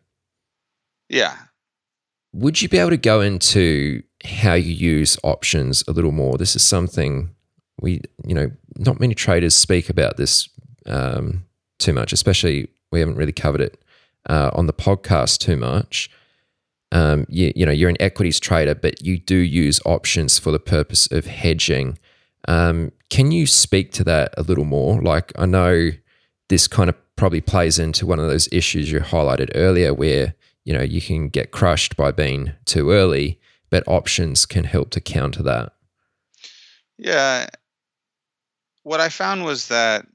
Yeah. 1.09 1.35
Would 2.33 2.61
you 2.61 2.69
be 2.69 2.77
able 2.77 2.91
to 2.91 2.97
go 2.97 3.19
into 3.19 4.03
how 4.23 4.53
you 4.53 4.73
use 4.73 5.17
options 5.23 5.83
a 5.87 5.91
little 5.91 6.11
more? 6.11 6.37
This 6.37 6.55
is 6.55 6.63
something 6.63 7.35
we, 7.81 8.01
you 8.25 8.35
know, 8.35 8.51
not 8.77 8.99
many 8.99 9.15
traders 9.15 9.55
speak 9.55 9.89
about 9.89 10.17
this 10.17 10.47
um, 10.85 11.45
too 11.79 11.91
much, 11.91 12.13
especially 12.13 12.69
we 12.91 12.99
haven't 12.99 13.15
really 13.15 13.33
covered 13.33 13.61
it 13.61 13.83
uh, 14.29 14.51
on 14.53 14.67
the 14.67 14.73
podcast 14.73 15.39
too 15.39 15.57
much. 15.57 16.09
Um, 16.91 17.25
you, 17.29 17.53
you 17.55 17.65
know, 17.65 17.71
you're 17.71 17.89
an 17.89 18.01
equities 18.01 18.39
trader, 18.39 18.75
but 18.75 19.01
you 19.01 19.17
do 19.17 19.35
use 19.35 19.79
options 19.85 20.37
for 20.37 20.51
the 20.51 20.59
purpose 20.59 21.09
of 21.11 21.25
hedging. 21.25 21.97
Um, 22.47 22.91
can 23.09 23.31
you 23.31 23.45
speak 23.45 23.91
to 23.93 24.03
that 24.05 24.33
a 24.37 24.43
little 24.43 24.65
more? 24.65 25.01
Like, 25.01 25.31
I 25.37 25.45
know 25.45 25.91
this 26.49 26.67
kind 26.67 26.89
of 26.89 26.95
probably 27.15 27.41
plays 27.41 27.77
into 27.77 28.05
one 28.05 28.19
of 28.19 28.27
those 28.27 28.49
issues 28.51 28.91
you 28.91 28.99
highlighted 28.99 29.51
earlier, 29.55 29.93
where 29.93 30.33
you 30.65 30.73
know 30.73 30.81
you 30.81 31.01
can 31.01 31.29
get 31.29 31.51
crushed 31.51 31.95
by 31.95 32.11
being 32.11 32.53
too 32.65 32.91
early, 32.91 33.39
but 33.69 33.83
options 33.87 34.45
can 34.45 34.63
help 34.63 34.89
to 34.91 35.01
counter 35.01 35.43
that. 35.43 35.73
Yeah, 36.97 37.47
what 38.83 38.99
I 38.99 39.09
found 39.09 39.45
was 39.45 39.67
that 39.69 40.05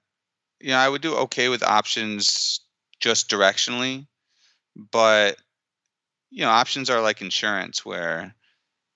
you 0.60 0.70
know 0.70 0.78
I 0.78 0.88
would 0.88 1.02
do 1.02 1.14
okay 1.16 1.48
with 1.48 1.62
options 1.62 2.60
just 3.00 3.30
directionally, 3.30 4.06
but 4.90 5.38
you 6.36 6.42
know 6.42 6.50
options 6.50 6.90
are 6.90 7.00
like 7.00 7.22
insurance 7.22 7.84
where 7.84 8.34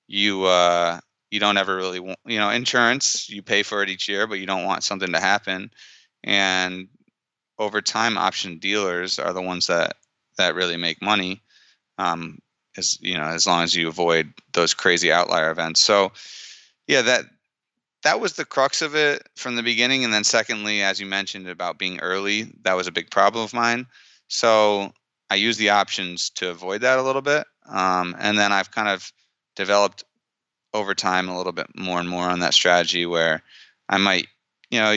you 0.07 0.45
uh 0.45 1.01
you 1.31 1.41
don't 1.41 1.57
ever 1.57 1.75
really 1.75 1.99
want 1.99 2.19
you 2.27 2.39
know 2.39 2.51
insurance 2.51 3.31
you 3.31 3.43
pay 3.43 3.63
for 3.63 3.83
it 3.83 3.89
each 3.89 4.09
year 4.09 4.27
but 4.27 4.39
you 4.39 4.47
don't 4.47 4.67
want 4.67 4.85
something 4.85 5.11
to 5.13 5.19
happen 5.19 5.71
and 6.23 6.87
over 7.59 7.81
time 7.81 8.19
option 8.19 8.59
dealers 8.59 9.19
are 9.19 9.33
the 9.33 9.41
ones 9.41 9.67
that 9.69 9.97
that 10.37 10.55
really 10.55 10.77
make 10.77 11.01
money 11.01 11.41
um 11.97 12.39
as 12.77 12.99
you 13.01 13.17
know 13.17 13.25
as 13.25 13.47
long 13.47 13.63
as 13.65 13.75
you 13.75 13.89
avoid 13.89 14.31
those 14.53 14.75
crazy 14.75 15.11
outlier 15.11 15.51
events 15.51 15.81
so 15.81 16.13
yeah 16.87 17.01
that 17.01 17.25
that 18.03 18.21
was 18.21 18.35
the 18.35 18.45
crux 18.45 18.81
of 18.81 18.95
it 18.95 19.29
from 19.37 19.57
the 19.57 19.63
beginning. 19.63 20.05
And 20.05 20.15
then 20.15 20.25
secondly, 20.25 20.81
as 20.81 20.99
you 20.99 21.05
mentioned 21.05 21.47
about 21.47 21.79
being 21.79 22.01
early, 22.01 22.51
that 22.63 22.73
was 22.73 22.87
a 22.87 22.93
big 22.93 23.11
problem 23.11 23.45
of 23.45 23.53
mine. 23.53 23.87
So 24.27 24.95
I 25.31 25.37
use 25.37 25.57
the 25.57 25.71
options 25.71 26.31
to 26.31 26.51
avoid 26.51 26.81
that 26.81 26.99
a 26.99 27.03
little 27.03 27.23
bit. 27.23 27.47
Um, 27.67 28.17
and 28.19 28.37
then 28.37 28.53
I've 28.53 28.73
kind 28.73 28.89
of 28.89 29.13
developed 29.55 30.05
over 30.75 30.95
time 30.95 31.29
a 31.29 31.37
little 31.37 31.53
bit 31.53 31.67
more 31.77 32.01
and 32.01 32.09
more 32.09 32.29
on 32.29 32.41
that 32.41 32.55
strategy 32.55 33.07
where 33.07 33.43
I 33.89 33.99
might, 33.99 34.27
you 34.71 34.81
know, 34.81 34.95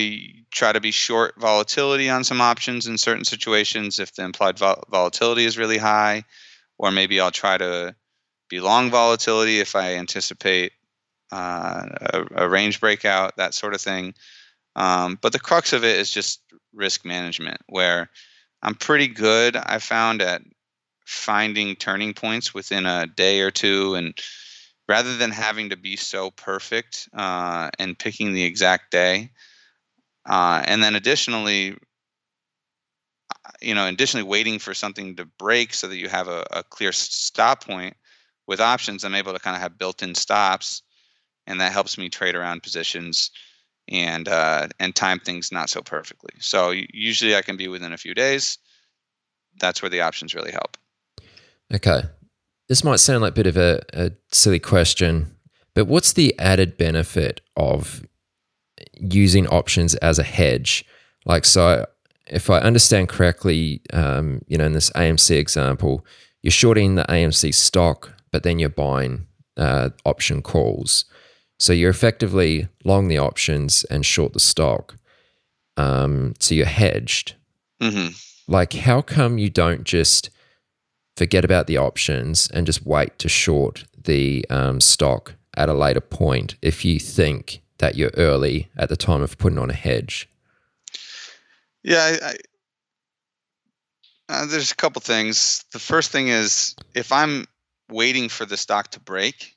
try 0.51 0.71
to 0.71 0.81
be 0.81 0.91
short 0.91 1.35
volatility 1.39 2.09
on 2.09 2.23
some 2.23 2.41
options 2.41 2.87
in 2.87 2.97
certain 2.97 3.25
situations 3.25 3.99
if 3.99 4.13
the 4.13 4.23
implied 4.23 4.57
vol- 4.57 4.83
volatility 4.89 5.45
is 5.45 5.57
really 5.57 5.77
high, 5.77 6.23
or 6.77 6.91
maybe 6.91 7.19
I'll 7.19 7.31
try 7.31 7.57
to 7.57 7.95
be 8.49 8.59
long 8.59 8.91
volatility 8.91 9.59
if 9.59 9.75
I 9.75 9.95
anticipate 9.95 10.73
uh, 11.31 11.87
a, 12.13 12.43
a, 12.43 12.49
range 12.49 12.79
breakout, 12.79 13.37
that 13.37 13.55
sort 13.55 13.73
of 13.73 13.81
thing. 13.81 14.13
Um, 14.75 15.17
but 15.19 15.33
the 15.33 15.39
crux 15.39 15.73
of 15.73 15.83
it 15.83 15.97
is 15.97 16.11
just 16.11 16.41
risk 16.73 17.05
management, 17.05 17.57
where 17.67 18.09
I'm 18.63 18.75
pretty 18.75 19.09
good. 19.09 19.57
I 19.57 19.79
found 19.79 20.21
at 20.21 20.41
finding 21.05 21.75
turning 21.75 22.13
points 22.13 22.53
within 22.53 22.85
a 22.85 23.05
day 23.05 23.41
or 23.41 23.51
two, 23.51 23.95
and 23.95 24.17
rather 24.87 25.17
than 25.17 25.31
having 25.31 25.69
to 25.69 25.77
be 25.77 25.97
so 25.97 26.31
perfect 26.31 27.09
uh, 27.13 27.69
and 27.77 27.99
picking 27.99 28.33
the 28.33 28.43
exact 28.43 28.89
day, 28.89 29.31
uh, 30.25 30.63
and 30.65 30.81
then 30.81 30.95
additionally, 30.95 31.77
you 33.61 33.75
know, 33.75 33.85
additionally 33.85 34.23
waiting 34.23 34.59
for 34.59 34.73
something 34.73 35.17
to 35.17 35.25
break 35.37 35.73
so 35.73 35.87
that 35.87 35.97
you 35.97 36.07
have 36.07 36.29
a, 36.29 36.47
a 36.51 36.63
clear 36.63 36.93
stop 36.93 37.65
point. 37.65 37.95
With 38.47 38.59
options, 38.59 39.03
I'm 39.03 39.15
able 39.15 39.33
to 39.33 39.39
kind 39.39 39.55
of 39.55 39.61
have 39.61 39.77
built-in 39.77 40.15
stops 40.15 40.81
and 41.47 41.59
that 41.59 41.71
helps 41.71 41.97
me 41.97 42.09
trade 42.09 42.35
around 42.35 42.63
positions 42.63 43.31
and 43.89 44.27
uh, 44.27 44.67
and 44.79 44.95
time 44.95 45.19
things 45.19 45.51
not 45.51 45.69
so 45.69 45.81
perfectly. 45.81 46.33
So 46.39 46.71
usually 46.71 47.35
I 47.35 47.41
can 47.41 47.57
be 47.57 47.67
within 47.67 47.93
a 47.93 47.97
few 47.97 48.13
days. 48.13 48.57
That's 49.59 49.81
where 49.81 49.89
the 49.89 50.01
options 50.01 50.33
really 50.33 50.51
help. 50.51 50.77
Okay, 51.73 52.03
this 52.67 52.83
might 52.83 52.99
sound 52.99 53.21
like 53.21 53.31
a 53.31 53.35
bit 53.35 53.47
of 53.47 53.57
a, 53.57 53.81
a 53.93 54.11
silly 54.31 54.59
question, 54.59 55.35
but 55.73 55.85
what's 55.85 56.13
the 56.13 56.37
added 56.39 56.77
benefit 56.77 57.41
of 57.55 58.05
using 58.99 59.47
options 59.47 59.95
as 59.95 60.19
a 60.19 60.23
hedge? 60.23 60.85
Like, 61.25 61.45
so 61.45 61.85
if 62.27 62.49
I 62.49 62.59
understand 62.59 63.09
correctly, 63.09 63.81
um, 63.91 64.41
you 64.47 64.57
know, 64.57 64.65
in 64.65 64.73
this 64.73 64.89
AMC 64.91 65.37
example, 65.37 66.05
you're 66.41 66.51
shorting 66.51 66.95
the 66.95 67.05
AMC 67.05 67.53
stock, 67.53 68.13
but 68.31 68.43
then 68.43 68.59
you're 68.59 68.69
buying 68.69 69.27
uh, 69.57 69.89
option 70.05 70.41
calls. 70.41 71.05
So 71.59 71.73
you're 71.73 71.89
effectively 71.89 72.67
long 72.83 73.07
the 73.07 73.17
options 73.17 73.83
and 73.85 74.05
short 74.05 74.33
the 74.33 74.39
stock. 74.39 74.97
Um, 75.77 76.33
so 76.39 76.55
you're 76.55 76.65
hedged. 76.65 77.35
Mm-hmm. 77.81 78.09
Like, 78.47 78.73
how 78.73 79.01
come 79.01 79.37
you 79.37 79.49
don't 79.49 79.83
just 79.83 80.29
forget 81.15 81.45
about 81.45 81.67
the 81.67 81.77
options 81.77 82.49
and 82.51 82.65
just 82.65 82.85
wait 82.85 83.17
to 83.19 83.29
short 83.29 83.85
the 84.03 84.45
um, 84.49 84.81
stock 84.81 85.35
at 85.55 85.69
a 85.69 85.73
later 85.73 86.01
point 86.01 86.55
if 86.61 86.83
you 86.83 86.99
think 86.99 87.61
that 87.77 87.95
you're 87.95 88.11
early 88.15 88.69
at 88.77 88.89
the 88.89 88.97
time 88.97 89.21
of 89.21 89.37
putting 89.37 89.59
on 89.59 89.69
a 89.69 89.73
hedge? 89.73 90.29
Yeah, 91.83 91.97
I, 91.99 92.25
I, 92.25 92.35
uh, 94.29 94.45
there's 94.45 94.71
a 94.71 94.75
couple 94.75 95.01
things. 95.01 95.65
The 95.71 95.79
first 95.79 96.11
thing 96.11 96.29
is 96.29 96.75
if 96.95 97.11
I'm 97.11 97.45
waiting 97.89 98.29
for 98.29 98.45
the 98.45 98.57
stock 98.57 98.91
to 98.91 98.99
break, 98.99 99.52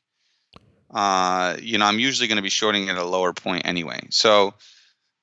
uh, 0.90 1.56
you 1.60 1.78
know, 1.78 1.86
I'm 1.86 1.98
usually 1.98 2.28
going 2.28 2.36
to 2.36 2.42
be 2.42 2.48
shorting 2.48 2.88
at 2.88 2.96
a 2.96 3.04
lower 3.04 3.32
point 3.32 3.66
anyway. 3.66 4.00
So 4.10 4.54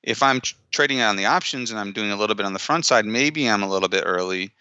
if 0.02 0.22
I'm 0.22 0.40
tr- 0.40 0.54
trading 0.70 1.00
on 1.00 1.16
the 1.16 1.26
options 1.26 1.70
and 1.70 1.80
I'm 1.80 1.92
doing 1.92 2.10
a 2.10 2.16
little 2.16 2.36
bit 2.36 2.46
on 2.46 2.52
the 2.52 2.58
front 2.58 2.84
side, 2.84 3.06
maybe 3.06 3.48
I'm 3.48 3.62
a 3.62 3.68
little 3.68 3.88
bit 3.88 4.04
early, 4.06 4.52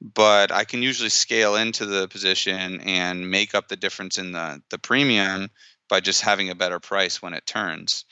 but 0.00 0.50
I 0.50 0.64
can 0.64 0.82
usually 0.82 1.10
scale 1.10 1.56
into 1.56 1.84
the 1.86 2.08
position 2.08 2.80
and 2.80 3.30
make 3.30 3.54
up 3.54 3.68
the 3.68 3.76
difference 3.76 4.16
in 4.16 4.32
the 4.32 4.62
the 4.70 4.78
premium 4.78 5.50
by 5.88 6.00
just 6.00 6.22
having 6.22 6.50
a 6.50 6.54
better 6.54 6.78
price 6.78 7.20
when 7.20 7.34
it 7.34 7.46
turns. 7.46 8.04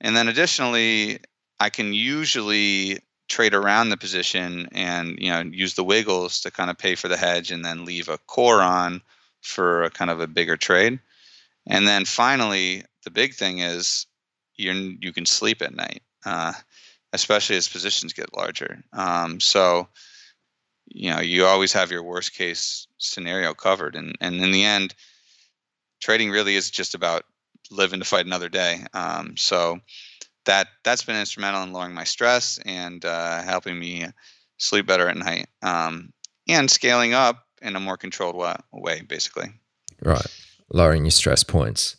And 0.00 0.16
then 0.16 0.28
additionally, 0.28 1.20
I 1.60 1.70
can 1.70 1.92
usually 1.92 3.00
trade 3.28 3.54
around 3.54 3.90
the 3.90 3.96
position 3.96 4.68
and 4.72 5.18
you 5.18 5.30
know 5.30 5.40
use 5.40 5.74
the 5.74 5.84
wiggles 5.84 6.40
to 6.40 6.50
kind 6.50 6.70
of 6.70 6.78
pay 6.78 6.94
for 6.94 7.08
the 7.08 7.16
hedge 7.16 7.50
and 7.50 7.64
then 7.64 7.84
leave 7.84 8.08
a 8.08 8.18
core 8.18 8.62
on 8.62 9.02
for 9.40 9.82
a 9.82 9.90
kind 9.90 10.10
of 10.10 10.20
a 10.20 10.26
bigger 10.26 10.56
trade. 10.56 10.98
And 11.68 11.86
then 11.86 12.06
finally, 12.06 12.82
the 13.04 13.10
big 13.10 13.34
thing 13.34 13.58
is 13.58 14.06
you 14.56 14.96
you 15.00 15.12
can 15.12 15.26
sleep 15.26 15.62
at 15.62 15.74
night, 15.74 16.02
uh, 16.24 16.54
especially 17.12 17.56
as 17.56 17.68
positions 17.68 18.14
get 18.14 18.36
larger. 18.36 18.82
Um, 18.92 19.38
so 19.38 19.88
you 20.86 21.10
know 21.10 21.20
you 21.20 21.44
always 21.44 21.74
have 21.74 21.90
your 21.92 22.02
worst 22.02 22.34
case 22.34 22.88
scenario 22.96 23.52
covered, 23.52 23.94
and 23.94 24.16
and 24.20 24.42
in 24.42 24.50
the 24.50 24.64
end, 24.64 24.94
trading 26.00 26.30
really 26.30 26.56
is 26.56 26.70
just 26.70 26.94
about 26.94 27.24
living 27.70 28.00
to 28.00 28.06
fight 28.06 28.26
another 28.26 28.48
day. 28.48 28.84
Um, 28.94 29.36
so 29.36 29.78
that 30.46 30.68
that's 30.84 31.04
been 31.04 31.16
instrumental 31.16 31.62
in 31.62 31.74
lowering 31.74 31.94
my 31.94 32.04
stress 32.04 32.58
and 32.64 33.04
uh, 33.04 33.42
helping 33.42 33.78
me 33.78 34.06
sleep 34.56 34.86
better 34.86 35.06
at 35.06 35.18
night 35.18 35.48
um, 35.62 36.14
and 36.48 36.70
scaling 36.70 37.12
up 37.12 37.44
in 37.60 37.76
a 37.76 37.80
more 37.80 37.98
controlled 37.98 38.36
way, 38.36 38.56
way 38.72 39.02
basically. 39.02 39.52
Right 40.02 40.26
lowering 40.70 41.04
your 41.04 41.10
stress 41.10 41.42
points. 41.42 41.96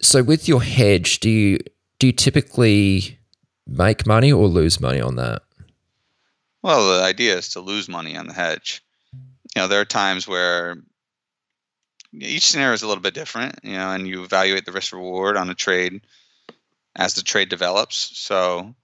So 0.00 0.22
with 0.22 0.48
your 0.48 0.62
hedge, 0.62 1.20
do 1.20 1.30
you 1.30 1.58
do 1.98 2.08
you 2.08 2.12
typically 2.12 3.18
make 3.66 4.06
money 4.06 4.32
or 4.32 4.46
lose 4.46 4.80
money 4.80 5.00
on 5.00 5.16
that? 5.16 5.42
Well, 6.62 6.96
the 6.96 7.04
idea 7.04 7.36
is 7.38 7.50
to 7.50 7.60
lose 7.60 7.88
money 7.88 8.16
on 8.16 8.26
the 8.26 8.34
hedge. 8.34 8.82
you 9.14 9.62
know, 9.62 9.68
there 9.68 9.80
are 9.80 9.86
times 9.86 10.28
where 10.28 10.76
each 12.12 12.46
scenario 12.46 12.74
is 12.74 12.82
a 12.82 12.88
little 12.88 13.02
bit 13.02 13.14
different, 13.14 13.58
you 13.62 13.72
know, 13.72 13.92
and 13.92 14.06
you 14.06 14.22
evaluate 14.22 14.66
the 14.66 14.72
risk 14.72 14.92
reward 14.92 15.36
on 15.36 15.50
a 15.50 15.54
trade 15.54 16.00
as 16.96 17.14
the 17.14 17.22
trade 17.22 17.48
develops. 17.48 18.18
So 18.18 18.74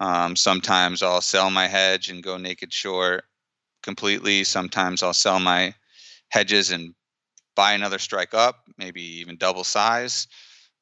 um, 0.00 0.36
sometimes 0.36 1.02
I'll 1.02 1.20
sell 1.20 1.50
my 1.50 1.66
hedge 1.66 2.10
and 2.10 2.22
go 2.22 2.36
naked 2.38 2.72
short 2.72 3.24
completely. 3.82 4.44
Sometimes 4.44 5.02
I'll 5.02 5.14
sell 5.14 5.38
my 5.38 5.74
hedges 6.28 6.70
and 6.70 6.94
buy 7.54 7.72
another 7.72 7.98
strike 7.98 8.34
up, 8.34 8.60
maybe 8.78 9.02
even 9.20 9.36
double 9.36 9.64
size. 9.64 10.26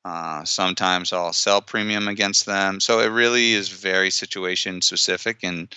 Uh, 0.05 0.45
sometimes 0.45 1.13
I'll 1.13 1.33
sell 1.33 1.61
premium 1.61 2.09
against 2.09 2.47
them. 2.47 2.81
So 2.81 3.01
it 3.01 3.09
really 3.09 3.53
is 3.53 3.69
very 3.69 4.11
situation 4.11 4.81
specific. 4.81 5.41
And 5.43 5.75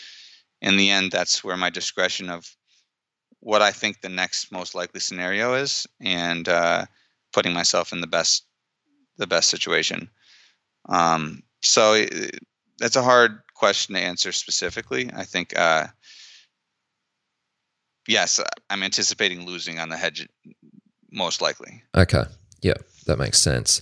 in 0.62 0.78
the 0.78 0.90
end, 0.92 1.12
that's 1.12 1.44
where 1.44 1.58
my 1.58 1.70
discretion 1.70 2.30
of 2.30 2.46
what 3.42 3.62
I 3.62 3.72
think 3.72 4.00
the 4.00 4.10
next 4.10 4.52
most 4.52 4.74
likely 4.74 5.02
scenario 5.02 5.56
is 5.56 5.86
and 6.00 6.48
uh, 6.48 6.86
putting 7.34 7.54
myself 7.54 7.92
in 7.92 8.00
the 8.00 8.08
best 8.08 8.46
the 9.18 9.28
best 9.28 9.50
situation. 9.50 10.10
Um, 10.90 11.44
so 11.62 11.94
it, 11.94 12.40
that's 12.80 12.96
a 12.96 13.04
hard 13.04 13.40
question 13.54 13.96
to 13.96 14.02
answer 14.02 14.32
specifically. 14.32 15.10
I 15.14 15.24
think 15.24 15.58
uh, 15.58 15.88
yes, 18.08 18.40
I'm 18.70 18.84
anticipating 18.84 19.46
losing 19.46 19.80
on 19.80 19.90
the 19.90 19.98
hedge 19.98 20.28
most 21.14 21.42
likely. 21.42 21.84
Okay. 21.96 22.24
Yeah, 22.62 22.74
that 23.06 23.18
makes 23.18 23.40
sense. 23.40 23.82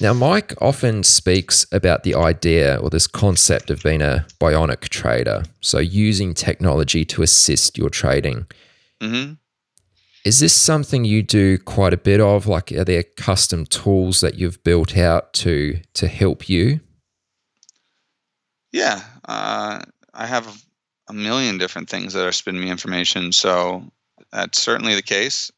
Now, 0.00 0.12
Mike 0.12 0.54
often 0.60 1.02
speaks 1.02 1.66
about 1.70 2.02
the 2.02 2.14
idea 2.14 2.76
or 2.76 2.90
this 2.90 3.06
concept 3.06 3.70
of 3.70 3.82
being 3.82 4.02
a 4.02 4.26
bionic 4.40 4.88
trader. 4.88 5.44
So, 5.60 5.78
using 5.78 6.34
technology 6.34 7.04
to 7.06 7.22
assist 7.22 7.78
your 7.78 7.90
trading. 7.90 8.46
Mm-hmm. 9.00 9.34
Is 10.24 10.40
this 10.40 10.54
something 10.54 11.04
you 11.04 11.22
do 11.22 11.56
quite 11.58 11.92
a 11.92 11.98
bit 11.98 12.20
of? 12.20 12.46
Like, 12.46 12.72
are 12.72 12.84
there 12.84 13.04
custom 13.04 13.64
tools 13.64 14.20
that 14.22 14.34
you've 14.34 14.62
built 14.64 14.96
out 14.96 15.32
to 15.34 15.78
to 15.94 16.08
help 16.08 16.48
you? 16.48 16.80
Yeah, 18.72 19.02
uh, 19.26 19.82
I 20.12 20.26
have 20.26 20.64
a 21.08 21.12
million 21.12 21.58
different 21.58 21.88
things 21.88 22.12
that 22.14 22.26
are 22.26 22.32
spinning 22.32 22.62
me 22.62 22.70
information. 22.70 23.30
So 23.32 23.84
that's 24.32 24.60
certainly 24.60 24.94
the 24.94 25.02
case. 25.02 25.52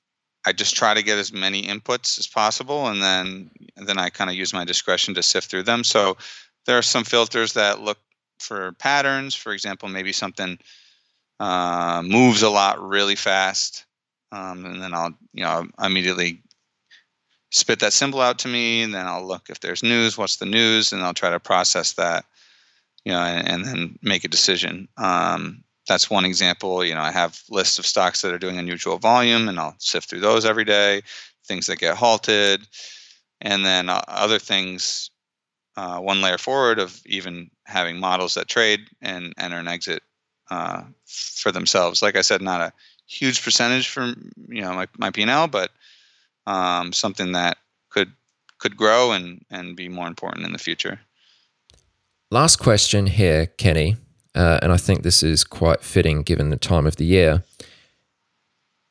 I 0.48 0.52
just 0.52 0.74
try 0.74 0.94
to 0.94 1.02
get 1.02 1.18
as 1.18 1.30
many 1.30 1.64
inputs 1.64 2.18
as 2.18 2.26
possible, 2.26 2.88
and 2.88 3.02
then 3.02 3.50
and 3.76 3.86
then 3.86 3.98
I 3.98 4.08
kind 4.08 4.30
of 4.30 4.36
use 4.36 4.54
my 4.54 4.64
discretion 4.64 5.14
to 5.14 5.22
sift 5.22 5.50
through 5.50 5.64
them. 5.64 5.84
So 5.84 6.16
there 6.64 6.78
are 6.78 6.82
some 6.82 7.04
filters 7.04 7.52
that 7.52 7.82
look 7.82 7.98
for 8.40 8.72
patterns. 8.72 9.34
For 9.34 9.52
example, 9.52 9.90
maybe 9.90 10.10
something 10.10 10.58
uh, 11.38 12.02
moves 12.02 12.40
a 12.40 12.48
lot 12.48 12.80
really 12.80 13.14
fast, 13.14 13.84
um, 14.32 14.64
and 14.64 14.80
then 14.80 14.94
I'll 14.94 15.12
you 15.34 15.44
know 15.44 15.66
immediately 15.82 16.42
spit 17.50 17.80
that 17.80 17.92
symbol 17.92 18.22
out 18.22 18.38
to 18.38 18.48
me, 18.48 18.82
and 18.82 18.94
then 18.94 19.06
I'll 19.06 19.26
look 19.26 19.50
if 19.50 19.60
there's 19.60 19.82
news. 19.82 20.16
What's 20.16 20.36
the 20.36 20.46
news? 20.46 20.94
And 20.94 21.02
I'll 21.02 21.12
try 21.12 21.28
to 21.28 21.40
process 21.40 21.92
that, 21.94 22.24
you 23.04 23.12
know, 23.12 23.20
and, 23.20 23.46
and 23.46 23.64
then 23.66 23.98
make 24.00 24.24
a 24.24 24.28
decision. 24.28 24.88
Um, 24.96 25.62
that's 25.88 26.10
one 26.10 26.24
example. 26.24 26.84
You 26.84 26.94
know, 26.94 27.00
I 27.00 27.10
have 27.10 27.42
lists 27.50 27.78
of 27.78 27.86
stocks 27.86 28.20
that 28.20 28.32
are 28.32 28.38
doing 28.38 28.58
unusual 28.58 28.98
volume, 28.98 29.48
and 29.48 29.58
I'll 29.58 29.74
sift 29.78 30.08
through 30.08 30.20
those 30.20 30.44
every 30.44 30.64
day. 30.64 31.02
Things 31.44 31.66
that 31.66 31.78
get 31.78 31.96
halted, 31.96 32.68
and 33.40 33.64
then 33.64 33.88
uh, 33.88 34.02
other 34.06 34.38
things. 34.38 35.10
Uh, 35.76 36.00
one 36.00 36.20
layer 36.20 36.38
forward 36.38 36.80
of 36.80 37.00
even 37.06 37.48
having 37.64 38.00
models 38.00 38.34
that 38.34 38.48
trade 38.48 38.80
and 39.00 39.32
enter 39.38 39.58
and 39.58 39.68
exit 39.68 40.02
uh, 40.50 40.82
for 41.06 41.52
themselves. 41.52 42.02
Like 42.02 42.16
I 42.16 42.20
said, 42.20 42.42
not 42.42 42.60
a 42.60 42.72
huge 43.06 43.42
percentage 43.42 43.88
for 43.88 44.14
you 44.48 44.60
know 44.60 44.74
my 44.74 44.86
my 44.98 45.10
P 45.10 45.22
and 45.22 45.30
L, 45.30 45.48
but 45.48 45.70
um, 46.46 46.92
something 46.92 47.32
that 47.32 47.58
could 47.90 48.12
could 48.58 48.76
grow 48.76 49.12
and 49.12 49.44
and 49.50 49.76
be 49.76 49.88
more 49.88 50.06
important 50.06 50.44
in 50.44 50.52
the 50.52 50.58
future. 50.58 51.00
Last 52.30 52.56
question 52.56 53.06
here, 53.06 53.46
Kenny 53.46 53.96
uh, 54.34 54.58
and 54.62 54.72
I 54.72 54.76
think 54.76 55.02
this 55.02 55.22
is 55.22 55.44
quite 55.44 55.82
fitting 55.82 56.22
given 56.22 56.50
the 56.50 56.56
time 56.56 56.86
of 56.86 56.96
the 56.96 57.04
year. 57.04 57.42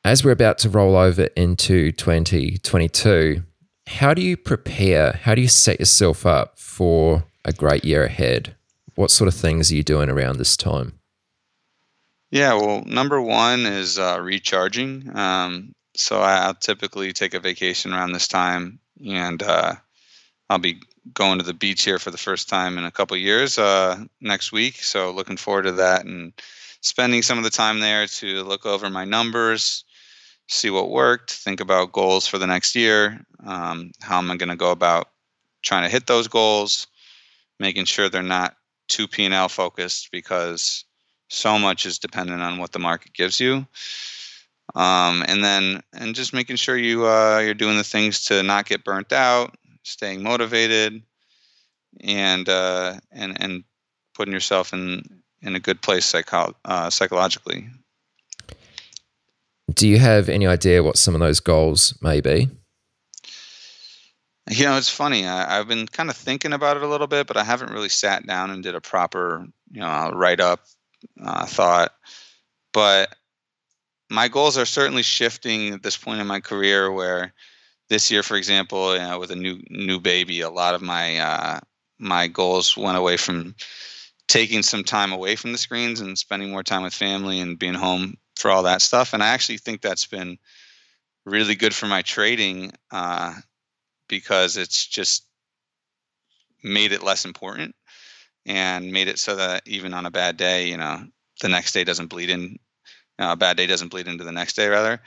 As 0.04 0.24
we're 0.24 0.32
about 0.32 0.58
to 0.58 0.70
roll 0.70 0.96
over 0.96 1.24
into 1.36 1.92
2022, 1.92 3.42
how 3.86 4.14
do 4.14 4.22
you 4.22 4.36
prepare? 4.36 5.12
How 5.12 5.34
do 5.34 5.40
you 5.40 5.48
set 5.48 5.80
yourself 5.80 6.26
up 6.26 6.58
for 6.58 7.24
a 7.44 7.52
great 7.52 7.84
year 7.84 8.04
ahead? 8.04 8.54
What 8.94 9.10
sort 9.10 9.28
of 9.28 9.34
things 9.34 9.70
are 9.70 9.76
you 9.76 9.82
doing 9.82 10.08
around 10.08 10.38
this 10.38 10.56
time? 10.56 10.98
Yeah, 12.30 12.54
well, 12.54 12.84
number 12.84 13.20
one 13.20 13.64
is 13.64 13.98
uh, 13.98 14.18
recharging. 14.20 15.16
Um, 15.16 15.72
so 15.96 16.20
I'll 16.20 16.54
typically 16.54 17.12
take 17.12 17.34
a 17.34 17.40
vacation 17.40 17.92
around 17.92 18.12
this 18.12 18.28
time, 18.28 18.80
and 19.04 19.42
uh, 19.42 19.74
I'll 20.50 20.58
be 20.58 20.80
going 21.14 21.38
to 21.38 21.44
the 21.44 21.54
beach 21.54 21.84
here 21.84 21.98
for 21.98 22.10
the 22.10 22.18
first 22.18 22.48
time 22.48 22.78
in 22.78 22.84
a 22.84 22.90
couple 22.90 23.16
years 23.16 23.58
uh, 23.58 24.04
next 24.20 24.52
week. 24.52 24.82
So 24.82 25.10
looking 25.10 25.36
forward 25.36 25.62
to 25.62 25.72
that 25.72 26.04
and 26.04 26.32
spending 26.80 27.22
some 27.22 27.38
of 27.38 27.44
the 27.44 27.50
time 27.50 27.80
there 27.80 28.06
to 28.06 28.42
look 28.42 28.66
over 28.66 28.88
my 28.90 29.04
numbers, 29.04 29.84
see 30.48 30.70
what 30.70 30.90
worked, 30.90 31.32
think 31.32 31.60
about 31.60 31.92
goals 31.92 32.26
for 32.26 32.38
the 32.38 32.46
next 32.46 32.74
year. 32.74 33.24
Um, 33.44 33.92
how 34.00 34.18
am 34.18 34.30
I 34.30 34.36
going 34.36 34.48
to 34.48 34.56
go 34.56 34.70
about 34.70 35.08
trying 35.62 35.84
to 35.84 35.90
hit 35.90 36.06
those 36.06 36.28
goals? 36.28 36.86
Making 37.60 37.84
sure 37.84 38.08
they're 38.08 38.22
not 38.22 38.56
too 38.88 39.08
P 39.08 39.24
and 39.24 39.34
L 39.34 39.48
focused 39.48 40.10
because 40.12 40.84
so 41.28 41.58
much 41.58 41.84
is 41.86 41.98
dependent 41.98 42.42
on 42.42 42.58
what 42.58 42.72
the 42.72 42.78
market 42.78 43.12
gives 43.12 43.40
you. 43.40 43.66
Um, 44.74 45.24
and 45.26 45.42
then 45.42 45.82
and 45.92 46.14
just 46.14 46.32
making 46.32 46.56
sure 46.56 46.76
you 46.76 47.06
uh, 47.06 47.38
you're 47.38 47.54
doing 47.54 47.76
the 47.76 47.84
things 47.84 48.26
to 48.26 48.42
not 48.42 48.66
get 48.66 48.84
burnt 48.84 49.12
out 49.12 49.56
staying 49.88 50.22
motivated, 50.22 51.02
and 52.00 52.48
uh, 52.48 52.94
and 53.12 53.40
and 53.40 53.64
putting 54.14 54.32
yourself 54.32 54.72
in 54.72 55.22
in 55.42 55.54
a 55.54 55.60
good 55.60 55.80
place 55.80 56.04
psycho- 56.04 56.54
uh, 56.64 56.90
psychologically. 56.90 57.68
Do 59.72 59.86
you 59.86 59.98
have 59.98 60.28
any 60.28 60.46
idea 60.46 60.82
what 60.82 60.96
some 60.96 61.14
of 61.14 61.20
those 61.20 61.40
goals 61.40 61.96
may 62.02 62.20
be? 62.20 62.48
You 64.50 64.64
know, 64.64 64.78
it's 64.78 64.88
funny. 64.88 65.26
I, 65.26 65.56
have 65.56 65.68
been 65.68 65.86
kind 65.86 66.08
of 66.08 66.16
thinking 66.16 66.54
about 66.54 66.78
it 66.78 66.82
a 66.82 66.88
little 66.88 67.06
bit, 67.06 67.26
but 67.26 67.36
I 67.36 67.44
haven't 67.44 67.70
really 67.70 67.90
sat 67.90 68.26
down 68.26 68.50
and 68.50 68.62
did 68.62 68.74
a 68.74 68.80
proper, 68.80 69.46
you 69.70 69.80
know, 69.80 70.10
write 70.14 70.40
up 70.40 70.60
uh, 71.22 71.44
thought. 71.44 71.92
But 72.72 73.14
my 74.10 74.28
goals 74.28 74.56
are 74.56 74.64
certainly 74.64 75.02
shifting 75.02 75.74
at 75.74 75.82
this 75.82 75.98
point 75.98 76.20
in 76.20 76.26
my 76.26 76.40
career 76.40 76.90
where 76.90 77.34
this 77.88 78.10
year, 78.10 78.22
for 78.22 78.36
example, 78.36 78.94
you 78.94 79.00
know, 79.00 79.18
with 79.18 79.30
a 79.30 79.36
new 79.36 79.60
new 79.70 79.98
baby, 80.00 80.40
a 80.40 80.50
lot 80.50 80.74
of 80.74 80.82
my 80.82 81.18
uh, 81.18 81.60
my 81.98 82.28
goals 82.28 82.76
went 82.76 82.98
away 82.98 83.16
from 83.16 83.54
taking 84.28 84.62
some 84.62 84.84
time 84.84 85.12
away 85.12 85.36
from 85.36 85.52
the 85.52 85.58
screens 85.58 86.00
and 86.00 86.18
spending 86.18 86.50
more 86.50 86.62
time 86.62 86.82
with 86.82 86.92
family 86.94 87.40
and 87.40 87.58
being 87.58 87.74
home 87.74 88.14
for 88.36 88.50
all 88.50 88.62
that 88.64 88.82
stuff. 88.82 89.14
And 89.14 89.22
I 89.22 89.28
actually 89.28 89.58
think 89.58 89.80
that's 89.80 90.06
been 90.06 90.38
really 91.24 91.54
good 91.54 91.74
for 91.74 91.86
my 91.86 92.02
trading 92.02 92.72
uh, 92.90 93.34
because 94.06 94.56
it's 94.56 94.86
just 94.86 95.24
made 96.62 96.92
it 96.92 97.02
less 97.02 97.24
important 97.24 97.74
and 98.44 98.92
made 98.92 99.08
it 99.08 99.18
so 99.18 99.36
that 99.36 99.62
even 99.66 99.94
on 99.94 100.06
a 100.06 100.10
bad 100.10 100.36
day, 100.36 100.68
you 100.68 100.76
know, 100.76 101.04
the 101.40 101.48
next 101.48 101.72
day 101.72 101.84
doesn't 101.84 102.08
bleed 102.08 102.30
in. 102.30 102.58
You 103.18 103.24
know, 103.24 103.32
a 103.32 103.36
bad 103.36 103.56
day 103.56 103.66
doesn't 103.66 103.88
bleed 103.88 104.06
into 104.06 104.22
the 104.22 104.32
next 104.32 104.54
day, 104.54 104.68
rather 104.68 105.00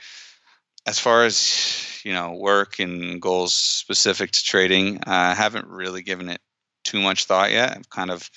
as 0.86 0.98
far 0.98 1.24
as 1.24 1.91
you 2.04 2.12
know 2.12 2.32
work 2.32 2.78
and 2.78 3.20
goals 3.20 3.54
specific 3.54 4.32
to 4.32 4.44
trading. 4.44 5.00
I 5.06 5.34
haven't 5.34 5.66
really 5.66 6.02
given 6.02 6.28
it 6.28 6.40
too 6.84 7.00
much 7.00 7.24
thought 7.24 7.50
yet. 7.50 7.76
I've 7.76 7.90
kind 7.90 8.10
of 8.10 8.30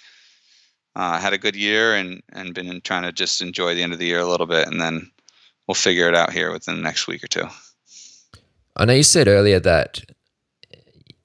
uh, 0.96 1.20
had 1.20 1.34
a 1.34 1.38
good 1.38 1.56
year 1.56 1.96
and 1.96 2.22
and 2.32 2.54
been 2.54 2.82
trying 2.82 3.04
to 3.04 3.12
just 3.12 3.42
enjoy 3.42 3.76
the 3.76 3.84
end 3.84 3.94
of 3.94 4.00
the 4.00 4.06
year 4.06 4.20
a 4.20 4.28
little 4.28 4.48
bit 4.48 4.68
and 4.68 4.80
then 4.80 5.12
we'll 5.68 5.76
figure 5.76 6.08
it 6.08 6.16
out 6.16 6.32
here 6.32 6.52
within 6.52 6.76
the 6.76 6.82
next 6.82 7.08
week 7.08 7.24
or 7.24 7.28
two. 7.28 7.48
I 8.78 8.86
know 8.86 8.94
you 8.94 9.04
said 9.04 9.28
earlier 9.28 9.60
that 9.60 10.02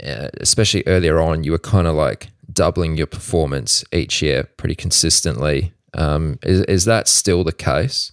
uh, 0.04 0.28
especially 0.40 0.82
earlier 0.86 1.20
on 1.20 1.44
you 1.44 1.52
were 1.52 1.58
kind 1.58 1.86
of 1.86 1.94
like 1.94 2.28
doubling 2.52 2.96
your 2.96 3.06
performance 3.06 3.84
each 3.92 4.22
year 4.22 4.44
pretty 4.56 4.74
consistently. 4.74 5.72
Um, 5.94 6.38
is, 6.42 6.60
is 6.62 6.84
that 6.84 7.08
still 7.08 7.44
the 7.44 7.52
case 7.52 8.12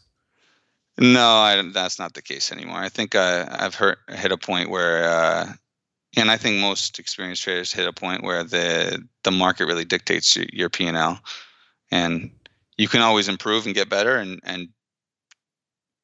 no, 1.00 1.22
I, 1.22 1.62
that's 1.74 2.00
not 2.00 2.14
the 2.14 2.22
case 2.22 2.52
anymore. 2.52 2.78
I 2.78 2.90
think 2.90 3.14
uh, 3.14 3.46
I've 3.50 3.76
hit 3.76 4.32
a 4.32 4.38
point 4.38 4.70
where, 4.70 5.08
uh, 5.08 5.54
and 6.16 6.32
I 6.32 6.38
think 6.38 6.60
most 6.60 6.98
experienced 6.98 7.44
traders 7.44 7.72
hit 7.72 7.88
a 7.88 7.94
point 7.94 8.24
where 8.24 8.44
the 8.44 9.04
the 9.24 9.32
market 9.32 9.66
really 9.66 9.86
dictates 9.86 10.36
your, 10.36 10.70
P 10.70 10.88
and 10.88 10.98
L, 10.98 11.20
and 11.92 12.32
you 12.78 12.88
can 12.88 13.02
always 13.02 13.28
improve 13.28 13.66
and 13.66 13.76
get 13.76 13.90
better. 13.90 14.16
And 14.16 14.40
and 14.44 14.70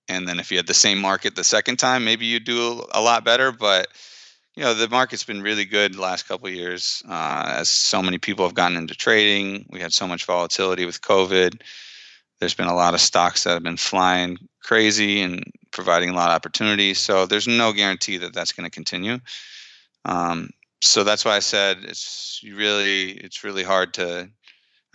and 0.07 0.27
then 0.27 0.39
if 0.39 0.51
you 0.51 0.57
had 0.57 0.67
the 0.67 0.73
same 0.75 0.99
market 0.99 1.35
the 1.35 1.43
second 1.43 1.77
time, 1.77 2.05
maybe 2.05 2.25
you 2.25 2.39
do 2.39 2.85
a 2.91 3.01
lot 3.01 3.25
better. 3.25 3.51
But 3.51 3.87
you 4.55 4.63
know 4.63 4.75
the 4.75 4.89
market's 4.89 5.23
been 5.23 5.41
really 5.41 5.65
good 5.65 5.95
the 5.95 6.01
last 6.01 6.27
couple 6.27 6.47
of 6.47 6.53
years, 6.53 7.01
uh, 7.09 7.55
as 7.57 7.69
so 7.69 8.03
many 8.03 8.19
people 8.19 8.45
have 8.45 8.53
gotten 8.53 8.77
into 8.77 8.93
trading. 8.93 9.65
We 9.71 9.79
had 9.79 9.93
so 9.93 10.05
much 10.05 10.25
volatility 10.25 10.85
with 10.85 11.01
COVID 11.01 11.61
there's 12.43 12.53
been 12.53 12.67
a 12.67 12.75
lot 12.75 12.93
of 12.93 12.99
stocks 12.99 13.45
that 13.45 13.53
have 13.53 13.63
been 13.63 13.77
flying 13.77 14.37
crazy 14.63 15.21
and 15.21 15.43
providing 15.71 16.09
a 16.09 16.13
lot 16.13 16.29
of 16.29 16.35
opportunities. 16.35 16.99
So 16.99 17.25
there's 17.25 17.47
no 17.47 17.73
guarantee 17.73 18.17
that 18.17 18.33
that's 18.33 18.51
going 18.51 18.65
to 18.65 18.73
continue. 18.73 19.19
Um, 20.05 20.49
so 20.81 21.03
that's 21.03 21.23
why 21.23 21.35
I 21.35 21.39
said 21.39 21.79
it's 21.83 22.41
really 22.43 23.11
it's 23.11 23.43
really 23.43 23.63
hard 23.63 23.93
to. 23.95 24.29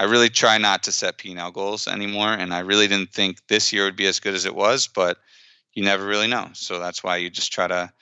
I 0.01 0.05
really 0.05 0.29
try 0.29 0.59
not 0.59 0.85
to 0.85 0.93
set 0.93 1.19
P&L 1.19 1.51
goals 1.51 1.89
anymore, 1.89 2.33
and 2.33 2.55
I 2.55 2.61
really 2.61 2.87
didn't 2.87 3.13
think 3.13 3.39
this 3.49 3.73
year 3.73 3.85
would 3.85 3.97
be 3.97 4.07
as 4.07 4.21
good 4.21 4.35
as 4.35 4.45
it 4.45 4.55
was, 4.55 4.87
but 4.87 5.19
you 5.75 5.83
never 5.83 6.07
really 6.07 6.29
know. 6.29 6.51
So 6.53 6.79
that's 6.79 7.03
why 7.03 7.17
you 7.17 7.31
just 7.31 7.53
try 7.53 7.67
to 7.67 7.93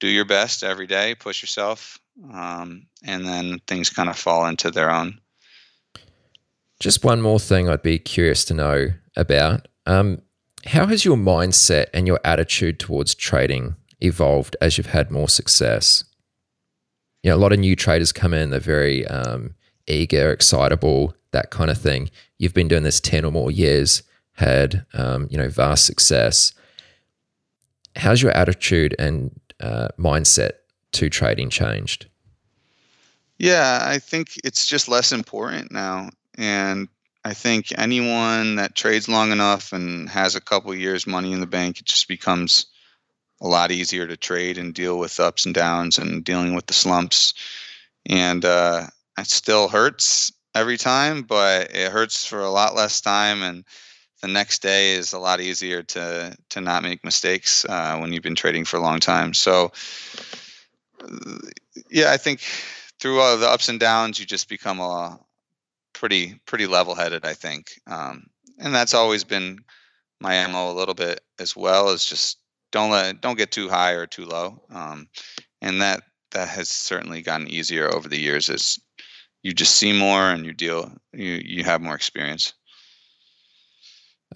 do 0.00 0.08
your 0.08 0.26
best 0.26 0.62
every 0.62 0.86
day, 0.86 1.14
push 1.14 1.42
yourself, 1.42 1.98
um, 2.30 2.86
and 3.02 3.26
then 3.26 3.58
things 3.66 3.88
kind 3.88 4.10
of 4.10 4.18
fall 4.18 4.46
into 4.46 4.70
their 4.70 4.90
own. 4.90 5.18
Just 6.78 7.04
one 7.04 7.22
more 7.22 7.40
thing 7.40 7.70
I'd 7.70 7.82
be 7.82 7.98
curious 7.98 8.44
to 8.46 8.54
know 8.54 8.88
about. 9.16 9.68
Um, 9.86 10.20
how 10.66 10.86
has 10.86 11.04
your 11.04 11.16
mindset 11.16 11.86
and 11.92 12.06
your 12.06 12.20
attitude 12.24 12.78
towards 12.78 13.14
trading 13.14 13.76
evolved 14.00 14.56
as 14.60 14.78
you've 14.78 14.88
had 14.88 15.10
more 15.10 15.28
success? 15.28 16.04
You 17.22 17.30
know, 17.30 17.36
a 17.36 17.38
lot 17.38 17.52
of 17.52 17.58
new 17.58 17.76
traders 17.76 18.12
come 18.12 18.34
in, 18.34 18.50
they're 18.50 18.60
very 18.60 19.06
um, 19.06 19.54
eager, 19.86 20.30
excitable, 20.30 21.14
that 21.32 21.50
kind 21.50 21.70
of 21.70 21.78
thing. 21.78 22.10
You've 22.38 22.54
been 22.54 22.68
doing 22.68 22.82
this 22.82 23.00
10 23.00 23.24
or 23.24 23.32
more 23.32 23.50
years, 23.50 24.02
had, 24.32 24.86
um, 24.94 25.28
you 25.30 25.38
know, 25.38 25.48
vast 25.48 25.86
success. 25.86 26.52
How's 27.96 28.22
your 28.22 28.32
attitude 28.32 28.94
and 28.98 29.38
uh, 29.60 29.88
mindset 29.98 30.52
to 30.92 31.08
trading 31.08 31.50
changed? 31.50 32.06
Yeah, 33.38 33.80
I 33.82 33.98
think 33.98 34.28
it's 34.44 34.66
just 34.66 34.88
less 34.88 35.12
important 35.12 35.72
now. 35.72 36.10
And 36.36 36.88
I 37.24 37.32
think 37.32 37.72
anyone 37.78 38.56
that 38.56 38.74
trades 38.74 39.08
long 39.08 39.32
enough 39.32 39.72
and 39.72 40.08
has 40.10 40.34
a 40.34 40.40
couple 40.40 40.74
years 40.74 41.06
money 41.06 41.32
in 41.32 41.40
the 41.40 41.46
bank, 41.46 41.80
it 41.80 41.86
just 41.86 42.06
becomes 42.06 42.66
a 43.40 43.48
lot 43.48 43.70
easier 43.70 44.06
to 44.06 44.16
trade 44.16 44.58
and 44.58 44.74
deal 44.74 44.98
with 44.98 45.18
ups 45.18 45.46
and 45.46 45.54
downs 45.54 45.96
and 45.96 46.22
dealing 46.22 46.54
with 46.54 46.66
the 46.66 46.74
slumps. 46.74 47.32
And 48.06 48.44
uh, 48.44 48.88
it 49.18 49.26
still 49.26 49.68
hurts 49.68 50.32
every 50.54 50.76
time, 50.76 51.22
but 51.22 51.74
it 51.74 51.90
hurts 51.90 52.26
for 52.26 52.40
a 52.40 52.50
lot 52.50 52.74
less 52.74 53.00
time. 53.00 53.42
And 53.42 53.64
the 54.20 54.28
next 54.28 54.60
day 54.60 54.92
is 54.92 55.12
a 55.12 55.18
lot 55.18 55.40
easier 55.40 55.82
to 55.82 56.36
to 56.50 56.60
not 56.60 56.82
make 56.82 57.04
mistakes 57.04 57.64
uh, 57.64 57.96
when 57.98 58.12
you've 58.12 58.22
been 58.22 58.34
trading 58.34 58.64
for 58.64 58.76
a 58.76 58.82
long 58.82 59.00
time. 59.00 59.34
So, 59.34 59.72
yeah, 61.90 62.12
I 62.12 62.18
think 62.18 62.40
through 63.00 63.20
all 63.20 63.36
the 63.36 63.48
ups 63.48 63.68
and 63.68 63.80
downs, 63.80 64.18
you 64.18 64.26
just 64.26 64.48
become 64.48 64.78
a 64.80 65.18
pretty 66.04 66.38
pretty 66.44 66.66
level 66.66 66.94
headed, 66.94 67.24
I 67.24 67.32
think, 67.32 67.80
um, 67.86 68.26
and 68.58 68.74
that's 68.74 68.92
always 68.92 69.24
been 69.24 69.58
my 70.20 70.46
mo 70.48 70.70
a 70.70 70.76
little 70.76 70.92
bit 70.92 71.22
as 71.38 71.56
well. 71.56 71.88
Is 71.88 72.04
just 72.04 72.36
don't 72.72 72.90
let 72.90 73.22
don't 73.22 73.38
get 73.38 73.50
too 73.50 73.70
high 73.70 73.92
or 73.92 74.06
too 74.06 74.26
low, 74.26 74.62
um, 74.68 75.08
and 75.62 75.80
that 75.80 76.02
that 76.32 76.48
has 76.48 76.68
certainly 76.68 77.22
gotten 77.22 77.48
easier 77.48 77.88
over 77.90 78.06
the 78.06 78.20
years 78.20 78.50
as 78.50 78.78
you 79.42 79.54
just 79.54 79.76
see 79.76 79.98
more 79.98 80.28
and 80.30 80.44
you 80.44 80.52
deal 80.52 80.92
you 81.14 81.40
you 81.42 81.64
have 81.64 81.80
more 81.80 81.94
experience. 81.94 82.52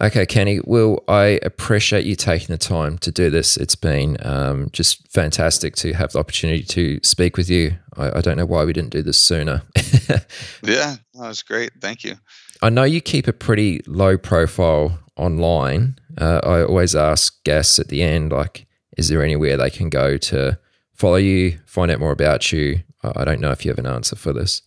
Okay, 0.01 0.25
Kenny. 0.25 0.61
Well, 0.63 1.03
I 1.09 1.39
appreciate 1.43 2.05
you 2.05 2.15
taking 2.15 2.47
the 2.47 2.57
time 2.57 2.97
to 2.99 3.11
do 3.11 3.29
this. 3.29 3.57
It's 3.57 3.75
been 3.75 4.15
um, 4.21 4.69
just 4.71 5.05
fantastic 5.11 5.75
to 5.77 5.93
have 5.93 6.13
the 6.13 6.19
opportunity 6.19 6.63
to 6.63 6.99
speak 7.03 7.35
with 7.35 7.49
you. 7.49 7.75
I, 7.97 8.19
I 8.19 8.21
don't 8.21 8.37
know 8.37 8.45
why 8.45 8.63
we 8.63 8.71
didn't 8.71 8.91
do 8.91 9.01
this 9.01 9.17
sooner. 9.17 9.63
yeah, 9.75 10.21
that 10.63 10.97
was 11.15 11.43
great. 11.43 11.71
Thank 11.81 12.05
you. 12.05 12.15
I 12.61 12.69
know 12.69 12.83
you 12.83 13.01
keep 13.01 13.27
a 13.27 13.33
pretty 13.33 13.81
low 13.87 14.17
profile 14.17 14.99
online. 15.17 15.99
Uh, 16.17 16.39
I 16.43 16.63
always 16.63 16.95
ask 16.95 17.43
guests 17.43 17.77
at 17.77 17.89
the 17.89 18.01
end, 18.01 18.31
like, 18.31 18.67
is 18.97 19.09
there 19.09 19.21
anywhere 19.21 19.57
they 19.57 19.69
can 19.69 19.89
go 19.89 20.15
to 20.17 20.57
follow 20.93 21.17
you, 21.17 21.59
find 21.65 21.91
out 21.91 21.99
more 21.99 22.11
about 22.11 22.53
you? 22.53 22.83
I 23.03 23.25
don't 23.25 23.41
know 23.41 23.51
if 23.51 23.65
you 23.65 23.71
have 23.71 23.79
an 23.79 23.85
answer 23.85 24.15
for 24.15 24.31
this. 24.31 24.61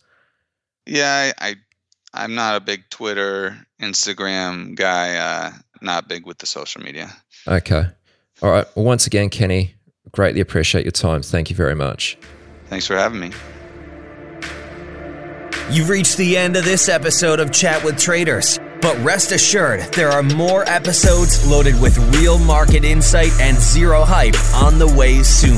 Yeah, 0.85 1.31
I, 1.39 1.49
I 1.49 1.55
I'm 2.13 2.35
not 2.35 2.55
a 2.55 2.59
big 2.59 2.89
Twitter, 2.89 3.57
Instagram 3.81 4.75
guy. 4.75 5.15
Uh, 5.15 5.51
not 5.81 6.07
big 6.07 6.25
with 6.25 6.37
the 6.37 6.45
social 6.45 6.81
media. 6.81 7.11
Okay. 7.47 7.85
All 8.41 8.51
right. 8.51 8.65
Well, 8.75 8.85
once 8.85 9.07
again, 9.07 9.29
Kenny, 9.29 9.75
greatly 10.11 10.41
appreciate 10.41 10.85
your 10.85 10.91
time. 10.91 11.21
Thank 11.21 11.49
you 11.49 11.55
very 11.55 11.75
much. 11.75 12.17
Thanks 12.67 12.87
for 12.87 12.95
having 12.95 13.19
me. 13.19 13.31
You've 15.69 15.89
reached 15.89 16.17
the 16.17 16.37
end 16.37 16.55
of 16.55 16.65
this 16.65 16.89
episode 16.89 17.39
of 17.39 17.51
Chat 17.51 17.83
with 17.83 17.97
Traders. 17.97 18.59
But 18.81 18.97
rest 18.97 19.31
assured, 19.31 19.79
there 19.93 20.09
are 20.09 20.21
more 20.21 20.67
episodes 20.69 21.47
loaded 21.47 21.79
with 21.81 21.97
real 22.17 22.37
market 22.37 22.83
insight 22.83 23.31
and 23.39 23.57
zero 23.57 24.03
hype 24.03 24.35
on 24.55 24.77
the 24.77 24.87
way 24.87 25.23
soon. 25.23 25.57